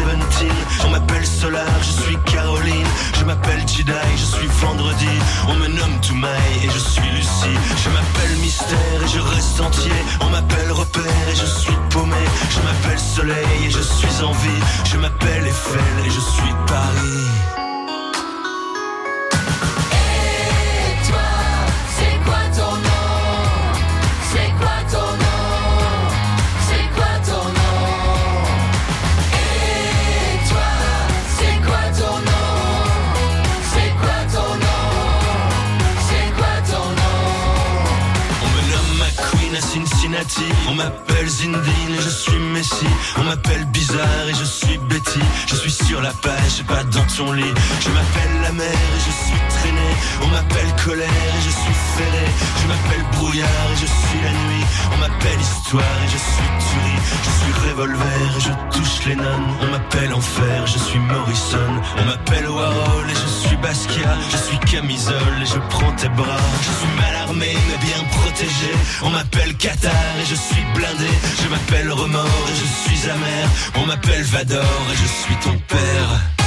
[0.87, 2.87] On m'appelle Solar, je suis Caroline.
[3.19, 5.13] Je m'appelle Jedi, je suis Vendredi.
[5.47, 7.59] On me nomme Toumaï et je suis Lucie.
[7.83, 9.91] Je m'appelle Mystère et je reste entier.
[10.21, 12.23] On m'appelle Repère et je suis paumé.
[12.49, 14.63] Je m'appelle Soleil et je suis en vie.
[14.85, 17.68] Je m'appelle Eiffel et je suis Paris.
[40.67, 42.85] On m'appelle Zindine et je suis Messi.
[43.17, 45.19] On m'appelle Bizarre et je suis Betty.
[45.47, 47.53] Je suis sur la page pas dans ton lit.
[47.79, 49.39] Je m'appelle la mer et je suis
[50.21, 51.07] On m'appelle colère
[51.37, 52.25] et je suis ferré.
[52.61, 54.65] Je m'appelle brouillard et je suis la nuit.
[54.93, 57.01] On m'appelle histoire et je suis tuerie.
[57.25, 59.49] Je suis revolver et je touche les nonnes.
[59.61, 61.71] On m'appelle enfer, je suis Morrison.
[61.97, 64.17] On m'appelle Warhol et je suis Basquiat.
[64.31, 66.45] Je suis camisole et je prends tes bras.
[66.61, 68.71] Je suis mal armé mais bien protégé.
[69.03, 69.91] On m'appelle Qatar
[70.21, 71.11] et je suis blindé.
[71.43, 73.49] Je m'appelle Remords et je suis amer.
[73.75, 76.38] On m'appelle Vador et je suis ton père.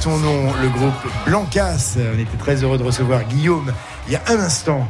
[0.00, 0.94] Ton nom Le groupe
[1.26, 1.96] Blancas.
[1.96, 3.72] On était très heureux de recevoir Guillaume
[4.06, 4.88] il y a un instant.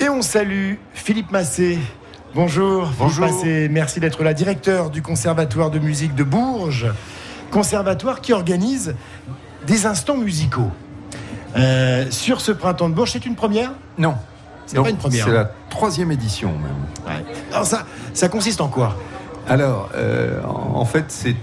[0.00, 1.78] Et on salue Philippe Massé.
[2.34, 3.26] Bonjour, Bonjour.
[3.26, 3.68] Philippe Massé.
[3.70, 6.86] Merci d'être là, directeur du Conservatoire de musique de Bourges.
[7.50, 8.94] Conservatoire qui organise
[9.66, 10.70] des instants musicaux.
[11.56, 13.72] Euh, sur ce printemps de Bourges, c'est une première?
[13.98, 14.14] Non.
[14.66, 15.24] C'est pas une première.
[15.24, 17.22] C'est la troisième édition même.
[17.52, 18.96] Alors ça, ça consiste en quoi?
[19.48, 21.36] Alors, euh, en fait, c'est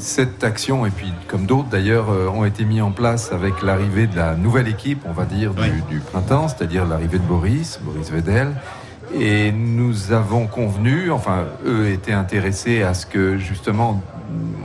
[0.00, 4.06] cette action, et puis comme d'autres d'ailleurs, euh, ont été mis en place avec l'arrivée
[4.06, 8.10] de la nouvelle équipe, on va dire, du, du printemps, c'est-à-dire l'arrivée de Boris, Boris
[8.10, 8.54] Vedel.
[9.14, 14.02] Et nous avons convenu, enfin, eux étaient intéressés à ce que justement,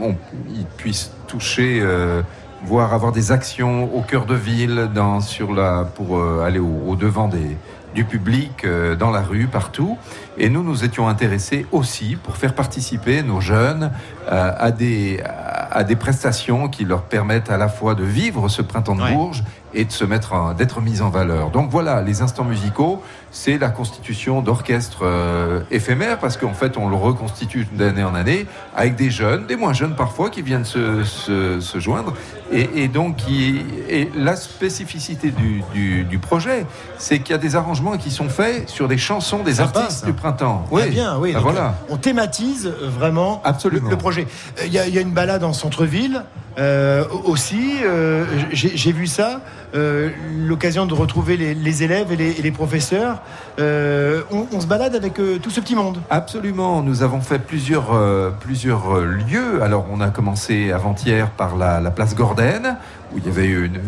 [0.00, 0.14] on,
[0.54, 2.22] ils puissent toucher, euh,
[2.64, 6.82] voire avoir des actions au cœur de ville, dans, sur la, pour euh, aller au,
[6.88, 7.56] au devant des,
[7.94, 9.96] du public, euh, dans la rue, partout.
[10.36, 13.92] Et nous, nous étions intéressés aussi pour faire participer nos jeunes
[14.30, 15.22] euh, à, des,
[15.70, 19.44] à des prestations qui leur permettent à la fois de vivre ce printemps de Bourges
[19.74, 21.50] et de se mettre, d'être mis en valeur.
[21.50, 26.88] Donc voilà, les instants musicaux, c'est la constitution d'orchestres euh, éphémères parce qu'en fait, on
[26.88, 28.46] le reconstitue d'année en année
[28.76, 32.14] avec des jeunes, des moins jeunes parfois, qui viennent se, se, se joindre.
[32.52, 36.66] Et, et donc, qui, et la spécificité du, du, du projet,
[36.98, 40.06] c'est qu'il y a des arrangements qui sont faits sur des chansons des artistes ça.
[40.06, 40.64] du printemps.
[40.70, 41.32] Très bien, oui.
[41.34, 41.66] Ah, Donc, voilà.
[41.66, 44.26] euh, On thématise vraiment le, le projet.
[44.60, 46.22] Euh, Il y, a- il y a une balade en centre-ville
[46.58, 47.78] euh, aussi.
[47.84, 49.40] euh, J'ai vu ça.
[49.74, 50.10] euh,
[50.46, 53.22] L'occasion de retrouver les, élèves et les, professeurs.
[53.58, 55.98] On, se balade avec tout ce petit monde.
[56.10, 57.98] Absolument, nous avons fait plusieurs,
[58.40, 59.62] plusieurs lieux.
[59.62, 62.76] Alors on a commencé avant-hier par la, la place Gordène,
[63.14, 63.80] où il y avait eu une,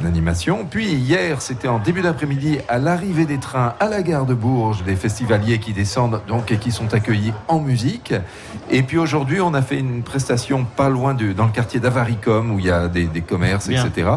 [0.00, 0.66] une animation.
[0.68, 4.84] Puis hier, c'était en début d'après-midi, à l'arrivée des trains à la gare de Bourges,
[4.84, 8.14] des festivaliers qui descendent donc et qui sont accueillis en musique.
[8.70, 12.50] Et puis aujourd'hui, on a fait une prestation pas loin de, dans le quartier d'Avaricom,
[12.52, 13.84] où il y a des, des commerces, Bien.
[13.84, 14.08] etc.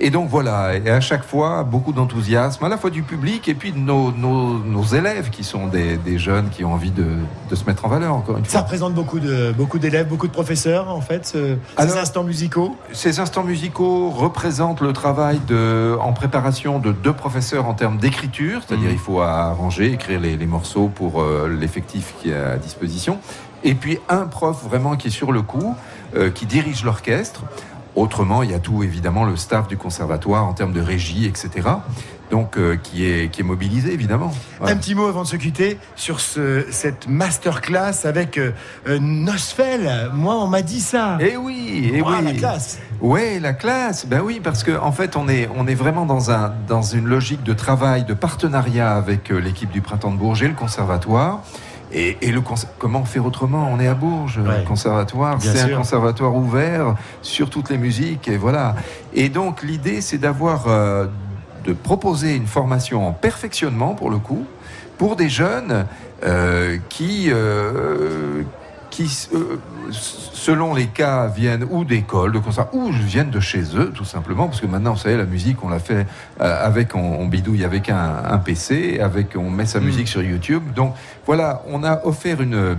[0.00, 3.54] Et donc voilà, et à chaque fois, beaucoup d'enthousiasme, à la fois du public et
[3.54, 7.06] puis de nos, nos, nos élèves qui sont des, des jeunes qui ont envie de,
[7.50, 8.52] de se mettre en valeur, encore une fois.
[8.52, 11.26] Ça représente beaucoup de beaucoup d'élèves, beaucoup de professeurs en fait.
[11.26, 12.76] ce- ces instants musicaux?
[12.92, 18.62] Ces instants musicaux représentent le travail de, en préparation de deux professeurs en termes d'écriture,
[18.66, 23.18] c'est-à-dire il faut arranger, écrire les, les morceaux pour euh, l'effectif qui est à disposition,
[23.62, 25.74] et puis un prof vraiment qui est sur le coup,
[26.16, 27.42] euh, qui dirige l'orchestre.
[27.96, 31.68] Autrement, il y a tout évidemment le staff du conservatoire en termes de régie, etc.
[32.34, 34.32] Donc euh, qui est qui est mobilisé évidemment.
[34.60, 38.50] Un petit mot avant de se quitter sur ce, cette masterclass avec euh,
[38.88, 40.10] euh, Nosfell.
[40.12, 41.16] Moi, on m'a dit ça.
[41.20, 42.24] Eh oui, eh Ouah, oui.
[42.24, 42.78] la classe.
[43.00, 44.06] Ouais, la classe.
[44.06, 47.06] Ben oui, parce que en fait, on est on est vraiment dans un dans une
[47.06, 51.38] logique de travail, de partenariat avec l'équipe du Printemps de Bourges et le conservatoire.
[51.92, 52.42] Et, et le
[52.80, 53.70] comment faire autrement?
[53.72, 55.36] On est à Bourges, le conservatoire.
[55.40, 58.74] C'est un conservatoire ouvert sur toutes les musiques et voilà.
[59.12, 61.06] Et donc l'idée, c'est d'avoir euh,
[61.64, 64.44] de proposer une formation en perfectionnement pour le coup
[64.98, 65.86] pour des jeunes
[66.24, 68.42] euh, qui euh,
[68.90, 69.56] qui, euh,
[69.90, 74.46] selon les cas, viennent ou d'écoles, de concerts, ou viennent de chez eux, tout simplement,
[74.46, 76.06] parce que maintenant, vous savez, la musique, on la fait
[76.38, 79.84] avec, on, on bidouille avec un, un PC, avec, on met sa Mm.
[79.84, 80.62] musique sur YouTube.
[80.76, 80.94] Donc,
[81.26, 82.76] voilà, on a offert une,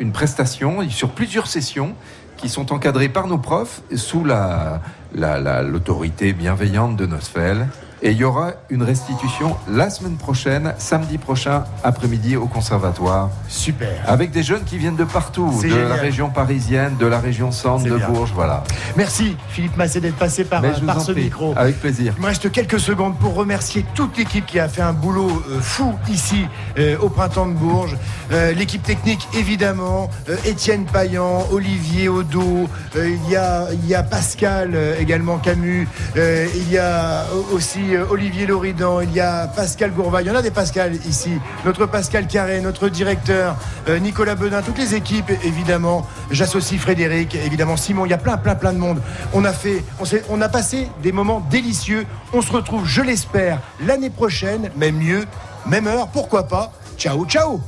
[0.00, 1.92] une prestation sur plusieurs sessions
[2.38, 4.80] qui sont encadrées par nos profs sous la
[5.14, 7.66] la- la- l'autorité bienveillante de Nosfell.
[8.00, 13.30] Et il y aura une restitution la semaine prochaine, samedi prochain, après-midi au conservatoire.
[13.48, 13.88] Super.
[14.06, 17.84] Avec des jeunes qui viennent de partout, de la région parisienne, de la région centre,
[17.84, 18.08] de bien.
[18.08, 18.62] Bourges, voilà.
[18.96, 20.62] Merci Philippe Massé d'être passé par,
[21.00, 21.54] ce prie, micro.
[21.56, 22.14] Avec plaisir.
[22.16, 25.60] Il me reste quelques secondes pour remercier toute l'équipe qui a fait un boulot euh,
[25.60, 26.46] fou ici
[26.78, 27.96] euh, au printemps de Bourges.
[28.30, 30.10] Euh, L'équipe technique évidemment,
[30.44, 36.78] Étienne Payan, Olivier Odo, il, y a, il y a Pascal également Camus, il y
[36.78, 40.50] a aussi euh, Olivier Loridan, il y a Pascal Gourva, il y en a des
[40.50, 43.56] Pascal ici, notre Pascal Carré, notre directeur
[43.88, 46.06] euh, Nicolas Bedin, toutes les équipes évidemment.
[46.30, 49.00] J'associe Frédéric, évidemment Simon, il y a plein plein plein de monde.
[49.32, 49.84] On a fait,
[50.28, 52.06] on, a passé des moments délicieux.
[52.32, 55.24] On se retrouve, je l'espère, l'année prochaine, même mieux,
[55.66, 56.72] même heure, pourquoi pas.
[56.96, 57.60] Ciao, ciao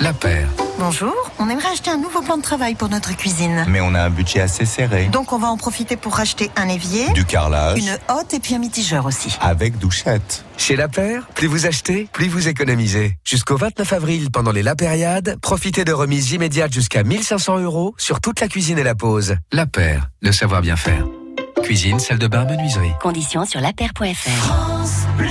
[0.00, 0.63] La paire.
[0.78, 3.64] Bonjour, on aimerait acheter un nouveau plan de travail pour notre cuisine.
[3.68, 5.06] Mais on a un budget assez serré.
[5.06, 7.78] Donc on va en profiter pour racheter un évier, Du carrelage.
[7.78, 9.36] une hotte et puis un mitigeur aussi.
[9.40, 10.44] Avec douchette.
[10.56, 13.16] Chez La Paire, plus vous achetez, plus vous économisez.
[13.24, 18.20] Jusqu'au 29 avril, pendant les La Périade, profitez de remises immédiates jusqu'à 1500 euros sur
[18.20, 19.36] toute la cuisine et la pause.
[19.52, 21.06] La Paire, le savoir bien faire.
[21.62, 22.92] Cuisine, salle de bain, menuiserie.
[23.00, 24.28] Conditions sur lapaire.fr.
[24.28, 25.28] France Bleu.